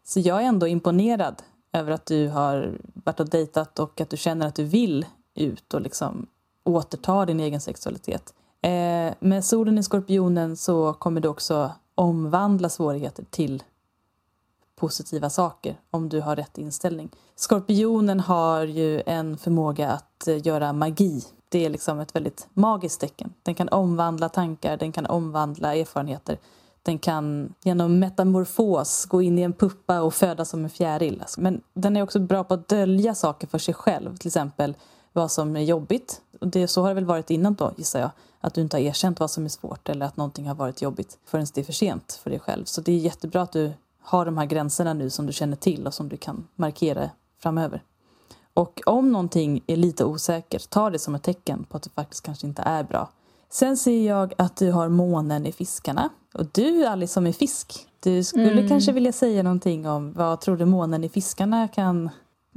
Så 0.04 0.20
jag 0.20 0.42
är 0.42 0.46
ändå 0.46 0.68
imponerad 0.68 1.44
över 1.74 1.92
att 1.92 2.06
du 2.06 2.30
har 2.30 2.78
varit 2.94 3.20
och 3.20 3.30
dejtat 3.30 3.80
och 3.80 4.02
att 4.02 4.10
du 4.10 4.18
känner 4.18 4.48
att 4.48 4.56
du 4.56 4.64
vill 4.64 5.06
ut 5.36 5.74
och 5.74 5.82
liksom 5.82 6.28
återta 6.66 7.26
din 7.26 7.40
egen 7.40 7.62
sexualitet. 7.62 8.34
Eh, 8.62 9.14
med 9.20 9.46
solen 9.46 9.78
i 9.78 9.84
skorpionen 9.84 10.58
så 10.58 10.94
kommer 10.94 11.22
du 11.22 11.28
också 11.28 11.72
omvandla 11.96 12.70
svårigheter 12.70 13.26
till 13.30 13.64
positiva 14.76 15.30
saker 15.30 15.80
om 15.92 16.10
du 16.10 16.22
har 16.22 16.36
rätt 16.36 16.58
inställning. 16.58 17.10
Skorpionen 17.36 18.20
har 18.20 18.64
ju 18.64 19.02
en 19.06 19.38
förmåga 19.38 19.92
att 19.92 20.28
eh, 20.28 20.48
göra 20.48 20.74
magi. 20.74 21.24
Det 21.50 21.66
är 21.66 21.70
liksom 21.70 22.00
ett 22.00 22.16
väldigt 22.16 22.48
magiskt 22.54 23.02
tecken. 23.02 23.34
Den 23.44 23.56
kan 23.56 23.70
omvandla 23.70 24.30
tankar, 24.30 24.78
den 24.78 24.92
kan 24.92 25.06
omvandla 25.06 25.76
erfarenheter. 25.76 26.38
Den 26.84 27.00
kan 27.00 27.54
genom 27.64 28.00
metamorfos 28.00 29.06
gå 29.06 29.22
in 29.22 29.40
i 29.40 29.42
en 29.42 29.54
puppa 29.54 30.02
och 30.02 30.14
födas 30.14 30.50
som 30.50 30.64
en 30.64 30.70
fjäril. 30.70 31.22
Alltså, 31.22 31.42
men 31.42 31.62
den 31.74 31.98
är 31.98 32.02
också 32.02 32.20
bra 32.20 32.44
på 32.44 32.54
att 32.54 32.68
dölja 32.68 33.16
saker 33.16 33.48
för 33.48 33.58
sig 33.58 33.74
själv. 33.74 34.18
Till 34.18 34.28
exempel 34.28 34.76
vad 35.14 35.32
som 35.32 35.56
är 35.56 35.62
jobbigt 35.62 36.22
Och 36.42 36.48
det, 36.48 36.68
så 36.68 36.82
har 36.82 36.88
det 36.90 36.96
väl 36.96 37.06
varit 37.06 37.30
innan 37.30 37.54
då, 37.54 37.72
gissar 37.78 38.00
jag. 38.00 38.10
Att 38.46 38.54
du 38.54 38.62
inte 38.62 38.78
har 38.78 38.82
erkänt 38.82 39.20
vad 39.20 39.32
som 39.32 39.46
är 39.46 39.50
svårt 39.50 39.90
eller 39.90 40.06
att 40.06 40.18
någonting 40.18 40.48
har 40.48 40.56
varit 40.56 40.82
jobbigt 40.82 41.18
förrän 41.26 41.46
det 41.54 41.62
är 41.62 41.66
för 41.66 41.74
sent 41.74 42.20
för 42.24 42.30
dig 42.30 42.40
själv. 42.40 42.66
Så 42.66 42.82
det 42.82 42.92
är 42.92 42.98
jättebra 42.98 43.42
att 43.42 43.52
du 43.52 43.74
har 44.02 44.26
de 44.26 44.38
här 44.38 44.46
gränserna 44.46 44.94
nu 44.94 45.10
som 45.10 45.26
du 45.26 45.34
känner 45.34 45.56
till 45.56 45.88
och 45.88 45.94
som 45.94 46.10
du 46.10 46.18
kan 46.18 46.48
markera 46.56 47.10
framöver. 47.40 47.84
Och 48.54 48.82
om 48.86 49.12
någonting 49.12 49.64
är 49.68 49.76
lite 49.76 50.06
osäkert, 50.06 50.70
ta 50.70 50.90
det 50.90 51.00
som 51.00 51.16
ett 51.16 51.24
tecken 51.24 51.64
på 51.70 51.78
att 51.78 51.84
det 51.84 51.90
faktiskt 51.90 52.24
kanske 52.24 52.48
inte 52.48 52.62
är 52.62 52.84
bra. 52.84 53.10
Sen 53.50 53.78
ser 53.78 54.08
jag 54.08 54.34
att 54.38 54.56
du 54.56 54.72
har 54.72 54.90
månen 54.90 55.46
i 55.46 55.52
fiskarna. 55.52 56.10
Och 56.34 56.46
du 56.52 56.86
Alice 56.86 57.14
som 57.14 57.28
är 57.28 57.32
fisk, 57.32 57.88
du 58.00 58.24
skulle 58.24 58.68
kanske 58.68 58.92
vilja 58.92 59.12
säga 59.12 59.44
någonting 59.44 59.88
om 59.88 60.14
vad 60.14 60.42
tror 60.42 60.58
du 60.58 60.66
månen 60.66 61.04
i 61.04 61.10
fiskarna 61.10 61.68
kan... 61.68 62.10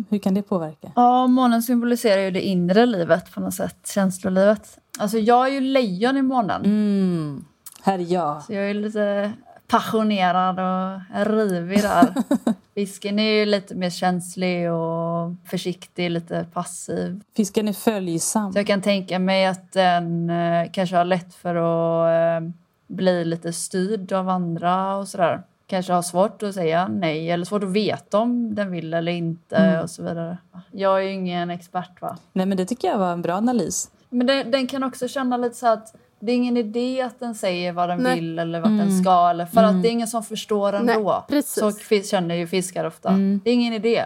Hur 0.08 0.18
kan 0.18 0.34
det 0.34 0.42
påverka? 0.42 0.92
Ja, 0.96 1.26
månen 1.26 1.62
symboliserar 1.62 2.22
ju 2.22 2.30
det 2.30 2.40
inre 2.40 2.86
livet 2.86 3.32
på 3.32 3.40
något 3.40 3.54
sätt, 3.54 3.76
känslolivet. 3.94 4.78
Alltså 4.98 5.18
jag 5.18 5.48
är 5.48 5.52
ju 5.52 5.60
lejon 5.60 6.16
i 6.16 6.22
månen. 6.22 6.64
Mm, 6.64 7.44
här 7.82 7.98
är 7.98 8.12
jag. 8.12 8.42
Så 8.42 8.52
jag 8.52 8.70
är 8.70 8.74
lite 8.74 9.32
passionerad 9.68 10.58
och 10.58 11.26
rivig 11.26 11.82
där. 11.82 12.14
Fisken 12.74 13.18
är 13.18 13.30
ju 13.30 13.46
lite 13.46 13.74
mer 13.74 13.90
känslig 13.90 14.72
och 14.72 15.34
försiktig, 15.44 16.10
lite 16.10 16.46
passiv. 16.52 17.20
Fisken 17.36 17.68
är 17.68 17.72
följsam. 17.72 18.52
Så 18.52 18.58
jag 18.58 18.66
kan 18.66 18.82
tänka 18.82 19.18
mig 19.18 19.46
att 19.46 19.72
den 19.72 20.30
eh, 20.30 20.70
kanske 20.72 20.96
har 20.96 21.04
lätt 21.04 21.34
för 21.34 21.54
att 21.54 22.42
eh, 22.42 22.48
bli 22.86 23.24
lite 23.24 23.52
styrd 23.52 24.12
av 24.12 24.28
andra 24.28 24.96
och 24.96 25.08
sådär. 25.08 25.42
Kanske 25.66 25.92
har 25.92 26.02
svårt 26.02 26.42
att 26.42 26.54
säga 26.54 26.88
nej 26.88 27.30
eller 27.30 27.44
svårt 27.44 27.64
att 27.64 27.72
veta 27.72 28.18
om 28.18 28.54
den 28.54 28.70
vill 28.70 28.94
eller 28.94 29.12
inte 29.12 29.80
och 29.82 29.90
så 29.90 30.02
vidare. 30.02 30.38
Jag 30.72 30.98
är 30.98 31.02
ju 31.02 31.12
ingen 31.12 31.50
expert 31.50 32.00
va. 32.00 32.16
Nej 32.32 32.46
men 32.46 32.56
det 32.56 32.64
tycker 32.64 32.88
jag 32.88 32.98
var 32.98 33.12
en 33.12 33.22
bra 33.22 33.34
analys. 33.34 33.90
Men 34.08 34.26
den, 34.26 34.50
den 34.50 34.66
kan 34.66 34.82
också 34.82 35.08
känna 35.08 35.36
lite 35.36 35.56
så 35.56 35.66
att 35.66 35.94
det 36.20 36.32
är 36.32 36.36
ingen 36.36 36.56
idé 36.56 37.02
att 37.02 37.20
den 37.20 37.34
säger 37.34 37.72
vad 37.72 37.88
den 37.88 38.02
Nej. 38.02 38.14
vill 38.14 38.38
eller 38.38 38.60
vart 38.60 38.78
den 38.78 39.02
ska. 39.02 39.30
Eller 39.30 39.46
för 39.46 39.62
att 39.62 39.82
det 39.82 39.88
är 39.88 39.92
ingen 39.92 40.08
som 40.08 40.22
förstår 40.22 40.72
Nej, 40.72 40.96
ändå. 40.96 41.24
precis. 41.28 41.54
Så 41.54 42.00
känner 42.10 42.34
ju 42.34 42.46
fiskar 42.46 42.84
ofta. 42.84 43.10
Det 43.44 43.50
är 43.50 43.54
ingen 43.54 43.72
idé. 43.72 44.04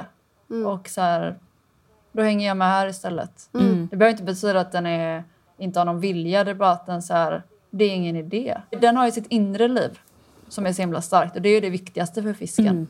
Och 0.66 0.88
så 0.88 1.00
här, 1.00 1.38
då 2.12 2.22
hänger 2.22 2.48
jag 2.48 2.56
med 2.56 2.68
här 2.68 2.86
istället. 2.86 3.48
Det 3.90 3.96
behöver 3.96 4.10
inte 4.10 4.22
betyda 4.22 4.60
att 4.60 4.72
den 4.72 4.86
är, 4.86 5.24
inte 5.58 5.80
har 5.80 5.84
någon 5.84 6.00
vilja. 6.00 6.44
Det 6.44 6.50
är 6.50 6.54
bara 6.54 6.70
att 6.70 6.86
den 6.86 7.02
så 7.02 7.14
här, 7.14 7.42
det 7.70 7.84
är 7.84 7.90
ingen 7.90 8.16
idé. 8.16 8.60
Den 8.80 8.96
har 8.96 9.06
ju 9.06 9.12
sitt 9.12 9.26
inre 9.28 9.68
liv 9.68 9.98
som 10.50 10.66
är 10.66 10.72
så 10.72 10.82
himla 10.82 11.02
starkt. 11.02 11.36
Och 11.36 11.42
det 11.42 11.48
är 11.48 11.54
ju 11.54 11.60
det 11.60 11.70
viktigaste 11.70 12.22
för 12.22 12.32
fisken. 12.32 12.88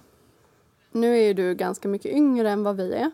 Nu 0.92 1.18
är 1.18 1.34
du 1.34 1.54
ganska 1.54 1.88
mycket 1.88 2.12
yngre 2.12 2.50
än 2.50 2.62
vad 2.62 2.76
vi 2.76 2.92
är. 2.94 3.10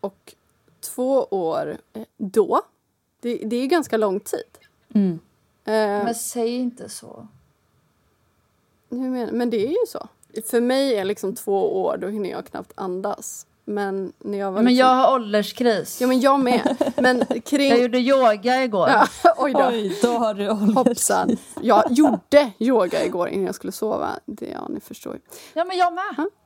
Och 0.00 0.34
två 0.80 1.24
år 1.24 1.78
eh, 1.92 2.02
då, 2.16 2.60
det, 3.20 3.36
det 3.36 3.56
är 3.56 3.60
ju 3.60 3.66
ganska 3.66 3.96
lång 3.96 4.20
tid. 4.20 4.58
Mm. 4.94 5.18
Eh, 5.64 6.04
Men 6.04 6.14
säg 6.14 6.48
inte 6.56 6.88
så. 6.88 7.28
hur 8.90 8.98
menar, 9.10 9.32
men 9.32 9.50
det 9.50 9.66
är 9.66 9.70
ju 9.70 9.86
så. 9.88 10.08
För 10.50 10.60
mig 10.60 10.94
är 10.94 11.04
liksom 11.04 11.34
två 11.34 11.82
år, 11.82 11.96
då 11.96 12.08
hinner 12.08 12.30
jag 12.30 12.46
knappt 12.46 12.72
andas. 12.74 13.46
Men 13.68 14.12
när 14.18 14.38
jag 14.38 14.52
var 14.52 14.62
Men 14.62 14.64
liksom, 14.72 14.78
jag 14.86 14.94
har 14.94 15.14
ålderskris. 15.14 16.00
Ja, 16.00 16.06
men 16.06 16.20
jag 16.20 16.40
med. 16.40 16.92
Men 16.96 17.24
kring... 17.44 17.68
Jag 17.68 17.82
gjorde 17.82 17.98
yoga 17.98 18.64
igår. 18.64 18.88
Ja, 18.88 19.06
oj 19.38 19.52
då. 19.52 19.66
Oj, 19.68 19.98
då 20.02 20.08
har 20.08 20.34
du 20.34 20.50
ålderskris. 20.50 20.74
Hoppsan. 20.76 21.36
Jag 21.62 21.84
gjorde 21.90 22.50
yoga 22.58 23.04
igår 23.04 23.28
innan 23.28 23.46
jag 23.46 23.54
skulle 23.54 23.72
sova. 23.72 24.08
Det, 24.26 24.46
ja, 24.46 24.68
ni 24.68 24.80
förstår 24.80 25.14
ju. 25.14 25.20
Ja, 25.54 25.64
men 25.64 25.76
jag 25.76 25.92
med. 25.92 26.04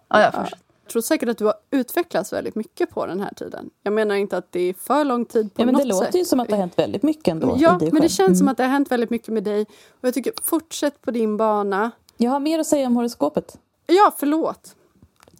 Ja, 0.08 0.20
jag 0.22 0.34
fortsätter. 0.34 0.58
Jag 0.84 0.92
tror 0.92 1.02
säkert 1.02 1.28
att 1.28 1.38
du 1.38 1.44
har 1.44 1.54
utvecklats 1.70 2.32
väldigt 2.32 2.54
mycket 2.54 2.90
på 2.90 3.06
den 3.06 3.20
här 3.20 3.30
tiden. 3.36 3.70
Jag 3.82 3.92
menar 3.92 4.14
inte 4.14 4.36
att 4.36 4.52
det 4.52 4.60
är 4.60 4.74
för 4.74 5.04
lång 5.04 5.24
tid 5.24 5.54
på 5.54 5.62
Ja, 5.62 5.66
men 5.66 5.72
något 5.72 5.82
det 5.82 5.88
låter 5.88 6.06
sätt. 6.06 6.14
ju 6.14 6.24
som 6.24 6.40
att 6.40 6.48
det 6.48 6.54
har 6.54 6.60
hänt 6.60 6.78
väldigt 6.78 7.02
mycket 7.02 7.28
ändå 7.28 7.56
Ja, 7.58 7.70
men 7.70 7.78
det 7.78 7.90
själv. 7.90 8.08
känns 8.08 8.38
som 8.38 8.44
Mm. 8.44 8.52
att 8.52 8.56
det 8.56 8.62
har 8.62 8.70
hänt 8.70 8.90
väldigt 8.92 9.10
mycket 9.10 9.28
med 9.28 9.44
dig. 9.44 9.62
Och 9.90 10.06
jag 10.08 10.14
tycker, 10.14 10.32
fortsätt 10.42 11.02
på 11.02 11.10
din 11.10 11.36
bana. 11.36 11.90
Jag 12.16 12.30
har 12.30 12.40
mer 12.40 12.58
att 12.58 12.66
säga 12.66 12.86
om 12.86 12.96
horoskopet. 12.96 13.58
Ja, 13.86 14.12
förlåt. 14.18 14.74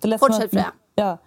Det 0.01 0.18
Fortsätt, 0.18 0.41
som 0.41 0.49
Freja. 0.49 0.72
Ja. 0.95 1.18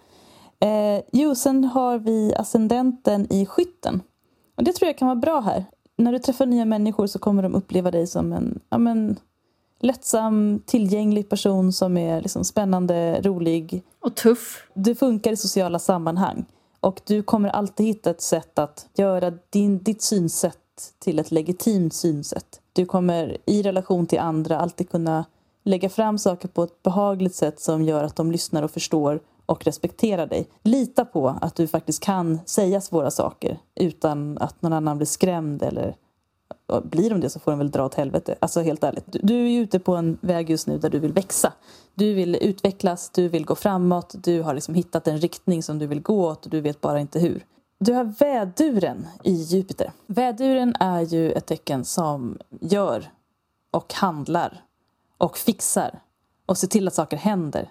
Eh, 0.60 1.02
jo, 1.12 1.34
sen 1.34 1.64
har 1.64 1.98
vi 1.98 2.34
ascendenten 2.34 3.32
i 3.32 3.46
skytten. 3.46 4.02
Och 4.56 4.64
det 4.64 4.72
tror 4.72 4.86
jag 4.86 4.98
kan 4.98 5.08
vara 5.08 5.16
bra 5.16 5.40
här. 5.40 5.64
När 5.96 6.12
du 6.12 6.18
träffar 6.18 6.46
nya 6.46 6.64
människor 6.64 7.06
så 7.06 7.18
kommer 7.18 7.42
de 7.42 7.54
uppleva 7.54 7.90
dig 7.90 8.06
som 8.06 8.32
en 8.32 8.60
ja, 8.68 8.78
men, 8.78 9.16
lättsam, 9.80 10.62
tillgänglig 10.66 11.28
person 11.28 11.72
som 11.72 11.96
är 11.96 12.20
liksom 12.20 12.44
spännande, 12.44 13.20
rolig. 13.22 13.82
Och 14.00 14.14
tuff. 14.14 14.68
Du 14.74 14.94
funkar 14.94 15.32
i 15.32 15.36
sociala 15.36 15.78
sammanhang. 15.78 16.44
Och 16.80 17.00
du 17.06 17.22
kommer 17.22 17.48
alltid 17.48 17.86
hitta 17.86 18.10
ett 18.10 18.20
sätt 18.20 18.58
att 18.58 18.88
göra 18.94 19.32
din, 19.50 19.78
ditt 19.78 20.02
synsätt 20.02 20.58
till 20.98 21.18
ett 21.18 21.30
legitimt 21.30 21.94
synsätt. 21.94 22.60
Du 22.72 22.86
kommer 22.86 23.36
i 23.46 23.62
relation 23.62 24.06
till 24.06 24.18
andra 24.18 24.60
alltid 24.60 24.90
kunna 24.90 25.24
lägga 25.64 25.88
fram 25.88 26.18
saker 26.18 26.48
på 26.48 26.62
ett 26.62 26.82
behagligt 26.82 27.34
sätt 27.34 27.60
som 27.60 27.82
gör 27.82 28.04
att 28.04 28.16
de 28.16 28.32
lyssnar 28.32 28.62
och 28.62 28.70
förstår 28.70 29.20
och 29.46 29.64
respekterar 29.64 30.26
dig. 30.26 30.48
Lita 30.62 31.04
på 31.04 31.28
att 31.40 31.54
du 31.54 31.66
faktiskt 31.66 32.02
kan 32.02 32.40
säga 32.46 32.80
svåra 32.80 33.10
saker 33.10 33.58
utan 33.74 34.38
att 34.38 34.62
någon 34.62 34.72
annan 34.72 34.96
blir 34.96 35.06
skrämd 35.06 35.62
eller 35.62 35.96
blir 36.82 37.10
de 37.10 37.20
det 37.20 37.30
så 37.30 37.40
får 37.40 37.50
de 37.50 37.58
väl 37.58 37.70
dra 37.70 37.84
åt 37.84 37.94
helvete. 37.94 38.34
Alltså 38.40 38.60
helt 38.60 38.84
ärligt. 38.84 39.04
Du, 39.06 39.18
du 39.22 39.34
är 39.34 39.48
ju 39.48 39.60
ute 39.60 39.78
på 39.78 39.96
en 39.96 40.18
väg 40.20 40.50
just 40.50 40.66
nu 40.66 40.78
där 40.78 40.90
du 40.90 40.98
vill 40.98 41.12
växa. 41.12 41.52
Du 41.94 42.14
vill 42.14 42.36
utvecklas, 42.40 43.10
du 43.10 43.28
vill 43.28 43.44
gå 43.44 43.54
framåt, 43.54 44.14
du 44.18 44.42
har 44.42 44.54
liksom 44.54 44.74
hittat 44.74 45.08
en 45.08 45.18
riktning 45.18 45.62
som 45.62 45.78
du 45.78 45.86
vill 45.86 46.02
gå 46.02 46.26
åt 46.26 46.44
och 46.44 46.50
du 46.50 46.60
vet 46.60 46.80
bara 46.80 47.00
inte 47.00 47.18
hur. 47.18 47.44
Du 47.78 47.92
har 47.92 48.04
väduren 48.04 49.06
i 49.22 49.32
Jupiter. 49.32 49.92
Väduren 50.06 50.74
är 50.80 51.00
ju 51.00 51.32
ett 51.32 51.46
tecken 51.46 51.84
som 51.84 52.38
gör 52.60 53.10
och 53.70 53.94
handlar 53.94 54.64
och 55.18 55.36
fixar 55.38 56.00
och 56.46 56.58
ser 56.58 56.68
till 56.68 56.88
att 56.88 56.94
saker 56.94 57.16
händer. 57.16 57.70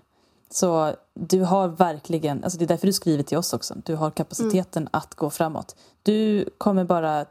Så 0.55 0.95
du 1.13 1.41
har 1.41 1.67
verkligen, 1.67 2.43
alltså 2.43 2.59
det 2.59 2.65
är 2.65 2.67
därför 2.67 2.87
du 2.87 2.93
skriver 2.93 3.23
till 3.23 3.37
oss 3.37 3.53
också, 3.53 3.73
du 3.85 3.95
har 3.95 4.11
kapaciteten 4.11 4.89
att 4.91 5.15
gå 5.15 5.29
framåt. 5.29 5.75
Du 6.03 6.49
kommer 6.57 6.83
bara 6.83 7.25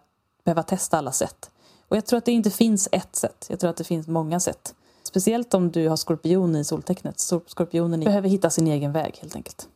behöva 0.44 0.62
testa 0.62 0.98
alla 0.98 1.12
sätt. 1.12 1.50
Och 1.88 1.96
jag 1.96 2.06
tror 2.06 2.18
att 2.18 2.24
det 2.24 2.32
inte 2.32 2.50
finns 2.50 2.88
ett 2.92 3.16
sätt, 3.16 3.46
jag 3.50 3.60
tror 3.60 3.70
att 3.70 3.76
det 3.76 3.84
finns 3.84 4.06
många 4.06 4.40
sätt. 4.40 4.74
Speciellt 5.02 5.54
om 5.54 5.70
du 5.70 5.88
har 5.88 5.96
skorpion 5.96 6.56
i 6.56 6.64
soltecknet. 6.64 7.20
Skorpionen 7.46 8.00
behöver 8.00 8.28
hitta 8.28 8.50
sin 8.50 8.66
egen 8.66 8.92
väg 8.92 9.18
helt 9.20 9.36
enkelt. 9.36 9.68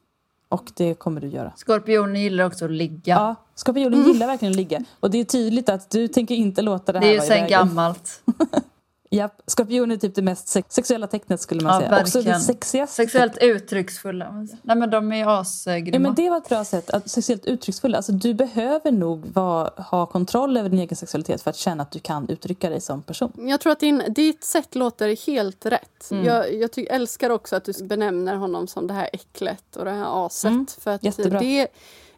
Och 0.49 0.71
det 0.75 0.95
kommer 0.95 1.21
du 1.21 1.29
göra. 1.29 1.53
Skorpionen 1.57 2.23
gillar 2.23 2.45
också 2.45 2.65
att 2.65 2.71
ligga. 2.71 3.15
Ja, 3.15 3.35
skorpionen 3.55 4.07
gillar 4.07 4.27
verkligen 4.27 4.53
att 4.53 4.57
ligga. 4.57 4.85
Och 5.01 5.11
det 5.11 5.19
är 5.19 5.25
tydligt 5.25 5.69
att 5.69 5.91
du 5.91 6.09
tänker 6.09 6.35
inte 6.35 6.63
låta 6.63 6.93
det 6.93 6.99
här 6.99 7.07
det 7.07 7.11
är 7.11 7.13
ju 7.13 7.19
vara 7.19 7.27
i 7.27 7.29
sen 7.29 7.43
vägen. 7.43 7.51
gammalt. 7.51 8.23
Japp, 9.11 9.43
skorpion 9.47 9.91
är 9.91 9.97
typ 9.97 10.15
det 10.15 10.23
mest 10.23 10.49
sex- 10.49 10.75
sexuella 10.75 11.07
tecknet 11.07 11.41
skulle 11.41 11.63
man 11.63 11.73
Ja, 11.83 11.89
säga. 11.89 12.01
Också 12.03 12.19
det 12.19 12.25
verkligen. 12.25 12.41
sexigaste. 12.41 12.95
Sexuellt 12.97 13.39
uttrycksfulla. 13.41 14.47
Nej 14.63 14.77
men 14.77 14.91
de 14.91 15.13
är 15.13 15.41
asgrymma. 15.41 15.89
Ja, 15.93 15.99
men 15.99 16.15
det 16.15 16.31
var 16.31 16.37
ett 16.37 16.49
bra 16.49 16.65
sätt. 16.65 16.91
Att 16.91 17.11
sexuellt 17.11 17.47
uttrycksfulla. 17.47 17.97
Alltså, 17.97 18.13
du 18.13 18.35
behöver 18.35 18.93
nog 18.93 19.27
vara, 19.27 19.71
ha 19.83 20.07
kontroll 20.07 20.57
över 20.57 20.69
din 20.69 20.79
egen 20.79 20.97
sexualitet 20.97 21.43
för 21.43 21.51
att 21.51 21.57
känna 21.57 21.83
att 21.83 21.91
du 21.91 21.99
kan 21.99 22.29
uttrycka 22.29 22.71
dig 22.71 22.81
som 22.81 23.03
person. 23.03 23.33
Jag 23.37 23.61
tror 23.61 23.73
att 23.73 23.81
din, 23.81 24.03
ditt 24.09 24.45
sätt 24.45 24.75
låter 24.75 25.27
helt 25.27 25.67
rätt. 25.67 26.11
Mm. 26.11 26.25
Jag, 26.25 26.55
jag 26.55 26.73
ty, 26.73 26.85
älskar 26.87 27.31
också 27.31 27.57
att 27.57 27.65
du 27.65 27.73
benämner 27.85 28.35
honom 28.37 28.67
som 28.67 28.87
det 28.87 28.95
här 28.95 29.11
äcklet 29.13 29.77
och 29.77 29.85
det 29.85 29.91
här 29.91 30.27
aset. 30.27 30.49
Mm, 30.51 30.67
För 30.81 30.91
att 30.91 31.05
jättebra. 31.05 31.39
det, 31.41 31.67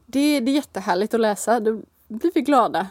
det, 0.07 0.41
det 0.41 0.51
är 0.51 0.55
jättehärligt 0.55 1.14
att 1.14 1.20
läsa. 1.20 1.61
Då 1.61 1.80
blir 2.09 2.30
vi 2.34 2.41
glada. 2.41 2.86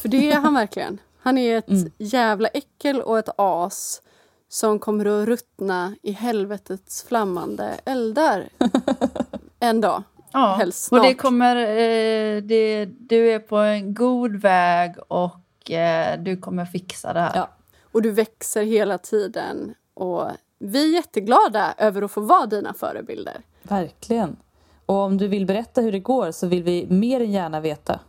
För 0.00 0.08
det 0.08 0.30
är 0.32 0.36
han 0.36 0.54
verkligen. 0.54 0.98
Han 1.24 1.38
är 1.38 1.58
ett 1.58 1.68
Mm. 1.68 1.90
jävla 1.98 2.48
äckel 2.48 3.00
och 3.02 3.18
ett 3.18 3.28
as 3.36 4.02
som 4.48 4.78
kommer 4.78 5.06
att 5.06 5.28
ruttna 5.28 5.94
i 6.02 6.12
helvetets 6.12 7.02
flammande 7.04 7.80
eldar 7.84 8.48
en 9.60 9.80
dag. 9.80 10.02
ja. 10.32 10.54
helst 10.58 10.92
Och 10.92 10.98
det 10.98 11.04
snart. 11.08 11.18
kommer... 11.18 11.56
Eh, 11.56 12.42
det, 12.42 12.84
du 12.84 13.30
är 13.32 13.38
på 13.38 13.56
en 13.56 13.94
god 13.94 14.36
väg 14.36 14.94
och 15.08 15.70
eh, 15.70 16.20
du 16.22 16.36
kommer 16.36 16.64
fixa 16.64 17.12
det 17.12 17.20
här. 17.20 17.32
Ja. 17.36 17.48
Och 17.92 18.02
du 18.02 18.10
växer 18.10 18.62
hela 18.62 18.98
tiden. 18.98 19.74
Och 19.94 20.24
vi 20.58 20.84
är 20.90 20.94
jätteglada 20.94 21.74
över 21.78 22.02
att 22.02 22.10
få 22.12 22.20
vara 22.20 22.46
dina 22.46 22.74
förebilder. 22.74 23.36
Verkligen. 23.62 24.36
Och 24.86 24.94
om 24.96 25.16
du 25.18 25.28
vill 25.28 25.46
berätta 25.46 25.80
hur 25.80 25.92
det 25.92 25.98
går 26.00 26.30
så 26.30 26.46
vill 26.46 26.62
vi 26.62 26.86
mer 26.90 27.20
än 27.20 27.32
gärna 27.32 27.60
veta. 27.60 28.00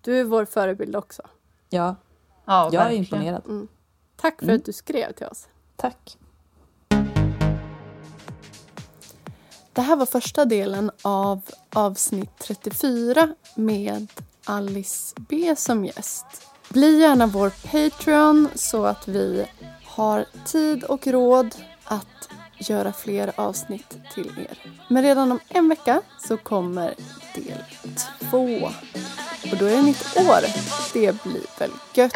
Du 0.00 0.20
är 0.20 0.24
vår 0.24 0.44
förebild 0.44 0.96
också. 0.96 1.22
Ja, 1.68 1.94
Ja, 2.44 2.70
jag 2.72 2.74
är 2.74 2.78
verkligen. 2.78 3.04
imponerad. 3.04 3.68
Tack 4.16 4.40
för 4.40 4.52
att 4.52 4.64
du 4.64 4.72
skrev 4.72 5.12
till 5.12 5.26
oss. 5.26 5.48
Tack. 5.76 6.16
Det 9.72 9.80
här 9.82 9.96
var 9.96 10.06
första 10.06 10.44
delen 10.44 10.90
av 11.02 11.40
avsnitt 11.72 12.30
34 12.38 13.34
med 13.54 14.06
Alice 14.44 15.14
B 15.28 15.54
som 15.56 15.84
gäst. 15.84 16.26
Bli 16.68 17.00
gärna 17.00 17.26
vår 17.26 17.50
Patreon 17.50 18.48
så 18.54 18.84
att 18.86 19.08
vi 19.08 19.46
har 19.84 20.26
tid 20.46 20.84
och 20.84 21.06
råd 21.06 21.54
att 21.84 22.28
göra 22.58 22.92
fler 22.92 23.32
avsnitt 23.36 23.96
till 24.14 24.30
er. 24.38 24.58
Men 24.88 25.02
redan 25.02 25.32
om 25.32 25.38
en 25.48 25.68
vecka 25.68 26.02
så 26.28 26.36
kommer 26.36 26.94
del 27.34 27.64
två 28.30 28.68
och 29.52 29.58
då 29.58 29.66
är 29.66 29.76
det 29.76 29.82
nytt 29.82 30.16
år. 30.16 30.40
Det 30.92 31.22
blir 31.22 31.42
väl 31.58 31.70
gött. 31.94 32.12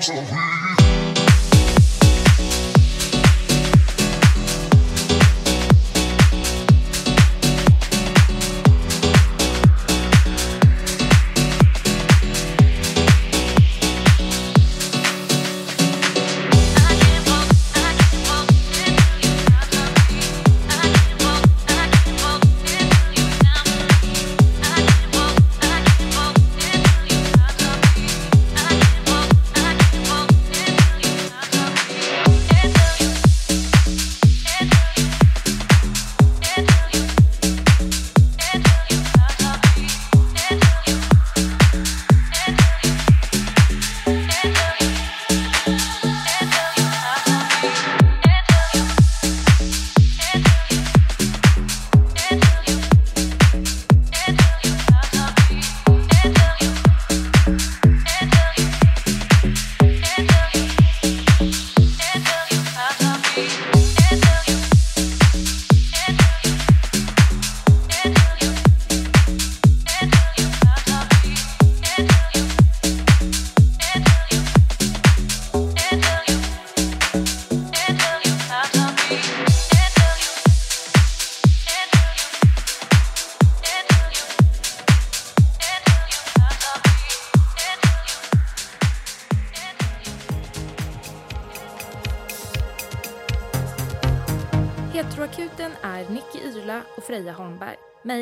Cause 0.00 0.32
I'm. 0.32 1.09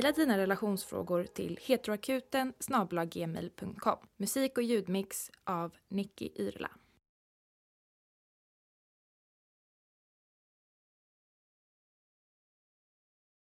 Mejla 0.08 0.24
dina 0.24 0.38
relationsfrågor 0.38 1.24
till 1.24 1.58
heteroakuten 1.62 2.52
Musik 4.16 4.58
och 4.58 4.64
ljudmix 4.64 5.30
av 5.44 5.72
Nicky 5.88 6.28
Yrla. 6.36 6.70